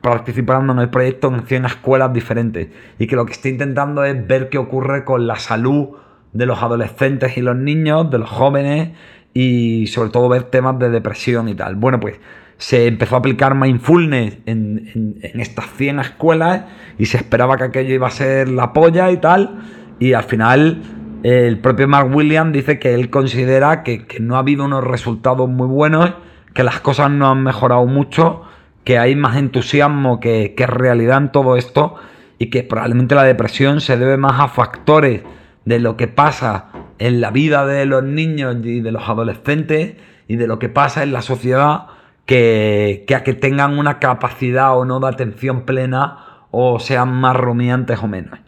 participando 0.00 0.72
en 0.72 0.78
el 0.78 0.90
proyecto 0.90 1.28
en 1.28 1.46
100 1.46 1.64
escuelas 1.64 2.12
diferentes 2.12 2.68
y 2.98 3.06
que 3.06 3.16
lo 3.16 3.26
que 3.26 3.32
está 3.32 3.48
intentando 3.48 4.04
es 4.04 4.26
ver 4.26 4.48
qué 4.48 4.58
ocurre 4.58 5.04
con 5.04 5.26
la 5.26 5.36
salud 5.36 5.88
de 6.32 6.46
los 6.46 6.62
adolescentes 6.62 7.36
y 7.36 7.42
los 7.42 7.56
niños, 7.56 8.10
de 8.10 8.18
los 8.18 8.30
jóvenes 8.30 8.90
y 9.34 9.86
sobre 9.88 10.10
todo 10.10 10.28
ver 10.28 10.44
temas 10.44 10.78
de 10.78 10.90
depresión 10.90 11.48
y 11.48 11.54
tal. 11.54 11.74
Bueno, 11.74 12.00
pues 12.00 12.16
se 12.58 12.86
empezó 12.86 13.16
a 13.16 13.18
aplicar 13.20 13.54
mindfulness 13.54 14.38
en, 14.46 15.18
estas 15.34 15.66
100 15.76 16.00
escuelas 16.00 16.64
y 16.98 17.06
se 17.06 17.16
esperaba 17.16 17.56
que 17.56 17.64
aquello 17.64 17.94
iba 17.94 18.08
a 18.08 18.10
ser 18.10 18.48
la 18.48 18.72
polla 18.72 19.10
y 19.10 19.16
tal. 19.16 19.62
Y 19.98 20.12
al 20.12 20.24
final 20.24 20.82
el 21.22 21.58
propio 21.60 21.88
Mark 21.88 22.14
Williams 22.14 22.52
dice 22.52 22.78
que 22.78 22.94
él 22.94 23.10
considera 23.10 23.82
que, 23.82 24.06
que 24.06 24.20
no 24.20 24.36
ha 24.36 24.40
habido 24.40 24.64
unos 24.64 24.84
resultados 24.84 25.48
muy 25.48 25.66
buenos, 25.66 26.12
que 26.52 26.62
las 26.62 26.80
cosas 26.80 27.10
no 27.10 27.30
han 27.30 27.42
mejorado 27.42 27.86
mucho 27.86 28.44
que 28.88 28.96
hay 28.96 29.16
más 29.16 29.36
entusiasmo 29.36 30.18
que, 30.18 30.54
realidad 30.66 31.18
en 31.18 31.30
todo 31.30 31.58
esto 31.58 31.96
y 32.38 32.48
que 32.48 32.62
probablemente 32.62 33.14
la 33.14 33.24
depresión 33.24 33.82
se 33.82 33.98
debe 33.98 34.16
más 34.16 34.40
a 34.40 34.48
factores 34.48 35.20
de 35.66 35.78
lo 35.78 35.98
que 35.98 36.08
pasa 36.08 36.70
en 36.98 37.20
la 37.20 37.30
vida 37.30 37.66
de 37.66 37.84
los 37.84 38.02
niños 38.02 38.56
y 38.64 38.80
de 38.80 38.90
los 38.90 39.06
adolescentes 39.06 39.96
y 40.26 40.36
de 40.36 40.46
lo 40.46 40.58
que 40.58 40.70
pasa 40.70 41.02
en 41.02 41.12
la 41.12 41.20
sociedad 41.20 41.88
que, 42.28 43.06
a 43.16 43.24
que 43.24 43.32
tengan 43.32 43.78
una 43.78 43.98
capacidad 43.98 44.76
o 44.76 44.84
no 44.84 45.00
de 45.00 45.08
atención 45.08 45.62
plena 45.62 46.44
o 46.50 46.78
sean 46.78 47.10
más 47.10 47.34
rumiantes 47.34 48.00
o 48.02 48.06
menos. 48.06 48.38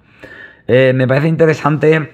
Eh, 0.69 0.93
me 0.95 1.09
parece 1.09 1.29
interesante 1.29 2.13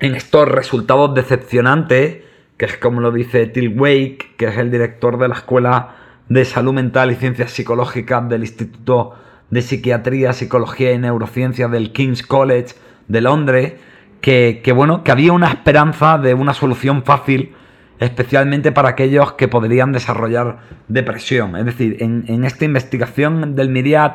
en 0.00 0.14
estos 0.16 0.48
resultados 0.48 1.14
decepcionantes, 1.14 2.24
que 2.56 2.64
es 2.64 2.76
como 2.76 3.00
lo 3.00 3.12
dice 3.12 3.46
Till 3.46 3.78
Wake, 3.78 4.34
que 4.36 4.46
es 4.46 4.56
el 4.56 4.72
director 4.72 5.16
de 5.16 5.28
la 5.28 5.36
escuela 5.36 5.94
de 6.28 6.44
Salud 6.44 6.72
Mental 6.72 7.12
y 7.12 7.14
Ciencias 7.14 7.52
Psicológicas 7.52 8.28
del 8.28 8.40
Instituto 8.40 9.14
de 9.48 9.62
Psiquiatría, 9.62 10.32
Psicología 10.32 10.92
y 10.92 10.98
Neurociencias 10.98 11.70
del 11.70 11.92
King's 11.92 12.24
College 12.24 12.74
de 13.06 13.20
Londres, 13.20 13.74
que, 14.20 14.72
bueno, 14.74 15.04
que 15.04 15.12
había 15.12 15.32
una 15.32 15.50
esperanza 15.50 16.18
de 16.18 16.34
una 16.34 16.52
solución 16.52 17.04
fácil, 17.04 17.54
especialmente 18.00 18.72
para 18.72 18.88
aquellos 18.88 19.34
que 19.34 19.46
podrían 19.46 19.92
desarrollar 19.92 20.58
depresión. 20.88 21.54
Es 21.56 21.66
decir, 21.66 21.98
en, 22.00 22.44
esta 22.44 22.64
investigación 22.64 23.54
del 23.54 23.68
MIRIAD, 23.68 24.12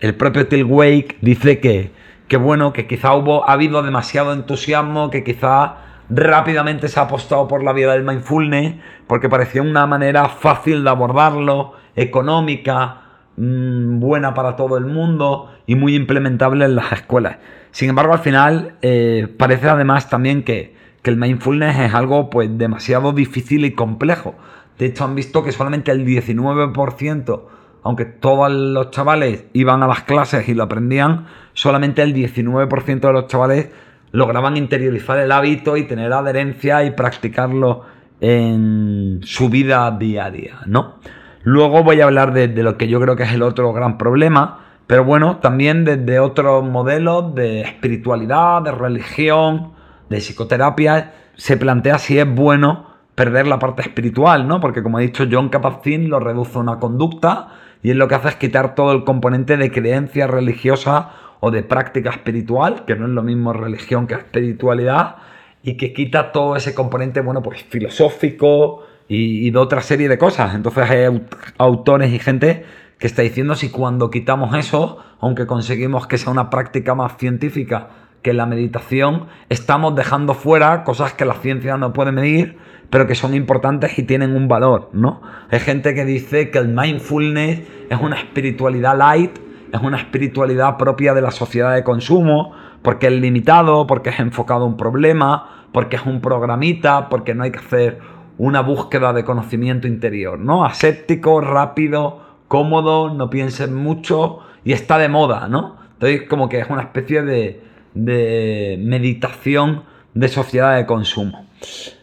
el 0.00 0.14
propio 0.14 0.48
Till 0.48 0.64
Wake 0.64 1.18
dice 1.20 1.60
que, 1.60 1.92
que 2.28 2.38
bueno, 2.38 2.72
que 2.72 2.86
quizá 2.86 3.14
hubo, 3.14 3.48
ha 3.48 3.52
habido 3.52 3.82
demasiado 3.82 4.32
entusiasmo, 4.32 5.10
que 5.10 5.22
quizá 5.22 5.76
rápidamente 6.08 6.88
se 6.88 6.98
ha 6.98 7.04
apostado 7.04 7.46
por 7.46 7.62
la 7.62 7.72
vía 7.72 7.90
del 7.92 8.04
mindfulness 8.04 8.76
porque 9.06 9.28
parecía 9.28 9.60
una 9.60 9.86
manera 9.86 10.28
fácil 10.28 10.82
de 10.82 10.90
abordarlo, 10.90 11.74
económica, 11.94 13.02
mm, 13.36 14.00
buena 14.00 14.32
para 14.32 14.56
todo 14.56 14.78
el 14.78 14.86
mundo 14.86 15.52
y 15.66 15.74
muy 15.74 15.94
implementable 15.94 16.64
en 16.64 16.74
las 16.74 16.90
escuelas. 16.92 17.36
Sin 17.70 17.90
embargo, 17.90 18.14
al 18.14 18.20
final 18.20 18.76
eh, 18.80 19.28
parece 19.36 19.68
además 19.68 20.08
también 20.08 20.42
que, 20.42 20.75
el 21.10 21.16
mindfulness 21.16 21.78
es 21.78 21.94
algo 21.94 22.30
pues 22.30 22.56
demasiado 22.56 23.12
difícil 23.12 23.64
y 23.64 23.72
complejo. 23.72 24.34
De 24.78 24.86
hecho, 24.86 25.04
han 25.04 25.14
visto 25.14 25.42
que 25.42 25.52
solamente 25.52 25.90
el 25.90 26.04
19%, 26.04 27.40
aunque 27.82 28.04
todos 28.04 28.50
los 28.50 28.90
chavales 28.90 29.44
iban 29.52 29.82
a 29.82 29.86
las 29.86 30.02
clases 30.02 30.48
y 30.48 30.54
lo 30.54 30.64
aprendían, 30.64 31.26
solamente 31.54 32.02
el 32.02 32.14
19% 32.14 33.00
de 33.00 33.12
los 33.12 33.26
chavales 33.26 33.68
lograban 34.12 34.56
interiorizar 34.56 35.18
el 35.18 35.32
hábito 35.32 35.76
y 35.76 35.84
tener 35.84 36.12
adherencia 36.12 36.84
y 36.84 36.90
practicarlo 36.90 37.84
en 38.20 39.20
su 39.22 39.48
vida 39.48 39.90
diaria, 39.90 40.60
¿no? 40.66 40.96
Luego 41.42 41.84
voy 41.84 42.00
a 42.00 42.04
hablar 42.06 42.32
de, 42.32 42.48
lo 42.48 42.76
que 42.76 42.88
yo 42.88 43.00
creo 43.00 43.14
que 43.14 43.22
es 43.22 43.32
el 43.32 43.42
otro 43.42 43.72
gran 43.72 43.98
problema, 43.98 44.64
pero 44.86 45.04
bueno, 45.04 45.36
también 45.36 45.84
desde 45.84 46.18
otros 46.18 46.64
modelos 46.64 47.34
de 47.34 47.60
espiritualidad, 47.60 48.62
de 48.62 48.72
religión, 48.72 49.75
de 50.08 50.18
psicoterapia, 50.18 51.14
se 51.36 51.56
plantea 51.56 51.98
si 51.98 52.18
es 52.18 52.34
bueno 52.34 52.94
perder 53.14 53.46
la 53.46 53.58
parte 53.58 53.82
espiritual, 53.82 54.46
¿no? 54.46 54.60
Porque 54.60 54.82
como 54.82 54.98
he 54.98 55.02
dicho, 55.02 55.24
John 55.30 55.50
Kabat-Zinn 55.50 56.08
lo 56.08 56.20
reduce 56.20 56.58
a 56.58 56.60
una 56.60 56.78
conducta 56.78 57.48
y 57.82 57.90
es 57.90 57.96
lo 57.96 58.08
que 58.08 58.14
hace 58.14 58.28
es 58.28 58.36
quitar 58.36 58.74
todo 58.74 58.92
el 58.92 59.04
componente 59.04 59.56
de 59.56 59.70
creencia 59.70 60.26
religiosa 60.26 61.10
o 61.40 61.50
de 61.50 61.62
práctica 61.62 62.10
espiritual, 62.10 62.84
que 62.84 62.96
no 62.96 63.06
es 63.06 63.12
lo 63.12 63.22
mismo 63.22 63.52
religión 63.52 64.06
que 64.06 64.14
espiritualidad, 64.14 65.16
y 65.62 65.76
que 65.76 65.92
quita 65.92 66.30
todo 66.30 66.56
ese 66.56 66.74
componente, 66.74 67.20
bueno, 67.20 67.42
pues 67.42 67.64
filosófico 67.64 68.86
y, 69.08 69.50
de 69.50 69.58
otra 69.58 69.80
serie 69.80 70.08
de 70.08 70.16
cosas. 70.16 70.54
Entonces 70.54 70.88
hay 70.88 71.22
autores 71.58 72.12
y 72.12 72.18
gente 72.18 72.64
que 72.98 73.06
está 73.06 73.22
diciendo 73.22 73.56
si 73.56 73.70
cuando 73.70 74.10
quitamos 74.10 74.54
eso, 74.54 74.98
aunque 75.20 75.46
conseguimos 75.46 76.06
que 76.06 76.18
sea 76.18 76.32
una 76.32 76.50
práctica 76.50 76.94
más 76.94 77.16
científica 77.18 77.88
que 78.26 78.32
la 78.32 78.44
meditación, 78.44 79.26
estamos 79.50 79.94
dejando 79.94 80.34
fuera 80.34 80.82
cosas 80.82 81.12
que 81.12 81.24
la 81.24 81.34
ciencia 81.34 81.76
no 81.76 81.92
puede 81.92 82.10
medir, 82.10 82.58
pero 82.90 83.06
que 83.06 83.14
son 83.14 83.34
importantes 83.34 83.96
y 84.00 84.02
tienen 84.02 84.34
un 84.34 84.48
valor, 84.48 84.90
¿no? 84.92 85.22
Hay 85.48 85.60
gente 85.60 85.94
que 85.94 86.04
dice 86.04 86.50
que 86.50 86.58
el 86.58 86.66
mindfulness 86.66 87.60
es 87.88 88.00
una 88.00 88.16
espiritualidad 88.16 88.98
light 88.98 89.38
es 89.72 89.80
una 89.80 89.98
espiritualidad 89.98 90.76
propia 90.76 91.14
de 91.14 91.20
la 91.20 91.30
sociedad 91.30 91.72
de 91.72 91.84
consumo, 91.84 92.52
porque 92.82 93.06
es 93.06 93.12
limitado, 93.12 93.86
porque 93.86 94.10
es 94.10 94.18
enfocado 94.18 94.64
a 94.64 94.66
un 94.66 94.76
problema, 94.76 95.66
porque 95.70 95.94
es 95.94 96.02
un 96.04 96.20
programita, 96.20 97.08
porque 97.08 97.32
no 97.34 97.44
hay 97.44 97.52
que 97.52 97.60
hacer 97.60 98.00
una 98.38 98.60
búsqueda 98.60 99.12
de 99.12 99.24
conocimiento 99.24 99.86
interior, 99.86 100.38
¿no? 100.38 100.64
Aséptico, 100.64 101.40
rápido, 101.40 102.22
cómodo, 102.48 103.14
no 103.14 103.30
piensen 103.30 103.72
mucho 103.72 104.40
y 104.64 104.72
está 104.72 104.98
de 104.98 105.08
moda, 105.08 105.46
¿no? 105.48 105.76
Entonces 105.94 106.22
como 106.28 106.48
que 106.48 106.58
es 106.58 106.68
una 106.68 106.82
especie 106.82 107.22
de, 107.22 107.65
de 107.96 108.78
meditación 108.80 109.82
de 110.14 110.28
sociedad 110.28 110.76
de 110.76 110.86
consumo. 110.86 111.46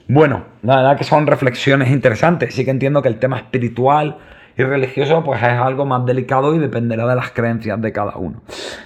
Bueno, 0.07 0.45
la 0.61 0.77
verdad 0.77 0.97
que 0.97 1.05
son 1.05 1.25
reflexiones 1.25 1.89
interesantes, 1.89 2.53
sí 2.53 2.65
que 2.65 2.71
entiendo 2.71 3.01
que 3.01 3.07
el 3.07 3.19
tema 3.19 3.37
espiritual 3.37 4.17
y 4.57 4.63
religioso, 4.63 5.23
pues 5.23 5.41
es 5.41 5.49
algo 5.49 5.85
más 5.85 6.05
delicado 6.05 6.53
y 6.53 6.59
dependerá 6.59 7.07
de 7.07 7.15
las 7.15 7.31
creencias 7.31 7.81
de 7.81 7.91
cada 7.91 8.17
uno. 8.17 8.41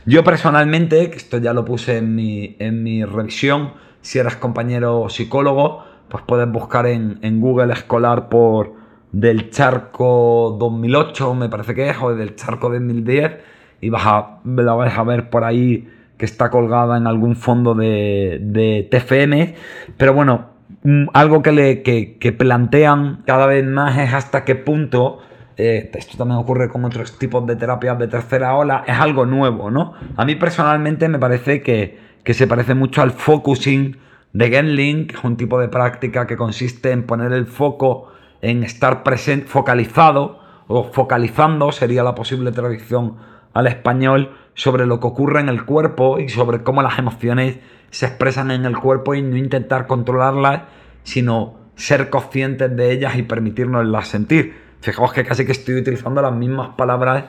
Yo 0.05 0.23
personalmente, 0.23 1.09
que 1.09 1.17
esto 1.17 1.39
ya 1.39 1.53
lo 1.53 1.65
puse 1.65 1.97
en 1.97 2.15
mi, 2.15 2.55
en 2.59 2.83
mi 2.83 3.03
revisión, 3.03 3.73
si 4.01 4.19
eres 4.19 4.37
compañero 4.37 5.09
psicólogo, 5.09 5.83
pues 6.07 6.23
puedes 6.25 6.49
buscar 6.49 6.85
en, 6.85 7.41
Google 7.41 7.73
escolar 7.73 8.29
por 8.29 8.73
del 9.11 9.49
charco 9.49 10.55
2008, 10.59 11.33
me 11.33 11.49
parece 11.49 11.73
que 11.73 11.89
es, 11.89 11.97
o 12.01 12.15
del 12.15 12.35
charco 12.35 12.69
2010, 12.69 13.37
y 13.81 13.89
vas 13.89 14.03
a, 14.05 14.39
la 14.45 14.73
vais 14.73 14.97
a 14.97 15.03
ver 15.03 15.29
por 15.29 15.43
ahí 15.43 15.89
que 16.17 16.25
está 16.25 16.49
colgada 16.49 16.97
en 16.97 17.07
algún 17.07 17.35
fondo 17.35 17.75
de, 17.75 18.87
TFM. 18.91 19.55
Pero 19.97 20.13
bueno, 20.13 20.47
mm, 20.83 21.07
algo 21.13 21.41
que, 21.41 21.51
le, 21.51 21.83
que, 21.83 22.17
que 22.17 22.31
plantean 22.31 23.23
cada 23.25 23.45
vez 23.45 23.65
más 23.65 23.97
es 23.97 24.13
hasta 24.13 24.45
qué 24.45 24.55
punto 24.55 25.19
eh, 25.57 25.89
esto 25.95 26.17
también 26.17 26.39
ocurre 26.39 26.69
con 26.69 26.85
otros 26.85 27.17
tipos 27.17 27.45
de 27.47 27.55
terapias 27.55 27.97
de 27.97 28.07
tercera 28.07 28.55
ola, 28.55 28.83
es 28.85 28.95
algo 28.95 29.25
nuevo, 29.25 29.71
¿no? 29.71 29.93
A 30.15 30.23
mí 30.23 30.35
personalmente 30.35 31.09
me 31.09 31.17
parece 31.17 31.63
que, 31.63 31.97
se 32.31 32.45
parece 32.45 32.75
mucho 32.75 33.01
al 33.01 33.11
focusing 33.11 33.97
de 34.33 34.49
Genling, 34.49 35.07
que 35.07 35.15
es 35.15 35.23
un 35.23 35.35
tipo 35.35 35.59
de 35.59 35.67
práctica 35.67 36.27
que 36.27 36.37
consiste 36.37 36.91
en 36.91 37.03
poner 37.03 37.31
el 37.31 37.47
foco 37.47 38.11
en 38.41 38.63
estar 38.63 39.01
presente, 39.01 39.47
focalizado, 39.47 40.39
o 40.67 40.83
focalizando 40.83 41.71
sería 41.71 42.03
la 42.03 42.13
posible 42.13 42.51
traducción 42.51 43.15
al 43.53 43.65
español, 43.65 44.35
sobre 44.57 44.87
lo 44.87 44.99
que 44.99 45.05
ocurre 45.05 45.39
en 45.39 45.49
el 45.49 45.65
cuerpo 45.65 46.19
y 46.19 46.29
sobre 46.29 46.63
cómo 46.63 46.81
las 46.81 46.97
emociones 46.97 47.59
se 47.91 48.07
expresan 48.07 48.49
en 48.49 48.65
el 48.65 48.75
cuerpo 48.75 49.13
y 49.13 49.21
no 49.21 49.37
intentar 49.37 49.85
controlarlas, 49.85 50.63
sino 51.03 51.59
ser 51.75 52.09
conscientes 52.09 52.75
de 52.75 52.91
ellas 52.91 53.15
y 53.17 53.21
permitirnoslas 53.21 54.07
sentir. 54.07 54.55
Fijaos 54.81 55.13
que 55.13 55.23
casi 55.23 55.45
que 55.45 55.51
estoy 55.51 55.75
utilizando 55.75 56.23
las 56.23 56.33
mismas 56.33 56.69
palabras 56.69 57.25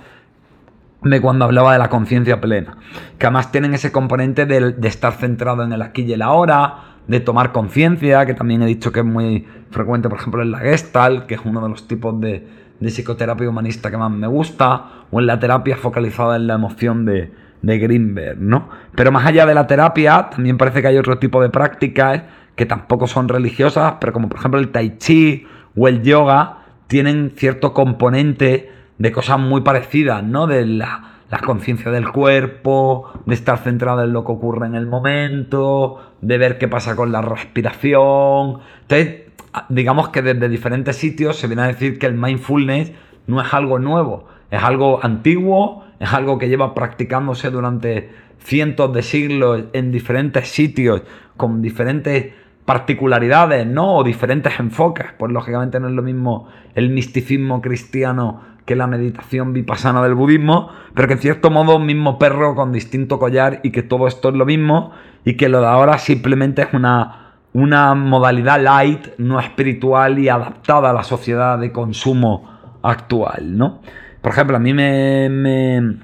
de 1.02 1.20
cuando 1.20 1.44
hablaba 1.44 1.74
de 1.74 1.78
la 1.78 1.90
conciencia 1.90 2.40
plena. 2.40 2.78
Que 3.18 3.26
además 3.26 3.52
tienen 3.52 3.74
ese 3.74 3.92
componente 3.92 4.46
de, 4.46 4.72
de, 4.72 4.88
estar 4.88 5.12
centrado 5.12 5.62
en 5.64 5.72
el 5.74 5.82
aquí 5.82 6.04
y 6.04 6.14
el 6.14 6.22
ahora, 6.22 6.96
de 7.08 7.20
tomar 7.20 7.52
conciencia, 7.52 8.24
que 8.24 8.32
también 8.32 8.62
he 8.62 8.66
dicho 8.66 8.90
que 8.90 9.00
es 9.00 9.06
muy 9.06 9.46
frecuente, 9.70 10.08
por 10.08 10.18
ejemplo, 10.18 10.40
en 10.40 10.50
la 10.50 10.60
Gestalt, 10.60 11.26
que 11.26 11.34
es 11.34 11.40
uno 11.44 11.60
de 11.60 11.68
los 11.68 11.86
tipos 11.86 12.18
de, 12.20 12.57
de 12.80 12.88
psicoterapia 12.88 13.48
humanista 13.48 13.90
que 13.90 13.96
más 13.96 14.10
me 14.10 14.26
gusta, 14.26 14.84
o 15.10 15.20
en 15.20 15.26
la 15.26 15.38
terapia 15.38 15.76
focalizada 15.76 16.36
en 16.36 16.46
la 16.46 16.54
emoción 16.54 17.04
de, 17.04 17.32
de 17.62 17.78
Greenberg, 17.78 18.38
¿no? 18.40 18.68
Pero 18.94 19.12
más 19.12 19.26
allá 19.26 19.46
de 19.46 19.54
la 19.54 19.66
terapia, 19.66 20.30
también 20.30 20.56
parece 20.58 20.82
que 20.82 20.88
hay 20.88 20.98
otro 20.98 21.18
tipo 21.18 21.42
de 21.42 21.50
prácticas 21.50 22.22
que 22.54 22.66
tampoco 22.66 23.06
son 23.06 23.28
religiosas, 23.28 23.94
pero 24.00 24.12
como 24.12 24.28
por 24.28 24.38
ejemplo 24.38 24.60
el 24.60 24.70
tai 24.70 24.98
chi 24.98 25.46
o 25.76 25.88
el 25.88 26.02
yoga, 26.02 26.58
tienen 26.88 27.32
cierto 27.36 27.72
componente 27.72 28.72
de 28.98 29.12
cosas 29.12 29.38
muy 29.38 29.60
parecidas, 29.60 30.24
¿no? 30.24 30.46
De 30.46 30.66
la, 30.66 31.04
conciencia 31.44 31.90
del 31.90 32.10
cuerpo, 32.10 33.12
de 33.26 33.34
estar 33.34 33.58
centrado 33.58 34.02
en 34.02 34.12
lo 34.12 34.24
que 34.24 34.32
ocurre 34.32 34.66
en 34.66 34.74
el 34.74 34.86
momento, 34.86 35.98
de 36.22 36.38
ver 36.38 36.58
qué 36.58 36.68
pasa 36.68 36.96
con 36.96 37.12
la 37.12 37.20
respiración. 37.20 38.60
Entonces, 38.82 39.27
digamos 39.68 40.08
que 40.10 40.22
desde 40.22 40.48
diferentes 40.48 40.96
sitios 40.96 41.36
se 41.36 41.46
viene 41.46 41.62
a 41.62 41.66
decir 41.66 41.98
que 41.98 42.06
el 42.06 42.14
mindfulness 42.14 42.92
no 43.26 43.40
es 43.40 43.52
algo 43.52 43.78
nuevo, 43.78 44.26
es 44.50 44.62
algo 44.62 45.00
antiguo, 45.02 45.84
es 46.00 46.12
algo 46.12 46.38
que 46.38 46.48
lleva 46.48 46.74
practicándose 46.74 47.50
durante 47.50 48.10
cientos 48.38 48.92
de 48.92 49.02
siglos 49.02 49.64
en 49.72 49.92
diferentes 49.92 50.48
sitios, 50.48 51.02
con 51.36 51.60
diferentes 51.62 52.32
particularidades, 52.64 53.66
¿no? 53.66 53.96
O 53.96 54.04
diferentes 54.04 54.58
enfoques. 54.60 55.06
Pues 55.18 55.32
lógicamente 55.32 55.80
no 55.80 55.88
es 55.88 55.94
lo 55.94 56.02
mismo 56.02 56.48
el 56.74 56.90
misticismo 56.90 57.60
cristiano 57.60 58.42
que 58.66 58.76
la 58.76 58.86
meditación 58.86 59.54
vipassana 59.54 60.02
del 60.02 60.14
budismo, 60.14 60.70
pero 60.94 61.08
que 61.08 61.14
en 61.14 61.20
cierto 61.20 61.50
modo 61.50 61.78
mismo 61.78 62.18
perro 62.18 62.54
con 62.54 62.70
distinto 62.70 63.18
collar 63.18 63.60
y 63.62 63.70
que 63.70 63.82
todo 63.82 64.06
esto 64.06 64.28
es 64.28 64.34
lo 64.34 64.44
mismo 64.44 64.92
y 65.24 65.38
que 65.38 65.48
lo 65.48 65.62
de 65.62 65.66
ahora 65.66 65.96
simplemente 65.96 66.60
es 66.60 66.68
una, 66.74 67.27
una 67.58 67.94
modalidad 67.94 68.62
light, 68.62 69.18
no 69.18 69.40
espiritual 69.40 70.18
y 70.18 70.28
adaptada 70.28 70.90
a 70.90 70.92
la 70.92 71.02
sociedad 71.02 71.58
de 71.58 71.72
consumo 71.72 72.48
actual, 72.82 73.56
¿no? 73.56 73.80
Por 74.22 74.32
ejemplo, 74.32 74.56
a 74.56 74.60
mí 74.60 74.72
me, 74.74 75.28
me, 75.28 75.96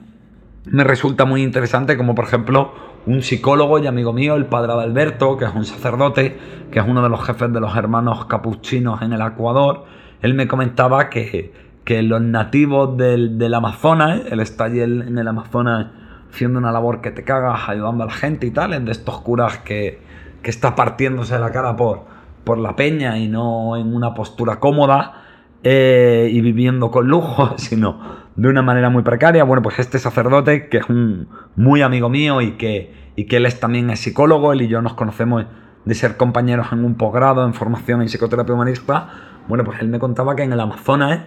me 0.66 0.84
resulta 0.84 1.24
muy 1.24 1.42
interesante 1.42 1.96
como 1.96 2.14
por 2.14 2.24
ejemplo 2.24 2.72
un 3.06 3.22
psicólogo 3.22 3.78
y 3.78 3.86
amigo 3.86 4.12
mío, 4.12 4.34
el 4.34 4.46
padre 4.46 4.72
Alberto, 4.72 5.36
que 5.36 5.44
es 5.44 5.54
un 5.54 5.64
sacerdote, 5.64 6.38
que 6.70 6.78
es 6.78 6.86
uno 6.86 7.02
de 7.02 7.08
los 7.08 7.22
jefes 7.24 7.52
de 7.52 7.60
los 7.60 7.76
hermanos 7.76 8.24
capuchinos 8.26 9.02
en 9.02 9.12
el 9.12 9.20
Ecuador, 9.20 9.84
él 10.22 10.34
me 10.34 10.48
comentaba 10.48 11.10
que, 11.10 11.52
que 11.84 12.02
los 12.02 12.22
nativos 12.22 12.96
del, 12.96 13.54
Amazonas, 13.54 14.22
él 14.30 14.40
está 14.40 14.64
allí 14.64 14.80
en 14.80 15.18
el 15.18 15.28
Amazonas 15.28 15.88
haciendo 16.32 16.58
una 16.58 16.72
labor 16.72 17.00
que 17.00 17.10
te 17.10 17.22
cagas, 17.24 17.68
ayudando 17.68 18.04
a 18.04 18.06
la 18.06 18.12
gente 18.12 18.46
y 18.46 18.50
tal, 18.50 18.72
es 18.72 18.84
de 18.84 18.92
estos 18.92 19.20
curas 19.20 19.58
que, 19.58 20.00
que 20.44 20.50
está 20.50 20.76
partiéndose 20.76 21.36
la 21.40 21.50
cara 21.50 21.74
por, 21.74 22.04
por 22.44 22.58
la 22.58 22.76
peña 22.76 23.18
y 23.18 23.26
no 23.26 23.76
en 23.76 23.92
una 23.92 24.14
postura 24.14 24.60
cómoda 24.60 25.24
eh, 25.64 26.28
y 26.30 26.40
viviendo 26.40 26.92
con 26.92 27.08
lujo, 27.08 27.54
sino 27.56 27.98
de 28.36 28.48
una 28.48 28.62
manera 28.62 28.90
muy 28.90 29.02
precaria. 29.02 29.42
Bueno, 29.42 29.62
pues 29.62 29.80
este 29.80 29.98
sacerdote, 29.98 30.68
que 30.68 30.78
es 30.78 30.88
un 30.88 31.28
muy 31.56 31.82
amigo 31.82 32.08
mío 32.08 32.40
y 32.40 32.52
que, 32.52 32.94
y 33.16 33.24
que 33.24 33.38
él 33.38 33.46
es, 33.46 33.58
también 33.58 33.90
es 33.90 33.98
psicólogo, 34.00 34.52
él 34.52 34.62
y 34.62 34.68
yo 34.68 34.82
nos 34.82 34.94
conocemos 34.94 35.46
de 35.84 35.94
ser 35.94 36.16
compañeros 36.16 36.68
en 36.72 36.84
un 36.84 36.94
posgrado 36.94 37.44
en 37.44 37.54
formación 37.54 38.00
en 38.00 38.08
psicoterapia 38.08 38.54
humanista, 38.54 39.08
bueno, 39.48 39.64
pues 39.64 39.80
él 39.80 39.88
me 39.88 39.98
contaba 39.98 40.36
que 40.36 40.42
en 40.42 40.52
el 40.52 40.60
Amazonas 40.60 41.24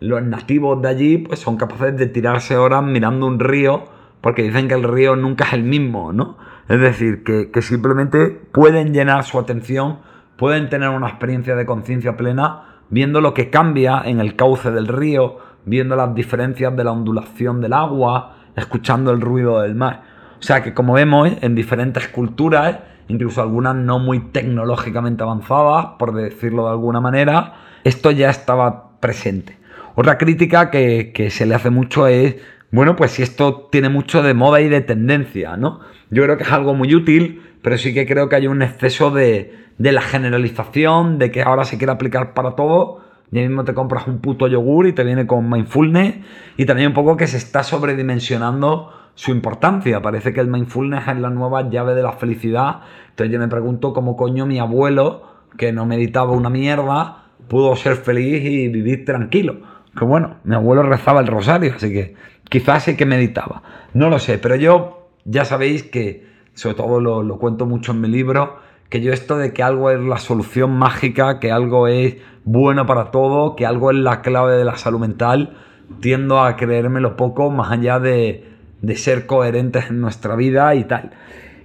los 0.00 0.22
nativos 0.22 0.80
de 0.82 0.88
allí 0.88 1.18
pues 1.18 1.40
son 1.40 1.56
capaces 1.56 1.96
de 1.96 2.06
tirarse 2.06 2.56
horas 2.56 2.82
mirando 2.82 3.26
un 3.26 3.38
río 3.38 3.84
porque 4.20 4.42
dicen 4.42 4.66
que 4.68 4.74
el 4.74 4.82
río 4.82 5.14
nunca 5.16 5.44
es 5.44 5.52
el 5.52 5.62
mismo, 5.62 6.12
¿no? 6.12 6.36
Es 6.70 6.80
decir, 6.80 7.22
que, 7.22 7.50
que 7.50 7.60
simplemente 7.60 8.28
pueden 8.28 8.94
llenar 8.94 9.24
su 9.24 9.38
atención, 9.38 9.98
pueden 10.38 10.70
tener 10.70 10.88
una 10.88 11.08
experiencia 11.08 11.54
de 11.54 11.66
conciencia 11.66 12.16
plena 12.16 12.62
viendo 12.88 13.20
lo 13.20 13.34
que 13.34 13.50
cambia 13.50 14.02
en 14.04 14.20
el 14.20 14.36
cauce 14.36 14.70
del 14.70 14.88
río, 14.88 15.38
viendo 15.64 15.96
las 15.96 16.14
diferencias 16.14 16.76
de 16.76 16.84
la 16.84 16.92
ondulación 16.92 17.60
del 17.60 17.72
agua, 17.72 18.36
escuchando 18.56 19.10
el 19.10 19.20
ruido 19.20 19.60
del 19.60 19.74
mar. 19.74 20.02
O 20.38 20.42
sea 20.42 20.62
que 20.62 20.74
como 20.74 20.94
vemos 20.94 21.28
en 21.40 21.54
diferentes 21.54 22.08
culturas, 22.08 22.78
incluso 23.08 23.42
algunas 23.42 23.76
no 23.76 23.98
muy 23.98 24.20
tecnológicamente 24.20 25.22
avanzadas, 25.22 25.86
por 25.98 26.14
decirlo 26.14 26.64
de 26.64 26.70
alguna 26.70 27.00
manera, 27.00 27.54
esto 27.84 28.10
ya 28.10 28.30
estaba 28.30 28.98
presente. 29.00 29.58
Otra 29.94 30.18
crítica 30.18 30.70
que, 30.70 31.28
se 31.30 31.46
le 31.46 31.54
hace 31.54 31.70
mucho 31.70 32.06
es, 32.06 32.36
bueno, 32.72 32.96
pues 32.96 33.12
si 33.12 33.22
esto 33.22 33.68
tiene 33.70 33.88
mucho 33.88 34.22
de 34.22 34.34
moda 34.34 34.60
y 34.60 34.68
de 34.68 34.80
tendencia, 34.80 35.56
¿no? 35.56 35.80
Yo 36.10 36.22
creo 36.22 36.36
que 36.36 36.44
es 36.44 36.52
algo 36.52 36.74
muy 36.74 36.94
útil, 36.94 37.42
pero 37.62 37.76
sí 37.78 37.92
que 37.92 38.06
creo 38.06 38.28
que 38.28 38.36
hay 38.36 38.46
un 38.46 38.62
exceso 38.62 39.10
de, 39.10 39.54
de 39.78 39.92
la 39.92 40.02
generalización, 40.02 41.18
de 41.18 41.30
que 41.30 41.42
ahora 41.42 41.64
se 41.64 41.78
quiere 41.78 41.92
aplicar 41.92 42.34
para 42.34 42.52
todo. 42.52 43.00
Ya 43.30 43.42
mismo 43.42 43.64
te 43.64 43.74
compras 43.74 44.06
un 44.06 44.18
puto 44.18 44.46
yogur 44.48 44.86
y 44.86 44.92
te 44.92 45.04
viene 45.04 45.26
con 45.26 45.48
mindfulness. 45.48 46.16
Y 46.56 46.66
también 46.66 46.88
un 46.88 46.94
poco 46.94 47.16
que 47.16 47.26
se 47.26 47.36
está 47.36 47.62
sobredimensionando 47.62 48.92
su 49.14 49.30
importancia. 49.30 50.02
Parece 50.02 50.32
que 50.32 50.40
el 50.40 50.48
mindfulness 50.48 51.08
es 51.08 51.18
la 51.18 51.30
nueva 51.30 51.68
llave 51.68 51.94
de 51.94 52.02
la 52.02 52.12
felicidad. 52.12 52.80
Entonces 53.10 53.32
yo 53.32 53.38
me 53.38 53.48
pregunto 53.48 53.92
cómo 53.92 54.16
coño 54.16 54.46
mi 54.46 54.58
abuelo, 54.58 55.22
que 55.56 55.72
no 55.72 55.86
meditaba 55.86 56.32
una 56.32 56.50
mierda, 56.50 57.24
pudo 57.48 57.74
ser 57.76 57.96
feliz 57.96 58.44
y 58.44 58.68
vivir 58.68 59.04
tranquilo. 59.04 59.56
Que 59.96 60.04
bueno, 60.04 60.36
mi 60.44 60.54
abuelo 60.54 60.82
rezaba 60.82 61.20
el 61.20 61.26
rosario, 61.26 61.74
así 61.74 61.92
que 61.92 62.14
quizás 62.50 62.84
sí 62.84 62.96
que 62.96 63.06
meditaba. 63.06 63.62
No 63.94 64.10
lo 64.10 64.18
sé, 64.18 64.36
pero 64.36 64.56
yo 64.56 65.08
ya 65.24 65.46
sabéis 65.46 65.84
que, 65.84 66.26
sobre 66.52 66.74
todo 66.74 67.00
lo, 67.00 67.22
lo 67.22 67.38
cuento 67.38 67.64
mucho 67.64 67.92
en 67.92 68.02
mi 68.02 68.08
libro, 68.08 68.58
que 68.90 69.00
yo 69.00 69.12
esto 69.12 69.38
de 69.38 69.54
que 69.54 69.62
algo 69.62 69.90
es 69.90 70.00
la 70.00 70.18
solución 70.18 70.76
mágica, 70.76 71.38
que 71.38 71.50
algo 71.50 71.88
es 71.88 72.16
bueno 72.44 72.84
para 72.86 73.10
todo, 73.10 73.56
que 73.56 73.64
algo 73.64 73.90
es 73.90 73.96
la 73.96 74.20
clave 74.20 74.56
de 74.56 74.64
la 74.64 74.76
salud 74.76 75.00
mental, 75.00 75.56
tiendo 76.00 76.42
a 76.42 76.56
creérmelo 76.56 77.16
poco 77.16 77.50
más 77.50 77.70
allá 77.70 77.98
de, 78.00 78.48
de 78.82 78.96
ser 78.96 79.26
coherentes 79.26 79.90
en 79.90 80.00
nuestra 80.00 80.34
vida 80.36 80.74
y 80.74 80.84
tal. 80.84 81.12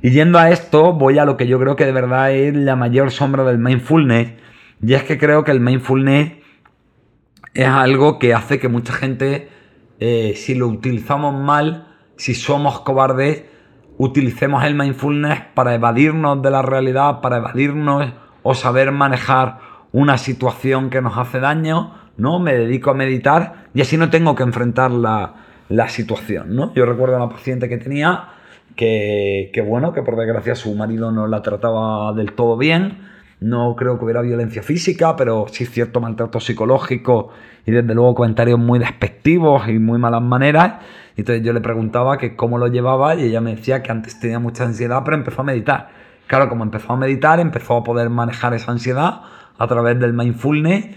Y 0.02 0.12
yendo 0.12 0.38
a 0.38 0.52
esto, 0.52 0.94
voy 0.94 1.18
a 1.18 1.26
lo 1.26 1.36
que 1.36 1.48
yo 1.48 1.60
creo 1.60 1.76
que 1.76 1.86
de 1.86 1.92
verdad 1.92 2.32
es 2.32 2.56
la 2.56 2.76
mayor 2.76 3.12
sombra 3.12 3.44
del 3.44 3.58
mindfulness, 3.58 4.34
y 4.86 4.94
es 4.94 5.04
que 5.04 5.18
creo 5.18 5.44
que 5.44 5.52
el 5.52 5.60
mindfulness 5.60 6.34
es 7.56 7.68
algo 7.68 8.20
que 8.20 8.34
hace 8.34 8.60
que 8.60 8.68
mucha 8.68 8.94
gente, 8.94 9.50
eh, 10.00 10.34
si 10.36 10.56
lo 10.56 10.68
utilizamos 10.68 11.34
mal, 11.34 11.88
si 12.16 12.36
somos 12.36 12.82
cobardes, 12.82 13.44
utilicemos 13.98 14.64
el 14.64 14.76
mindfulness 14.76 15.42
para 15.54 15.74
evadirnos 15.74 16.42
de 16.42 16.52
la 16.52 16.62
realidad, 16.62 17.22
para 17.22 17.38
evadirnos 17.38 18.12
o 18.44 18.54
saber 18.54 18.92
manejar 18.92 19.60
una 19.92 20.18
situación 20.18 20.90
que 20.90 21.02
nos 21.02 21.18
hace 21.18 21.40
daño, 21.40 21.94
¿no? 22.18 22.40
Me 22.40 22.54
dedico 22.54 22.92
a 22.92 22.94
meditar 22.94 23.68
y 23.74 23.82
así 23.82 23.98
no 23.98 24.10
tengo 24.10 24.36
que 24.36 24.44
enfrentar 24.44 24.92
la, 24.92 25.34
la 25.70 25.88
situación, 25.90 26.56
¿no? 26.56 26.74
Yo 26.74 26.86
recuerdo 26.86 27.16
a 27.16 27.24
una 27.24 27.34
paciente 27.34 27.70
que 27.70 27.78
tenía 27.78 28.30
que, 28.76 29.52
que, 29.54 29.62
bueno, 29.62 29.94
que 29.94 30.02
por 30.02 30.18
desgracia 30.18 30.56
su 30.56 30.76
marido 30.76 31.12
no 31.12 31.28
la 31.28 31.42
trataba 31.42 32.14
del 32.14 32.34
todo 32.34 32.58
bien, 32.58 33.15
no 33.40 33.76
creo 33.76 33.98
que 33.98 34.06
hubiera 34.06 34.22
violencia 34.22 34.64
física, 34.64 35.16
pero 35.16 35.46
sí 35.52 35.66
cierto 35.66 36.00
maltrato 36.00 36.40
psicológico 36.40 37.30
y 37.66 37.72
desde 37.72 37.94
luego 37.94 38.16
comentarios 38.16 38.60
muy 38.60 38.80
despectivos 38.80 39.68
y 39.68 39.80
muy 39.80 40.00
malas 40.00 40.22
maneras. 40.22 40.76
Entonces 41.18 41.44
yo 41.44 41.54
le 41.54 41.62
preguntaba 41.62 42.18
que 42.18 42.36
cómo 42.36 42.58
lo 42.58 42.68
llevaba 42.68 43.16
y 43.16 43.24
ella 43.24 43.42
me 43.42 43.56
decía 43.56 43.84
que 43.84 43.92
antes 43.92 44.20
tenía 44.20 44.40
mucha 44.40 44.64
ansiedad, 44.64 45.02
pero 45.04 45.18
empezó 45.18 45.42
a 45.42 45.46
meditar. 45.46 45.90
Claro, 46.28 46.50
como 46.50 46.64
empezó 46.64 46.94
a 46.94 46.98
meditar, 46.98 47.40
empezó 47.40 47.78
a 47.78 47.84
poder 47.84 48.10
manejar 48.10 48.54
esa 48.54 48.72
ansiedad 48.72 49.22
a 49.58 49.68
través 49.68 50.00
del 50.00 50.14
mindfulness 50.14 50.88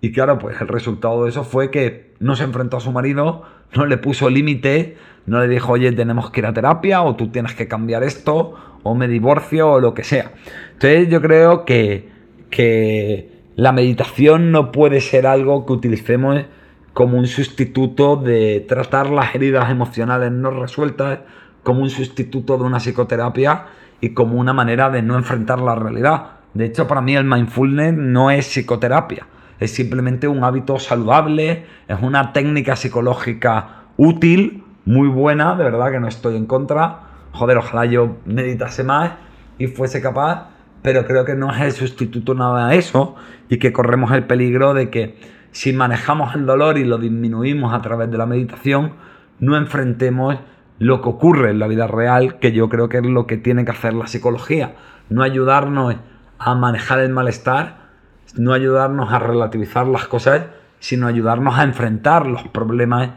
y 0.00 0.12
claro, 0.12 0.38
pues 0.38 0.60
el 0.60 0.68
resultado 0.68 1.24
de 1.24 1.30
eso 1.30 1.42
fue 1.42 1.70
que 1.70 2.14
no 2.20 2.36
se 2.36 2.44
enfrentó 2.44 2.76
a 2.76 2.80
su 2.80 2.92
marido, 2.92 3.42
no 3.74 3.84
le 3.86 3.98
puso 3.98 4.30
límite, 4.30 4.96
no 5.26 5.40
le 5.40 5.48
dijo, 5.48 5.72
oye, 5.72 5.90
tenemos 5.92 6.30
que 6.30 6.40
ir 6.40 6.46
a 6.46 6.52
terapia, 6.52 7.02
o 7.02 7.16
tú 7.16 7.28
tienes 7.28 7.54
que 7.54 7.66
cambiar 7.66 8.04
esto, 8.04 8.54
o 8.90 8.94
me 8.94 9.08
divorcio, 9.08 9.72
o 9.72 9.80
lo 9.80 9.94
que 9.94 10.04
sea. 10.04 10.32
Entonces 10.72 11.08
yo 11.08 11.20
creo 11.20 11.64
que, 11.64 12.08
que 12.50 13.30
la 13.56 13.72
meditación 13.72 14.52
no 14.52 14.72
puede 14.72 15.00
ser 15.00 15.26
algo 15.26 15.66
que 15.66 15.72
utilicemos 15.72 16.44
como 16.92 17.18
un 17.18 17.26
sustituto 17.26 18.16
de 18.16 18.64
tratar 18.68 19.10
las 19.10 19.34
heridas 19.34 19.70
emocionales 19.70 20.32
no 20.32 20.50
resueltas, 20.50 21.20
como 21.62 21.82
un 21.82 21.90
sustituto 21.90 22.56
de 22.56 22.64
una 22.64 22.80
psicoterapia 22.80 23.66
y 24.00 24.10
como 24.10 24.38
una 24.38 24.52
manera 24.52 24.90
de 24.90 25.02
no 25.02 25.16
enfrentar 25.16 25.60
la 25.60 25.74
realidad. 25.74 26.38
De 26.54 26.64
hecho, 26.64 26.88
para 26.88 27.00
mí 27.00 27.14
el 27.14 27.24
mindfulness 27.24 27.94
no 27.94 28.30
es 28.30 28.46
psicoterapia 28.46 29.26
es 29.60 29.72
simplemente 29.72 30.28
un 30.28 30.44
hábito 30.44 30.78
saludable, 30.78 31.64
es 31.88 32.00
una 32.00 32.32
técnica 32.32 32.76
psicológica 32.76 33.84
útil, 33.96 34.64
muy 34.84 35.08
buena, 35.08 35.54
de 35.56 35.64
verdad 35.64 35.90
que 35.90 36.00
no 36.00 36.08
estoy 36.08 36.36
en 36.36 36.46
contra. 36.46 37.00
Joder, 37.32 37.58
ojalá 37.58 37.84
yo 37.86 38.16
meditase 38.24 38.84
más 38.84 39.12
y 39.58 39.66
fuese 39.66 40.00
capaz 40.00 40.48
pero 40.82 41.06
creo 41.06 41.24
que 41.24 41.34
no 41.34 41.50
es 41.52 41.60
el 41.60 41.72
sustituto 41.72 42.34
nada 42.34 42.68
a 42.68 42.74
eso 42.74 43.16
y 43.48 43.58
que 43.58 43.72
corremos 43.72 44.12
el 44.12 44.24
peligro 44.24 44.74
de 44.74 44.90
que 44.90 45.18
si 45.50 45.72
manejamos 45.72 46.34
el 46.34 46.46
dolor 46.46 46.78
y 46.78 46.84
lo 46.84 46.98
disminuimos 46.98 47.74
a 47.74 47.82
través 47.82 48.10
de 48.10 48.18
la 48.18 48.26
meditación, 48.26 48.94
no 49.40 49.56
enfrentemos 49.56 50.36
lo 50.78 51.02
que 51.02 51.08
ocurre 51.08 51.50
en 51.50 51.58
la 51.58 51.66
vida 51.66 51.86
real, 51.88 52.38
que 52.38 52.52
yo 52.52 52.68
creo 52.68 52.88
que 52.88 52.98
es 52.98 53.06
lo 53.06 53.26
que 53.26 53.36
tiene 53.36 53.64
que 53.64 53.72
hacer 53.72 53.94
la 53.94 54.06
psicología, 54.06 54.76
no 55.08 55.22
ayudarnos 55.22 55.96
a 56.38 56.54
manejar 56.54 57.00
el 57.00 57.10
malestar, 57.10 57.88
no 58.36 58.52
ayudarnos 58.52 59.12
a 59.12 59.18
relativizar 59.18 59.86
las 59.86 60.06
cosas, 60.06 60.46
sino 60.78 61.08
ayudarnos 61.08 61.58
a 61.58 61.64
enfrentar 61.64 62.26
los 62.26 62.46
problemas 62.48 63.10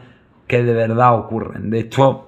que 0.48 0.64
de 0.64 0.74
verdad 0.74 1.14
ocurren. 1.14 1.70
De 1.70 1.80
hecho, 1.80 2.28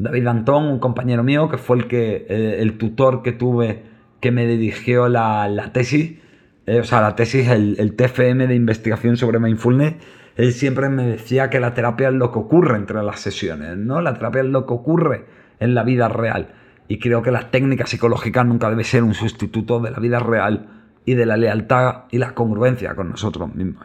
David 0.00 0.26
Antón, 0.28 0.64
un 0.64 0.78
compañero 0.78 1.22
mío, 1.22 1.50
que 1.50 1.58
fue 1.58 1.76
el, 1.76 1.86
que, 1.86 2.26
eh, 2.28 2.56
el 2.60 2.78
tutor 2.78 3.22
que 3.22 3.32
tuve 3.32 3.82
que 4.20 4.30
me 4.30 4.46
dirigió 4.46 5.08
la, 5.08 5.70
tesis, 5.74 6.18
eh, 6.66 6.80
o 6.80 6.84
sea, 6.84 7.02
la 7.02 7.14
tesis, 7.14 7.48
el, 7.48 7.76
el, 7.78 7.94
TFM 7.94 8.46
de 8.46 8.54
investigación 8.54 9.18
sobre 9.18 9.38
mindfulness, 9.38 9.94
él 10.36 10.52
siempre 10.52 10.88
me 10.88 11.04
decía 11.06 11.50
que 11.50 11.60
la 11.60 11.74
terapia 11.74 12.08
es 12.08 12.14
lo 12.14 12.32
que 12.32 12.38
ocurre 12.38 12.76
entre 12.76 13.02
las 13.02 13.20
sesiones, 13.20 13.76
¿no? 13.76 14.00
La 14.00 14.14
terapia 14.14 14.40
es 14.40 14.46
lo 14.46 14.66
que 14.66 14.72
ocurre 14.72 15.26
en 15.58 15.74
la 15.74 15.82
vida 15.82 16.08
real. 16.08 16.48
Y 16.88 16.98
creo 16.98 17.22
que 17.22 17.30
la 17.30 17.50
técnica 17.50 17.86
psicológica 17.86 18.42
nunca 18.42 18.70
debe 18.70 18.84
ser 18.84 19.02
un 19.02 19.12
sustituto 19.12 19.80
de 19.80 19.90
la 19.90 19.98
vida 19.98 20.18
real 20.18 20.66
y 21.04 21.14
de 21.14 21.26
la 21.26 21.36
lealtad 21.36 22.04
y 22.10 22.18
la 22.18 22.34
congruencia 22.34 22.94
con 22.94 23.10
nosotros 23.10 23.54
mismos. 23.54 23.84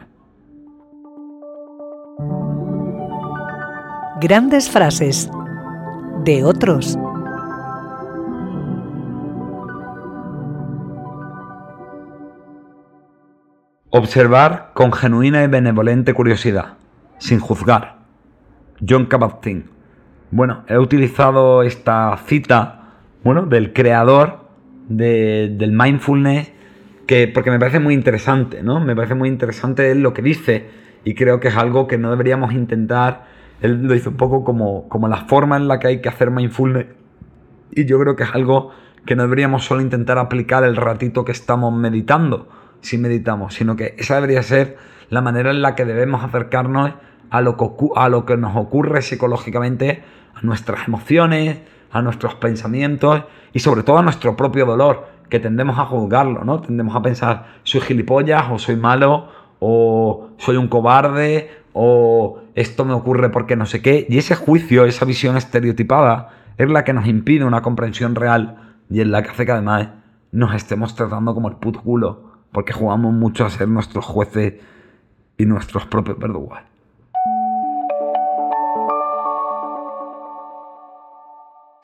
Grandes 4.18 4.70
frases 4.70 5.30
de 6.24 6.44
otros. 6.44 6.98
Observar 13.90 14.72
con 14.74 14.92
genuina 14.92 15.42
y 15.44 15.46
benevolente 15.46 16.12
curiosidad, 16.14 16.74
sin 17.18 17.38
juzgar. 17.38 17.96
John 18.86 19.08
Kabat-Zinn. 19.08 19.70
Bueno, 20.30 20.64
he 20.68 20.76
utilizado 20.76 21.62
esta 21.62 22.16
cita, 22.26 22.92
bueno, 23.22 23.46
del 23.46 23.72
creador 23.72 24.46
del 24.88 25.72
mindfulness, 25.72 26.52
que, 27.06 27.28
porque 27.28 27.50
me 27.50 27.58
parece 27.58 27.80
muy 27.80 27.94
interesante, 27.94 28.62
¿no? 28.62 28.80
Me 28.80 28.94
parece 28.94 29.14
muy 29.14 29.28
interesante 29.28 29.94
lo 29.94 30.12
que 30.12 30.22
dice 30.22 30.68
y 31.04 31.14
creo 31.14 31.38
que 31.40 31.48
es 31.48 31.56
algo 31.56 31.86
que 31.86 31.98
no 31.98 32.10
deberíamos 32.10 32.52
intentar. 32.52 33.35
Él 33.60 33.82
lo 33.82 33.94
dice 33.94 34.08
un 34.08 34.16
poco 34.16 34.44
como, 34.44 34.88
como 34.88 35.08
la 35.08 35.24
forma 35.24 35.56
en 35.56 35.68
la 35.68 35.78
que 35.78 35.88
hay 35.88 36.00
que 36.00 36.08
hacer 36.08 36.30
mindfulness. 36.30 36.86
Y 37.72 37.84
yo 37.86 37.98
creo 37.98 38.16
que 38.16 38.24
es 38.24 38.34
algo 38.34 38.70
que 39.04 39.16
no 39.16 39.22
deberíamos 39.22 39.64
solo 39.64 39.80
intentar 39.80 40.18
aplicar 40.18 40.64
el 40.64 40.76
ratito 40.76 41.24
que 41.24 41.32
estamos 41.32 41.72
meditando, 41.72 42.48
si 42.80 42.98
meditamos, 42.98 43.54
sino 43.54 43.76
que 43.76 43.94
esa 43.98 44.16
debería 44.16 44.42
ser 44.42 44.76
la 45.08 45.22
manera 45.22 45.50
en 45.50 45.62
la 45.62 45.74
que 45.74 45.84
debemos 45.84 46.22
acercarnos 46.24 46.92
a 47.30 47.40
lo 47.40 47.56
que, 47.56 47.66
a 47.94 48.08
lo 48.08 48.24
que 48.26 48.36
nos 48.36 48.56
ocurre 48.56 49.02
psicológicamente, 49.02 50.02
a 50.34 50.42
nuestras 50.42 50.86
emociones, 50.88 51.58
a 51.92 52.02
nuestros 52.02 52.34
pensamientos 52.34 53.24
y 53.52 53.60
sobre 53.60 53.82
todo 53.82 53.98
a 53.98 54.02
nuestro 54.02 54.36
propio 54.36 54.66
dolor, 54.66 55.06
que 55.28 55.40
tendemos 55.40 55.78
a 55.78 55.86
juzgarlo, 55.86 56.44
¿no? 56.44 56.60
Tendemos 56.60 56.94
a 56.94 57.02
pensar, 57.02 57.46
soy 57.62 57.80
gilipollas 57.80 58.44
o 58.50 58.58
soy 58.58 58.76
malo 58.76 59.28
o 59.58 60.28
soy 60.36 60.56
un 60.56 60.68
cobarde 60.68 61.50
o 61.78 62.38
esto 62.54 62.86
me 62.86 62.94
ocurre 62.94 63.28
porque 63.28 63.54
no 63.54 63.66
sé 63.66 63.82
qué. 63.82 64.06
Y 64.08 64.16
ese 64.16 64.34
juicio, 64.34 64.86
esa 64.86 65.04
visión 65.04 65.36
estereotipada 65.36 66.30
es 66.56 66.70
la 66.70 66.84
que 66.84 66.94
nos 66.94 67.06
impide 67.06 67.44
una 67.44 67.60
comprensión 67.60 68.14
real 68.14 68.56
y 68.88 69.02
es 69.02 69.06
la 69.06 69.22
que 69.22 69.28
hace 69.28 69.44
que 69.44 69.52
además 69.52 69.88
nos 70.32 70.54
estemos 70.54 70.94
tratando 70.94 71.34
como 71.34 71.48
el 71.48 71.56
puto 71.56 71.82
culo 71.82 72.22
porque 72.50 72.72
jugamos 72.72 73.12
mucho 73.12 73.44
a 73.44 73.50
ser 73.50 73.68
nuestros 73.68 74.06
jueces 74.06 74.54
y 75.36 75.44
nuestros 75.44 75.84
propios 75.84 76.18
verdugos. 76.18 76.58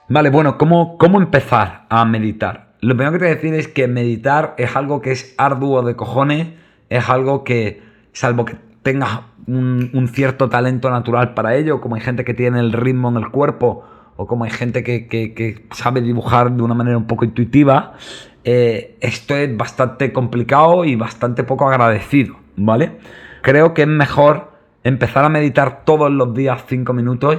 Vale, 0.08 0.30
bueno, 0.30 0.56
¿cómo, 0.56 0.96
¿cómo 0.96 1.20
empezar 1.20 1.84
a 1.90 2.06
meditar? 2.06 2.72
Lo 2.80 2.96
primero 2.96 3.12
que 3.12 3.18
te 3.18 3.24
voy 3.26 3.32
a 3.32 3.34
decir 3.34 3.52
es 3.52 3.68
que 3.68 3.88
meditar 3.88 4.54
es 4.56 4.74
algo 4.74 5.02
que 5.02 5.12
es 5.12 5.34
arduo 5.36 5.82
de 5.82 5.96
cojones, 5.96 6.48
es 6.88 7.10
algo 7.10 7.44
que, 7.44 7.82
salvo 8.12 8.46
que 8.46 8.71
tengas 8.82 9.20
un, 9.46 10.08
cierto 10.12 10.48
talento 10.48 10.90
natural 10.90 11.34
para 11.34 11.56
ello, 11.56 11.80
como 11.80 11.94
hay 11.94 12.00
gente 12.00 12.24
que 12.24 12.34
tiene 12.34 12.60
el 12.60 12.72
ritmo 12.72 13.08
en 13.08 13.16
el 13.16 13.30
cuerpo, 13.30 13.84
o 14.16 14.26
como 14.26 14.44
hay 14.44 14.50
gente 14.50 14.82
que, 14.82 15.66
sabe 15.72 16.00
dibujar 16.00 16.52
de 16.52 16.62
una 16.62 16.74
manera 16.74 16.96
un 16.96 17.06
poco 17.06 17.24
intuitiva, 17.24 17.94
eh, 18.44 18.96
esto 19.00 19.36
es 19.36 19.56
bastante 19.56 20.12
complicado 20.12 20.84
y 20.84 20.96
bastante 20.96 21.44
poco 21.44 21.68
agradecido, 21.68 22.36
¿vale? 22.56 22.98
Creo 23.42 23.74
que 23.74 23.82
es 23.82 23.88
mejor 23.88 24.52
empezar 24.84 25.24
a 25.24 25.28
meditar 25.28 25.84
todos 25.84 26.10
los 26.10 26.34
días 26.34 26.64
5 26.66 26.92
minutos 26.92 27.38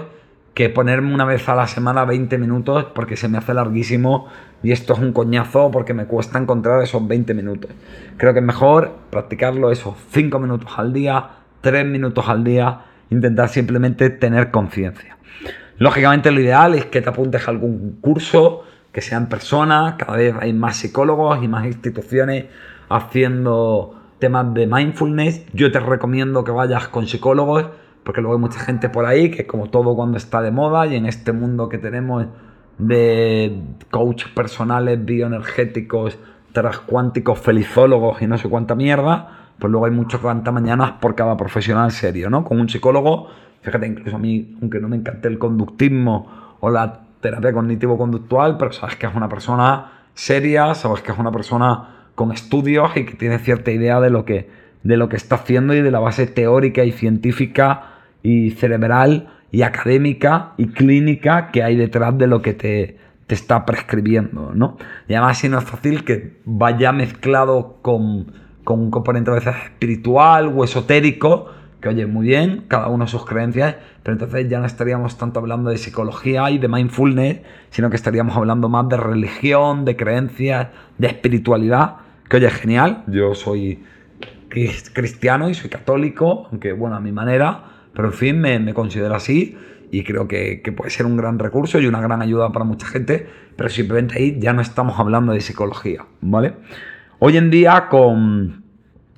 que 0.54 0.70
ponerme 0.70 1.14
una 1.14 1.26
vez 1.26 1.50
a 1.50 1.56
la 1.56 1.68
semana 1.68 2.06
20 2.06 2.38
minutos 2.38 2.86
porque 2.94 3.18
se 3.18 3.28
me 3.28 3.38
hace 3.38 3.54
larguísimo 3.54 4.28
y 4.62 4.72
esto 4.72 4.94
es 4.94 5.00
un 5.00 5.12
coñazo 5.12 5.72
porque 5.72 5.94
me 5.94 6.06
cuesta 6.06 6.38
encontrar 6.38 6.82
esos 6.84 7.06
20 7.08 7.34
minutos. 7.34 7.72
Creo 8.18 8.34
que 8.34 8.40
es 8.40 8.46
mejor 8.46 8.92
practicarlo 9.10 9.72
esos 9.72 9.96
5 10.12 10.40
minutos 10.40 10.72
al 10.78 10.94
día, 10.94 11.30
3 11.62 11.86
minutos 11.86 12.30
al 12.30 12.44
día, 12.44 12.82
intentar 13.10 13.50
simplemente 13.50 14.10
tener 14.10 14.52
conciencia. 14.52 15.18
Lógicamente 15.80 16.32
lo 16.32 16.40
ideal 16.40 16.76
es 16.76 16.86
que 16.86 17.02
te 17.02 17.10
apuntes 17.10 17.48
a 17.48 17.52
algún 17.52 17.98
curso, 18.00 18.64
que 18.92 19.02
sean 19.02 19.28
personas, 19.28 19.96
cada 19.96 20.18
vez 20.18 20.36
hay 20.40 20.54
más 20.54 20.78
psicólogos 20.78 21.44
y 21.44 21.48
más 21.48 21.66
instituciones 21.66 22.46
haciendo 22.90 24.00
temas 24.20 24.54
de 24.54 24.68
mindfulness. 24.68 25.46
Yo 25.54 25.72
te 25.72 25.80
recomiendo 25.80 26.44
que 26.44 26.52
vayas 26.52 26.88
con 26.90 27.08
psicólogos, 27.08 27.66
porque 28.04 28.22
luego 28.22 28.36
hay 28.36 28.42
mucha 28.42 28.60
gente 28.60 28.90
por 28.90 29.06
ahí 29.06 29.32
que 29.32 29.48
como 29.48 29.70
todo 29.70 29.96
cuando 29.96 30.18
está 30.18 30.42
de 30.42 30.52
moda 30.52 30.86
y 30.88 30.96
en 30.96 31.06
este 31.06 31.32
mundo 31.32 31.70
que 31.70 31.78
tenemos 31.78 32.26
de 32.78 33.62
coaches 33.92 34.30
personales, 34.30 35.04
bioenergéticos, 35.04 36.18
transcuánticos, 36.52 37.40
felizólogos 37.40 38.22
y 38.22 38.28
no 38.28 38.38
sé 38.38 38.50
cuánta 38.50 38.76
mierda, 38.76 39.52
pues 39.60 39.72
luego 39.72 39.86
hay 39.86 39.92
muchos 39.92 40.22
mañanas 40.24 40.94
por 40.94 41.16
cada 41.16 41.38
profesional 41.38 41.92
serio, 41.92 42.30
¿no? 42.30 42.44
Con 42.44 42.60
un 42.60 42.70
psicólogo, 42.70 43.28
fíjate, 43.62 43.88
incluso 43.88 44.16
a 44.16 44.20
mí, 44.20 44.58
aunque 44.62 44.80
no 44.80 44.90
me 44.90 44.98
encante 44.98 45.28
el 45.28 45.38
conductismo 45.38 46.58
o 46.60 46.70
la 46.70 47.02
terapia 47.22 47.54
cognitivo-conductual, 47.54 48.58
pero 48.58 48.72
sabes 48.74 48.96
que 48.98 49.06
es 49.06 49.16
una 49.16 49.30
persona 49.30 49.92
seria, 50.14 50.74
sabes 50.76 51.02
que 51.02 51.12
es 51.12 51.18
una 51.18 51.32
persona 51.32 52.08
con 52.16 52.32
estudios 52.32 52.96
y 52.96 53.06
que 53.06 53.16
tiene 53.16 53.40
cierta 53.40 53.72
idea 53.72 54.00
de 54.00 54.10
lo 54.10 54.26
que, 54.26 54.50
de 54.84 54.98
lo 54.98 55.10
que 55.10 55.16
está 55.16 55.36
haciendo 55.36 55.74
y 55.74 55.82
de 55.82 55.92
la 55.92 56.00
base 56.00 56.28
teórica 56.28 56.84
y 56.84 56.92
científica 56.92 57.93
y 58.24 58.52
cerebral 58.52 59.28
y 59.52 59.62
académica 59.62 60.54
y 60.58 60.68
clínica 60.68 61.52
que 61.52 61.62
hay 61.62 61.76
detrás 61.76 62.18
de 62.18 62.26
lo 62.26 62.42
que 62.42 62.54
te, 62.54 62.98
te 63.28 63.36
está 63.36 63.66
prescribiendo, 63.66 64.52
¿no? 64.56 64.78
Y 65.08 65.14
además 65.14 65.38
si 65.38 65.50
no 65.50 65.60
es 65.60 65.66
fácil 65.66 66.04
que 66.04 66.38
vaya 66.46 66.92
mezclado 66.92 67.78
con, 67.82 68.32
con 68.64 68.80
un 68.80 68.90
componente 68.90 69.30
a 69.30 69.36
veces 69.36 69.56
espiritual 69.66 70.52
o 70.56 70.64
esotérico, 70.64 71.52
que 71.82 71.90
oye, 71.90 72.08
muy 72.08 72.28
bien, 72.28 72.64
cada 72.70 72.88
uno 72.88 73.08
sus 73.08 73.26
creencias, 73.26 73.76
pero 74.04 74.14
entonces 74.14 74.48
ya 74.48 74.60
no 74.60 74.66
estaríamos 74.66 75.18
tanto 75.18 75.42
hablando 75.42 75.70
de 75.70 75.78
psicología 75.78 76.50
y 76.50 76.58
de 76.58 76.70
mindfulness, 76.70 77.42
sino 77.72 77.90
que 77.90 77.98
estaríamos 77.98 78.38
hablando 78.38 78.70
más 78.70 78.88
de 78.88 78.96
religión, 78.96 79.84
de 79.84 79.98
creencias, 79.98 80.70
de 80.98 81.08
espiritualidad, 81.08 81.98
que 82.30 82.38
oye, 82.38 82.50
genial, 82.50 83.04
yo 83.08 83.36
soy 83.36 83.84
cristiano 84.94 85.50
y 85.50 85.56
soy 85.56 85.70
católico, 85.70 86.48
aunque 86.52 86.72
bueno, 86.72 86.96
a 86.96 87.00
mi 87.02 87.12
manera, 87.12 87.73
pero 87.94 88.10
en 88.10 88.14
fin, 88.14 88.40
me, 88.40 88.74
considero 88.74 89.16
así 89.16 89.58
y 89.92 90.04
creo 90.04 90.28
que, 90.28 90.62
que, 90.62 90.72
puede 90.72 90.90
ser 90.90 91.06
un 91.06 91.18
gran 91.18 91.40
recurso 91.40 91.80
y 91.80 91.86
una 91.86 92.02
gran 92.02 92.22
ayuda 92.22 92.52
para 92.52 92.66
mucha 92.66 92.88
gente, 92.88 93.28
pero 93.56 93.70
simplemente 93.70 94.18
ahí 94.18 94.38
ya 94.40 94.54
no 94.54 94.62
estamos 94.62 95.00
hablando 95.00 95.34
de 95.34 95.42
psicología, 95.42 96.06
¿vale? 96.22 96.54
Hoy 97.20 97.38
en 97.38 97.50
día 97.50 97.88
con 97.90 98.64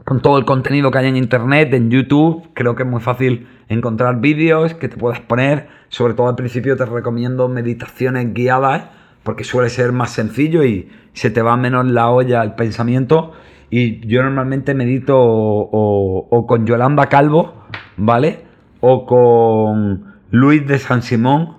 con 0.06 0.22
todo 0.22 0.38
el 0.38 0.46
contenido 0.46 0.92
que 0.92 1.00
hay 1.00 1.08
en 1.08 1.18
internet, 1.18 1.74
en 1.74 1.90
YouTube. 1.90 2.48
Creo 2.54 2.76
que 2.76 2.84
es 2.84 2.90
muy 2.90 3.02
fácil 3.02 3.48
encontrar 3.68 4.22
vídeos 4.22 4.76
que 4.76 4.88
te 4.88 4.98
puedas 4.98 5.20
poner. 5.20 5.68
Sobre 5.90 6.14
todo 6.14 6.30
al 6.30 6.36
principio 6.36 6.78
te 6.78 6.86
recomiendo 6.86 7.50
meditaciones 7.50 8.34
guiadas 8.34 8.86
porque 9.24 9.44
suele 9.44 9.70
ser 9.70 9.92
más 9.92 10.12
sencillo 10.12 10.64
y 10.64 10.90
se 11.14 11.32
te 11.32 11.42
va 11.42 11.58
menos 11.58 11.88
la 11.88 12.12
olla 12.12 12.44
el 12.44 12.54
pensamiento. 12.54 13.34
Y 13.72 14.08
yo 14.08 14.22
normalmente 14.22 14.76
medito 14.76 15.18
o, 15.18 16.46
con 16.48 16.68
Yolanda 16.68 17.08
Calvo, 17.08 17.66
¿vale? 17.98 18.44
O 18.88 19.08
con 19.08 20.14
Luis 20.30 20.68
de 20.68 20.78
San 20.78 21.02
Simón 21.02 21.56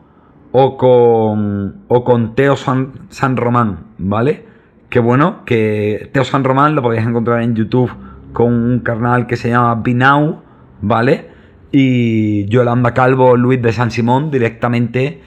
o 0.52 0.76
con, 0.76 1.82
o 1.88 2.04
con 2.04 2.36
Teo 2.36 2.54
San, 2.54 2.92
San 3.08 3.36
Román, 3.36 3.88
¿vale? 3.98 4.44
Que 4.90 5.00
bueno, 5.00 5.44
que 5.44 6.08
Teo 6.12 6.22
San 6.22 6.44
Román 6.44 6.76
lo 6.76 6.82
podéis 6.82 7.04
encontrar 7.04 7.42
en 7.42 7.56
YouTube 7.56 7.90
con 8.32 8.52
un 8.52 8.78
carnal 8.78 9.26
que 9.26 9.36
se 9.36 9.48
llama 9.48 9.74
Binau, 9.82 10.42
¿vale? 10.80 11.26
Y 11.72 12.46
Yolanda 12.46 12.94
Calvo, 12.94 13.36
Luis 13.36 13.60
de 13.60 13.72
San 13.72 13.90
Simón, 13.90 14.30
directamente 14.30 15.20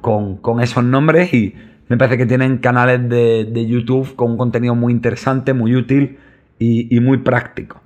con, 0.00 0.40
esos 0.60 0.82
nombres 0.82 1.32
y 1.32 1.54
me 1.88 1.96
parece 1.96 2.18
que 2.18 2.26
tienen 2.26 2.58
canales 2.58 3.08
de, 3.08 3.66
YouTube 3.68 4.16
con 4.16 4.32
un 4.32 4.38
contenido 4.38 4.74
muy 4.74 4.92
interesante, 4.92 5.54
muy 5.54 5.76
útil 5.76 6.18
y 6.58 6.98
muy 6.98 7.18
práctico. 7.18 7.80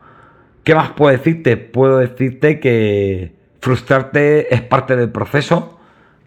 ¿Qué 0.65 0.75
más 0.75 0.93
puedo 0.93 1.13
decirte? 1.13 1.59
Puedo 1.59 1.99
decirte 1.99 2.61
que 2.61 3.38
frustrarte 3.61 4.55
es 4.55 4.63
parte 4.63 4.97
del 4.97 5.11
proceso, 5.11 5.79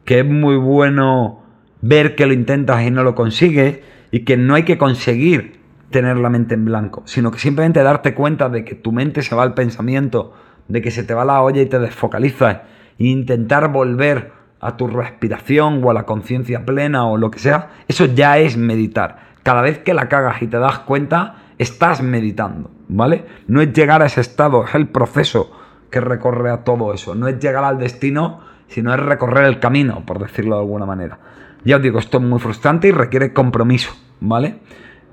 que 0.06 0.20
es 0.20 0.26
muy 0.26 0.58
bueno 0.58 1.42
ver 1.82 2.16
que 2.16 2.26
lo 2.26 2.34
intentas 2.34 2.84
y 2.84 2.92
no 2.92 3.04
lo 3.04 3.16
consigues 3.16 3.80
y 4.12 4.22
que 4.22 4.38
no 4.38 4.56
hay 4.56 4.64
que 4.64 4.78
conseguir 4.78 5.60
tener 5.90 6.18
la 6.18 6.30
mente 6.30 6.56
en 6.56 6.66
blanco, 6.66 7.04
sino 7.06 7.32
que 7.32 7.40
simplemente 7.40 7.84
darte 7.84 8.14
cuenta 8.14 8.50
de 8.50 8.64
que 8.64 8.76
tu 8.76 8.92
mente 8.92 9.22
se 9.22 9.36
va 9.36 9.44
al 9.44 9.54
pensamiento, 9.54 10.34
de 10.68 10.82
que 10.82 10.92
se 10.92 11.04
te 11.04 11.14
va 11.14 11.26
la 11.26 11.42
olla 11.42 11.62
y 11.62 11.66
te 11.66 11.80
desfocalizas 11.80 12.62
e 12.98 13.06
intentar 13.06 13.72
volver 13.72 14.32
a 14.60 14.78
tu 14.78 14.88
respiración 14.88 15.84
o 15.84 15.90
a 15.90 15.94
la 15.94 16.04
conciencia 16.04 16.66
plena 16.66 17.08
o 17.08 17.18
lo 17.18 17.32
que 17.32 17.40
sea, 17.40 17.70
eso 17.88 18.06
ya 18.06 18.38
es 18.38 18.58
meditar. 18.58 19.32
Cada 19.44 19.62
vez 19.62 19.80
que 19.80 19.94
la 19.94 20.08
cagas 20.08 20.42
y 20.42 20.48
te 20.48 20.60
das 20.60 20.80
cuenta, 20.80 21.36
estás 21.58 22.02
meditando, 22.04 22.70
¿vale? 22.88 23.26
No 23.48 23.62
es 23.62 23.74
llegar 23.74 24.04
a 24.04 24.06
ese 24.06 24.22
estado, 24.22 24.64
es 24.66 24.76
el 24.76 24.88
proceso 24.88 25.52
que 25.92 26.02
recorre 26.02 26.50
a 26.50 26.64
todo 26.64 26.94
eso. 26.94 27.14
No 27.14 27.28
es 27.28 27.40
llegar 27.40 27.64
al 27.64 27.78
destino, 27.78 28.40
sino 28.68 28.94
es 28.94 29.00
recorrer 29.00 29.46
el 29.46 29.60
camino, 29.60 30.04
por 30.06 30.20
decirlo 30.20 30.56
de 30.56 30.62
alguna 30.62 30.86
manera. 30.86 31.20
Ya 31.64 31.76
os 31.76 31.82
digo, 31.84 32.00
esto 32.00 32.18
es 32.18 32.24
muy 32.24 32.40
frustrante 32.40 32.88
y 32.88 32.92
requiere 32.92 33.34
compromiso, 33.34 33.92
¿vale? 34.20 34.60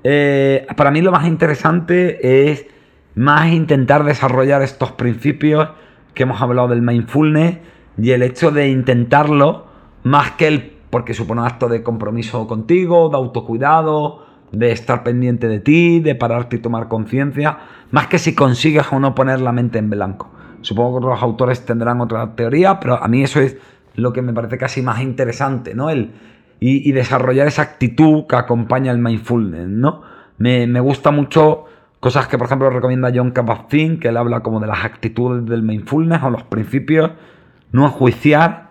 Eh, 0.03 0.65
para 0.75 0.89
mí 0.89 1.01
lo 1.01 1.11
más 1.11 1.27
interesante 1.27 2.51
es 2.51 2.65
más 3.13 3.51
intentar 3.51 4.03
desarrollar 4.03 4.61
estos 4.61 4.93
principios 4.93 5.69
que 6.13 6.23
hemos 6.23 6.41
hablado 6.41 6.69
del 6.69 6.81
mindfulness 6.81 7.59
y 7.97 8.11
el 8.11 8.23
hecho 8.23 8.49
de 8.49 8.69
intentarlo 8.69 9.67
más 10.03 10.31
que 10.31 10.47
el 10.47 10.79
porque 10.89 11.13
supone 11.13 11.41
un 11.41 11.47
acto 11.47 11.67
de 11.67 11.83
compromiso 11.83 12.47
contigo, 12.47 13.09
de 13.09 13.17
autocuidado, 13.17 14.25
de 14.51 14.71
estar 14.71 15.03
pendiente 15.03 15.47
de 15.47 15.59
ti, 15.59 15.99
de 15.99 16.15
pararte 16.15 16.55
y 16.55 16.59
tomar 16.59 16.87
conciencia, 16.87 17.59
más 17.91 18.07
que 18.07 18.17
si 18.17 18.33
consigues 18.33 18.91
o 18.91 18.99
no 18.99 19.13
poner 19.13 19.39
la 19.41 19.51
mente 19.51 19.77
en 19.77 19.89
blanco. 19.89 20.31
Supongo 20.61 20.99
que 20.99 21.07
los 21.07 21.21
autores 21.21 21.65
tendrán 21.65 22.01
otra 22.01 22.35
teoría, 22.35 22.79
pero 22.79 23.01
a 23.01 23.07
mí 23.07 23.23
eso 23.23 23.39
es 23.39 23.57
lo 23.95 24.13
que 24.13 24.21
me 24.21 24.33
parece 24.33 24.57
casi 24.57 24.81
más 24.81 25.01
interesante, 25.01 25.73
¿no? 25.75 25.89
El, 25.89 26.11
y, 26.59 26.91
desarrollar 26.91 27.47
esa 27.47 27.61
actitud 27.61 28.25
que 28.27 28.35
acompaña 28.35 28.91
el 28.91 28.97
mindfulness, 28.97 29.67
¿no? 29.67 30.01
Me, 30.37 30.67
me 30.67 30.79
gusta 30.79 31.11
mucho 31.11 31.65
cosas 31.99 32.27
que, 32.27 32.37
por 32.37 32.47
ejemplo, 32.47 32.69
recomienda 32.69 33.11
John 33.13 33.33
Kabat-Zinn, 33.33 33.99
que 33.99 34.09
él 34.09 34.17
habla 34.17 34.41
como 34.41 34.59
de 34.59 34.67
las 34.67 34.83
actitudes 34.83 35.45
del 35.45 35.63
mindfulness 35.63 36.23
o 36.23 36.29
los 36.29 36.43
principios, 36.43 37.11
no 37.71 37.85
enjuiciar 37.85 38.69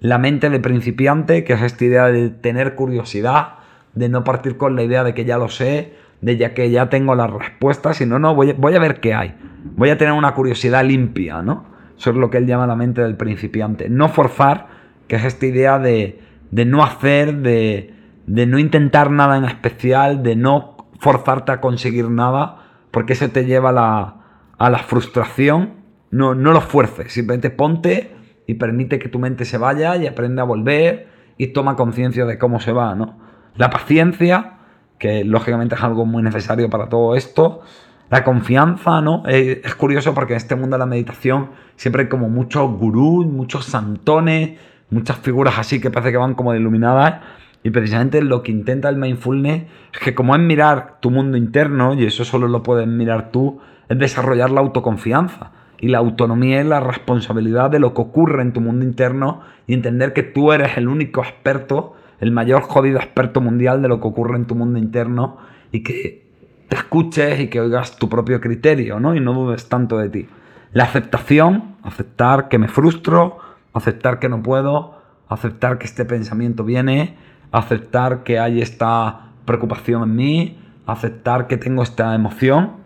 la 0.00 0.18
mente 0.18 0.48
de 0.48 0.60
principiante, 0.60 1.44
que 1.44 1.54
es 1.54 1.62
esta 1.62 1.84
idea 1.84 2.06
de 2.06 2.30
tener 2.30 2.74
curiosidad, 2.74 3.54
de 3.94 4.08
no 4.08 4.24
partir 4.24 4.56
con 4.56 4.76
la 4.76 4.82
idea 4.82 5.04
de 5.04 5.14
que 5.14 5.24
ya 5.24 5.36
lo 5.36 5.48
sé, 5.48 5.94
de 6.20 6.36
ya 6.36 6.54
que 6.54 6.70
ya 6.70 6.88
tengo 6.88 7.14
las 7.14 7.30
respuestas, 7.30 7.96
sino 7.96 8.18
no, 8.18 8.34
voy, 8.34 8.52
voy 8.52 8.74
a 8.74 8.80
ver 8.80 9.00
qué 9.00 9.14
hay. 9.14 9.34
Voy 9.76 9.90
a 9.90 9.98
tener 9.98 10.14
una 10.14 10.34
curiosidad 10.34 10.84
limpia, 10.84 11.42
¿no? 11.42 11.64
Eso 11.98 12.10
es 12.10 12.16
lo 12.16 12.30
que 12.30 12.38
él 12.38 12.46
llama 12.46 12.66
la 12.66 12.76
mente 12.76 13.02
del 13.02 13.16
principiante. 13.16 13.88
No 13.88 14.08
forzar, 14.08 14.68
que 15.06 15.16
es 15.16 15.24
esta 15.24 15.46
idea 15.46 15.78
de 15.78 16.20
de 16.50 16.64
no 16.64 16.82
hacer, 16.82 17.36
de, 17.38 17.94
de 18.26 18.46
no 18.46 18.58
intentar 18.58 19.10
nada 19.10 19.36
en 19.36 19.44
especial, 19.44 20.22
de 20.22 20.36
no 20.36 20.76
forzarte 20.98 21.52
a 21.52 21.60
conseguir 21.60 22.10
nada, 22.10 22.56
porque 22.90 23.12
eso 23.14 23.28
te 23.30 23.44
lleva 23.44 23.70
a 23.70 23.72
la, 23.72 24.14
a 24.58 24.70
la 24.70 24.78
frustración. 24.78 25.80
No, 26.10 26.34
no 26.34 26.52
lo 26.52 26.60
fuerces, 26.60 27.12
simplemente 27.12 27.50
ponte 27.50 28.10
y 28.46 28.54
permite 28.54 28.98
que 28.98 29.08
tu 29.08 29.20
mente 29.20 29.44
se 29.44 29.58
vaya 29.58 29.96
y 29.96 30.08
aprende 30.08 30.40
a 30.40 30.44
volver 30.44 31.08
y 31.36 31.48
toma 31.48 31.76
conciencia 31.76 32.26
de 32.26 32.36
cómo 32.36 32.58
se 32.58 32.72
va, 32.72 32.96
¿no? 32.96 33.16
La 33.54 33.70
paciencia, 33.70 34.54
que 35.00 35.24
lógicamente 35.24 35.74
es 35.74 35.82
algo 35.82 36.06
muy 36.06 36.22
necesario 36.22 36.70
para 36.70 36.88
todo 36.88 37.16
esto. 37.16 37.62
La 38.10 38.22
confianza, 38.22 39.00
¿no? 39.00 39.24
Es, 39.26 39.74
curioso 39.74 40.14
porque 40.14 40.34
en 40.34 40.36
este 40.36 40.54
mundo 40.54 40.76
de 40.76 40.78
la 40.78 40.86
meditación 40.86 41.50
siempre 41.74 42.02
hay 42.02 42.08
como 42.08 42.28
muchos 42.28 42.70
gurús, 42.70 43.26
muchos 43.26 43.64
santones, 43.64 44.58
muchas 44.90 45.16
figuras 45.16 45.58
así 45.58 45.80
que 45.80 45.90
parece 45.90 46.12
que 46.12 46.18
van 46.18 46.34
como 46.34 46.54
iluminadas. 46.54 47.22
Y 47.62 47.70
precisamente 47.70 48.22
lo 48.22 48.42
que 48.42 48.52
intenta 48.52 48.90
el 48.90 48.96
mindfulness 48.96 49.64
es 49.94 50.00
que 50.00 50.14
como 50.14 50.36
es 50.36 50.42
mirar 50.42 50.98
tu 51.00 51.10
mundo 51.10 51.38
interno, 51.38 51.94
y 51.94 52.04
eso 52.04 52.24
solo 52.24 52.46
lo 52.46 52.62
puedes 52.62 52.86
mirar 52.86 53.30
tú, 53.30 53.60
es 53.88 53.98
desarrollar 53.98 54.50
la 54.50 54.60
autoconfianza. 54.60 55.52
Y 55.78 55.88
la 55.88 55.98
autonomía 55.98 56.60
es 56.60 56.66
la 56.66 56.80
responsabilidad 56.80 57.70
de 57.70 57.78
lo 57.78 57.94
que 57.94 58.02
ocurre 58.02 58.42
en 58.42 58.52
tu 58.52 58.60
mundo 58.60 58.84
interno 58.84 59.40
y 59.66 59.72
entender 59.72 60.12
que 60.12 60.22
tú 60.22 60.52
eres 60.52 60.76
el 60.76 60.88
único 60.88 61.22
experto, 61.22 61.94
el 62.20 62.32
mayor 62.32 62.62
jodido 62.62 62.98
experto 62.98 63.40
mundial 63.40 63.82
de 63.82 63.88
lo 63.88 64.00
que 64.00 64.08
ocurre 64.08 64.36
en 64.36 64.46
tu 64.46 64.54
mundo 64.54 64.78
interno 64.78 65.38
y 65.72 65.82
que 65.82 66.28
te 66.68 66.76
escuches 66.76 67.40
y 67.40 67.48
que 67.48 67.60
oigas 67.60 67.96
tu 67.96 68.08
propio 68.08 68.40
criterio, 68.40 69.00
¿no? 69.00 69.14
Y 69.14 69.20
no 69.20 69.34
dudes 69.34 69.68
tanto 69.68 69.98
de 69.98 70.08
ti. 70.08 70.28
La 70.72 70.84
aceptación, 70.84 71.76
aceptar 71.82 72.48
que 72.48 72.58
me 72.58 72.68
frustro, 72.68 73.38
aceptar 73.72 74.18
que 74.18 74.28
no 74.28 74.42
puedo, 74.42 75.00
aceptar 75.28 75.78
que 75.78 75.86
este 75.86 76.04
pensamiento 76.04 76.64
viene, 76.64 77.16
aceptar 77.52 78.22
que 78.22 78.38
hay 78.38 78.60
esta 78.62 79.32
preocupación 79.44 80.02
en 80.04 80.16
mí, 80.16 80.58
aceptar 80.86 81.46
que 81.46 81.56
tengo 81.56 81.82
esta 81.82 82.14
emoción, 82.14 82.80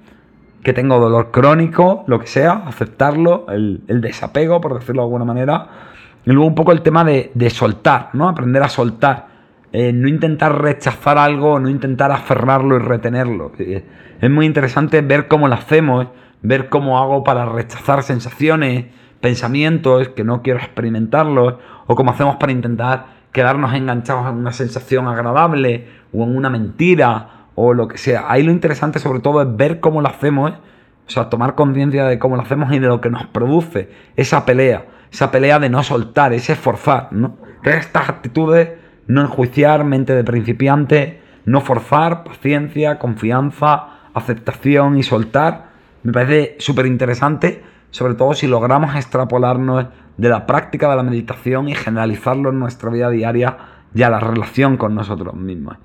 que 0.62 0.72
tengo 0.72 0.98
dolor 0.98 1.30
crónico, 1.30 2.04
lo 2.06 2.18
que 2.18 2.26
sea, 2.26 2.52
aceptarlo, 2.52 3.46
el, 3.48 3.82
desapego, 3.86 4.60
por 4.60 4.74
decirlo 4.74 5.02
de 5.02 5.06
alguna 5.06 5.24
manera. 5.26 5.68
Y 6.26 6.30
luego 6.30 6.46
un 6.46 6.54
poco 6.54 6.72
el 6.72 6.82
tema 6.82 7.04
de, 7.04 7.50
soltar, 7.50 8.10
¿no? 8.12 8.28
Aprender 8.28 8.62
a 8.62 8.68
soltar. 8.68 9.28
Eh, 9.72 9.92
no 9.92 10.08
intentar 10.08 10.62
rechazar 10.62 11.18
algo, 11.18 11.58
no 11.58 11.68
intentar 11.68 12.12
aferrarlo 12.12 12.76
y 12.76 12.78
retenerlo. 12.78 13.52
Es 13.58 14.30
muy 14.30 14.46
interesante 14.46 15.00
ver 15.00 15.28
cómo 15.28 15.48
lo 15.48 15.54
hacemos, 15.54 16.06
ver 16.42 16.68
cómo 16.68 16.98
hago 16.98 17.24
para 17.24 17.44
rechazar 17.46 18.02
sensaciones, 18.02 18.86
pensamientos 19.20 20.08
que 20.10 20.22
no 20.22 20.42
quiero 20.42 20.60
experimentarlos, 20.60 21.54
o 21.86 21.96
como 21.96 22.12
hacemos 22.12 22.36
para 22.36 22.52
intentar 22.52 23.06
quedarnos 23.32 23.74
enganchados 23.74 24.28
en 24.28 24.36
una 24.36 24.52
sensación 24.52 25.08
agradable 25.08 25.88
o 26.12 26.22
en 26.22 26.36
una 26.36 26.50
mentira 26.50 27.48
o 27.56 27.74
lo 27.74 27.88
que 27.88 27.98
sea. 27.98 28.26
Ahí 28.28 28.42
lo 28.42 28.52
interesante 28.52 29.00
sobre 29.00 29.20
todo 29.20 29.42
es 29.42 29.56
ver 29.56 29.80
cómo 29.80 30.00
lo 30.00 30.08
hacemos, 30.08 30.52
o 30.52 31.10
sea, 31.10 31.28
tomar 31.28 31.54
conciencia 31.56 32.04
de 32.04 32.18
cómo 32.18 32.36
lo 32.36 32.42
hacemos 32.42 32.72
y 32.72 32.78
de 32.78 32.86
lo 32.86 33.00
que 33.00 33.10
nos 33.10 33.26
produce 33.26 33.90
esa 34.16 34.46
pelea, 34.46 34.86
esa 35.14 35.30
pelea 35.30 35.58
de 35.58 35.70
no 35.70 35.82
soltar, 35.82 36.32
ese 36.32 36.56
forzar, 36.56 37.08
¿no? 37.12 37.36
estas 37.62 38.08
actitudes, 38.08 38.70
no 39.06 39.22
enjuiciar, 39.22 39.84
mente 39.84 40.14
de 40.14 40.24
principiante, 40.24 41.20
no 41.46 41.60
forzar, 41.60 42.24
paciencia, 42.24 42.98
confianza, 42.98 43.88
aceptación 44.12 44.98
y 44.98 45.02
soltar, 45.02 45.70
me 46.02 46.12
parece 46.12 46.56
súper 46.58 46.86
interesante 46.86 47.62
sobre 47.94 48.14
todo 48.14 48.34
si 48.34 48.48
logramos 48.48 48.96
extrapolarnos 48.96 49.86
de 50.16 50.28
la 50.28 50.46
práctica 50.46 50.90
de 50.90 50.96
la 50.96 51.04
meditación 51.04 51.68
y 51.68 51.76
generalizarlo 51.76 52.50
en 52.50 52.58
nuestra 52.58 52.90
vida 52.90 53.08
diaria 53.08 53.56
y 53.94 54.02
a 54.02 54.10
la 54.10 54.18
relación 54.18 54.76
con 54.76 54.96
nosotros 54.96 55.32
mismos. 55.34 55.76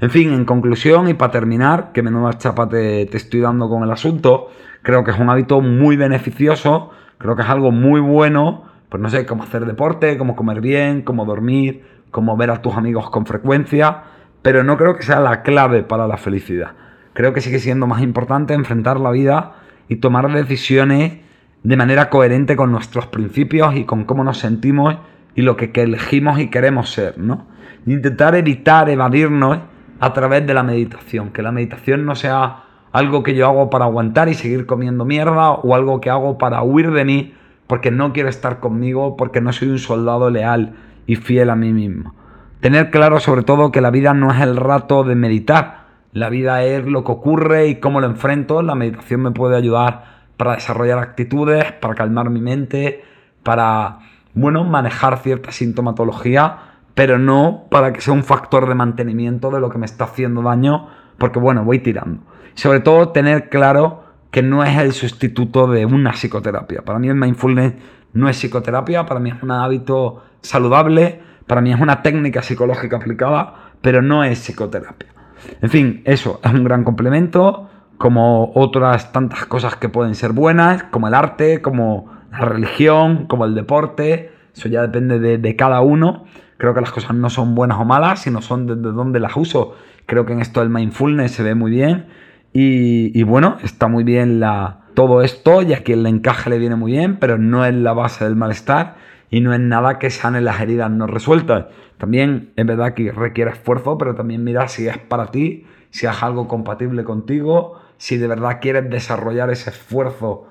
En 0.00 0.08
fin, 0.08 0.32
en 0.32 0.46
conclusión 0.46 1.10
y 1.10 1.14
para 1.14 1.30
terminar, 1.30 1.92
que 1.92 2.02
menuda 2.02 2.38
chapa 2.38 2.70
te, 2.70 3.04
te 3.04 3.18
estoy 3.18 3.40
dando 3.40 3.68
con 3.68 3.82
el 3.82 3.90
asunto, 3.90 4.48
creo 4.80 5.04
que 5.04 5.10
es 5.10 5.18
un 5.18 5.28
hábito 5.28 5.60
muy 5.60 5.98
beneficioso, 5.98 6.90
creo 7.18 7.36
que 7.36 7.42
es 7.42 7.48
algo 7.50 7.70
muy 7.70 8.00
bueno, 8.00 8.64
pues 8.88 9.02
no 9.02 9.10
sé, 9.10 9.26
cómo 9.26 9.42
hacer 9.42 9.66
deporte, 9.66 10.16
cómo 10.18 10.34
comer 10.34 10.60
bien, 10.60 11.02
cómo 11.02 11.24
dormir, 11.24 11.84
cómo 12.10 12.36
ver 12.36 12.50
a 12.50 12.62
tus 12.62 12.76
amigos 12.76 13.10
con 13.10 13.26
frecuencia, 13.26 14.02
pero 14.42 14.64
no 14.64 14.76
creo 14.76 14.96
que 14.96 15.02
sea 15.02 15.20
la 15.20 15.42
clave 15.42 15.82
para 15.82 16.06
la 16.06 16.16
felicidad. 16.16 16.72
Creo 17.12 17.32
que 17.32 17.40
sigue 17.40 17.58
siendo 17.58 17.86
más 17.86 18.02
importante 18.02 18.54
enfrentar 18.54 19.00
la 19.00 19.10
vida 19.10 19.54
y 19.88 19.96
tomar 19.96 20.32
decisiones 20.32 21.18
de 21.62 21.76
manera 21.76 22.08
coherente 22.08 22.56
con 22.56 22.70
nuestros 22.70 23.06
principios 23.06 23.74
y 23.74 23.84
con 23.84 24.04
cómo 24.04 24.24
nos 24.24 24.38
sentimos 24.38 24.96
y 25.34 25.42
lo 25.42 25.56
que, 25.56 25.70
elegimos 25.74 26.38
y 26.38 26.48
queremos 26.48 26.90
ser, 26.90 27.18
¿no? 27.18 27.46
intentar 27.86 28.34
evitar 28.34 28.88
evadirnos 28.90 29.58
a 30.00 30.12
través 30.12 30.46
de 30.46 30.54
la 30.54 30.62
meditación, 30.62 31.30
que 31.30 31.42
la 31.42 31.52
meditación 31.52 32.04
no 32.04 32.14
sea 32.14 32.64
algo 32.92 33.22
que 33.22 33.34
yo 33.34 33.46
hago 33.46 33.70
para 33.70 33.86
aguantar 33.86 34.28
y 34.28 34.34
seguir 34.34 34.66
comiendo 34.66 35.04
mierda 35.04 35.50
o 35.50 35.74
algo 35.74 36.00
que 36.00 36.10
hago 36.10 36.38
para 36.38 36.62
huir 36.62 36.90
de 36.92 37.04
mí 37.04 37.34
porque 37.68 37.92
no 37.92 38.12
quiero 38.12 38.28
estar 38.28 38.58
conmigo, 38.58 39.16
porque 39.16 39.40
no 39.40 39.52
soy 39.52 39.68
un 39.68 39.78
soldado 39.78 40.30
leal 40.30 40.74
y 41.06 41.14
fiel 41.14 41.50
a 41.50 41.56
mí 41.56 41.72
mismo. 41.72 42.14
Tener 42.60 42.90
claro 42.90 43.20
sobre 43.20 43.44
todo 43.44 43.70
que 43.70 43.80
la 43.80 43.90
vida 43.90 44.14
no 44.14 44.32
es 44.32 44.40
el 44.40 44.56
rato 44.56 45.04
de 45.04 45.14
meditar, 45.14 45.86
la 46.12 46.30
vida 46.30 46.64
es 46.64 46.84
lo 46.86 47.04
que 47.04 47.12
ocurre 47.12 47.68
y 47.68 47.76
cómo 47.76 48.00
lo 48.00 48.06
enfrento, 48.08 48.62
la 48.62 48.74
meditación 48.74 49.20
me 49.20 49.30
puede 49.30 49.56
ayudar 49.56 50.18
para 50.36 50.54
desarrollar 50.54 50.98
actitudes, 50.98 51.72
para 51.72 51.94
calmar 51.94 52.30
mi 52.30 52.40
mente, 52.40 53.04
para, 53.42 53.98
bueno, 54.34 54.64
manejar 54.64 55.18
cierta 55.18 55.52
sintomatología, 55.52 56.58
pero 56.94 57.18
no 57.18 57.66
para 57.70 57.92
que 57.92 58.00
sea 58.00 58.14
un 58.14 58.24
factor 58.24 58.68
de 58.68 58.74
mantenimiento 58.74 59.50
de 59.50 59.60
lo 59.60 59.68
que 59.70 59.78
me 59.78 59.86
está 59.86 60.04
haciendo 60.04 60.42
daño, 60.42 60.88
porque, 61.18 61.38
bueno, 61.38 61.64
voy 61.64 61.80
tirando. 61.80 62.22
Sobre 62.54 62.80
todo 62.80 63.10
tener 63.10 63.50
claro 63.50 64.07
que 64.30 64.42
no 64.42 64.64
es 64.64 64.76
el 64.78 64.92
sustituto 64.92 65.66
de 65.66 65.86
una 65.86 66.12
psicoterapia. 66.12 66.82
Para 66.82 66.98
mí 66.98 67.08
el 67.08 67.14
mindfulness 67.14 67.74
no 68.12 68.28
es 68.28 68.36
psicoterapia, 68.36 69.06
para 69.06 69.20
mí 69.20 69.30
es 69.30 69.42
un 69.42 69.50
hábito 69.50 70.22
saludable, 70.40 71.20
para 71.46 71.60
mí 71.60 71.72
es 71.72 71.80
una 71.80 72.02
técnica 72.02 72.42
psicológica 72.42 72.96
aplicada, 72.96 73.72
pero 73.80 74.02
no 74.02 74.24
es 74.24 74.38
psicoterapia. 74.38 75.08
En 75.62 75.70
fin, 75.70 76.02
eso 76.04 76.40
es 76.42 76.52
un 76.52 76.64
gran 76.64 76.84
complemento, 76.84 77.68
como 77.96 78.52
otras 78.54 79.12
tantas 79.12 79.46
cosas 79.46 79.76
que 79.76 79.88
pueden 79.88 80.14
ser 80.14 80.32
buenas, 80.32 80.84
como 80.84 81.08
el 81.08 81.14
arte, 81.14 81.62
como 81.62 82.12
la 82.30 82.40
religión, 82.40 83.26
como 83.26 83.44
el 83.44 83.54
deporte, 83.54 84.32
eso 84.58 84.68
ya 84.68 84.82
depende 84.82 85.38
de, 85.38 85.56
cada 85.56 85.80
uno. 85.80 86.24
Creo 86.56 86.74
que 86.74 86.80
las 86.80 86.90
cosas 86.90 87.14
no 87.14 87.30
son 87.30 87.54
buenas 87.54 87.78
o 87.78 87.84
malas, 87.84 88.22
sino 88.22 88.42
son 88.42 88.66
desde 88.66 88.92
dónde 88.92 89.20
las 89.20 89.36
uso. 89.36 89.76
Creo 90.06 90.26
que 90.26 90.32
en 90.32 90.40
esto 90.40 90.60
el 90.62 90.68
mindfulness 90.68 91.32
se 91.32 91.42
ve 91.44 91.54
muy 91.54 91.70
bien. 91.70 92.06
Y, 92.52 93.22
bueno, 93.22 93.58
está 93.62 93.88
muy 93.88 94.04
bien 94.04 94.40
la, 94.40 94.80
todo 94.94 95.22
esto 95.22 95.62
y 95.62 95.74
a 95.74 95.82
quien 95.82 96.02
le 96.02 96.08
encaje 96.08 96.50
le 96.50 96.58
viene 96.58 96.76
muy 96.76 96.92
bien, 96.92 97.16
pero 97.16 97.38
no 97.38 97.64
es 97.64 97.74
la 97.74 97.92
base 97.92 98.24
del 98.24 98.36
malestar 98.36 98.96
y 99.30 99.40
no 99.40 99.52
es 99.52 99.60
nada 99.60 99.98
que 99.98 100.10
sane 100.10 100.40
las 100.40 100.60
heridas 100.60 100.90
no 100.90 101.06
resueltas. 101.06 101.66
También 101.98 102.50
es 102.56 102.66
verdad 102.66 102.94
que 102.94 103.12
requiere 103.12 103.50
esfuerzo, 103.50 103.98
pero 103.98 104.14
también 104.14 104.44
mira 104.44 104.68
si 104.68 104.88
es 104.88 104.98
para 104.98 105.26
ti, 105.30 105.66
si 105.90 106.06
es 106.06 106.22
algo 106.22 106.48
compatible 106.48 107.04
contigo, 107.04 107.80
si 107.96 108.16
de 108.16 108.26
verdad 108.28 108.58
quieres 108.60 108.88
desarrollar 108.88 109.50
ese 109.50 109.70
esfuerzo 109.70 110.46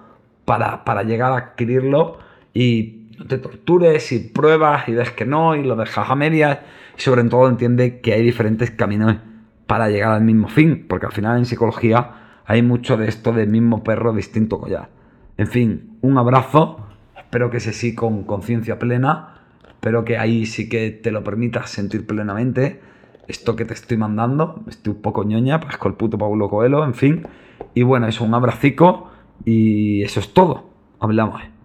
para, 0.45 0.84
para 0.86 1.04
llegar 1.04 1.32
a 1.32 1.38
adquirirlo. 1.38 2.20
Y 2.54 3.08
no 3.18 3.26
te 3.26 3.38
tortures 3.38 4.12
y 4.12 4.20
pruebas 4.20 4.88
y 4.88 4.93
ves 4.93 5.12
que 5.12 5.26
no 5.26 5.56
y 5.56 5.64
lo 5.64 5.76
dejas 5.76 6.10
a 6.10 6.16
medias. 6.16 6.60
Y 6.98 7.02
sobre 7.02 7.24
todo 7.24 7.50
entiende 7.50 8.00
que 8.02 8.14
hay 8.14 8.24
diferentes 8.24 8.72
caminos 8.72 9.18
para 9.68 9.89
llegar 9.89 10.11
al 10.11 10.24
mismo 10.24 10.47
fin, 10.47 10.86
porque 10.88 11.05
al 11.05 11.11
final 11.11 11.38
en 11.38 11.45
psicología 11.45 12.41
hay 12.45 12.61
mucho 12.61 12.97
de 12.97 13.07
esto 13.07 13.34
del 13.34 13.49
mismo 13.49 13.84
perro, 13.84 14.13
distinto 14.13 14.59
collar. 14.59 14.89
En 15.38 15.47
fin, 15.47 15.97
un 16.01 16.18
abrazo, 16.18 16.88
espero 17.18 17.51
que 17.51 17.59
sea 17.59 17.74
sí 17.74 17.93
con 17.93 18.24
conciencia 18.24 18.80
plena, 18.80 19.41
espero 19.68 20.05
que 20.05 20.18
ahí 20.18 20.45
sí 20.45 20.70
que 20.70 20.91
te 20.91 21.11
lo 21.11 21.24
permitas 21.24 21.70
sentir 21.70 22.07
plenamente 22.07 22.82
esto 23.28 23.55
que 23.55 23.65
te 23.65 23.74
estoy 23.74 23.97
mandando, 23.97 24.63
estoy 24.68 24.93
un 24.93 25.01
poco 25.01 25.24
ñoña, 25.24 25.59
con 25.59 25.91
el 25.91 25.97
puto 25.97 26.18
Paulo 26.18 26.49
Coelho, 26.49 26.84
en 26.84 26.93
fin. 26.93 27.28
Y 27.74 27.84
bueno, 27.84 28.07
eso, 28.07 28.24
un 28.24 28.34
abracico 28.34 29.11
y 29.43 30.01
eso 30.03 30.20
es 30.20 30.34
todo. 30.34 30.70
Hablamos. 30.99 31.57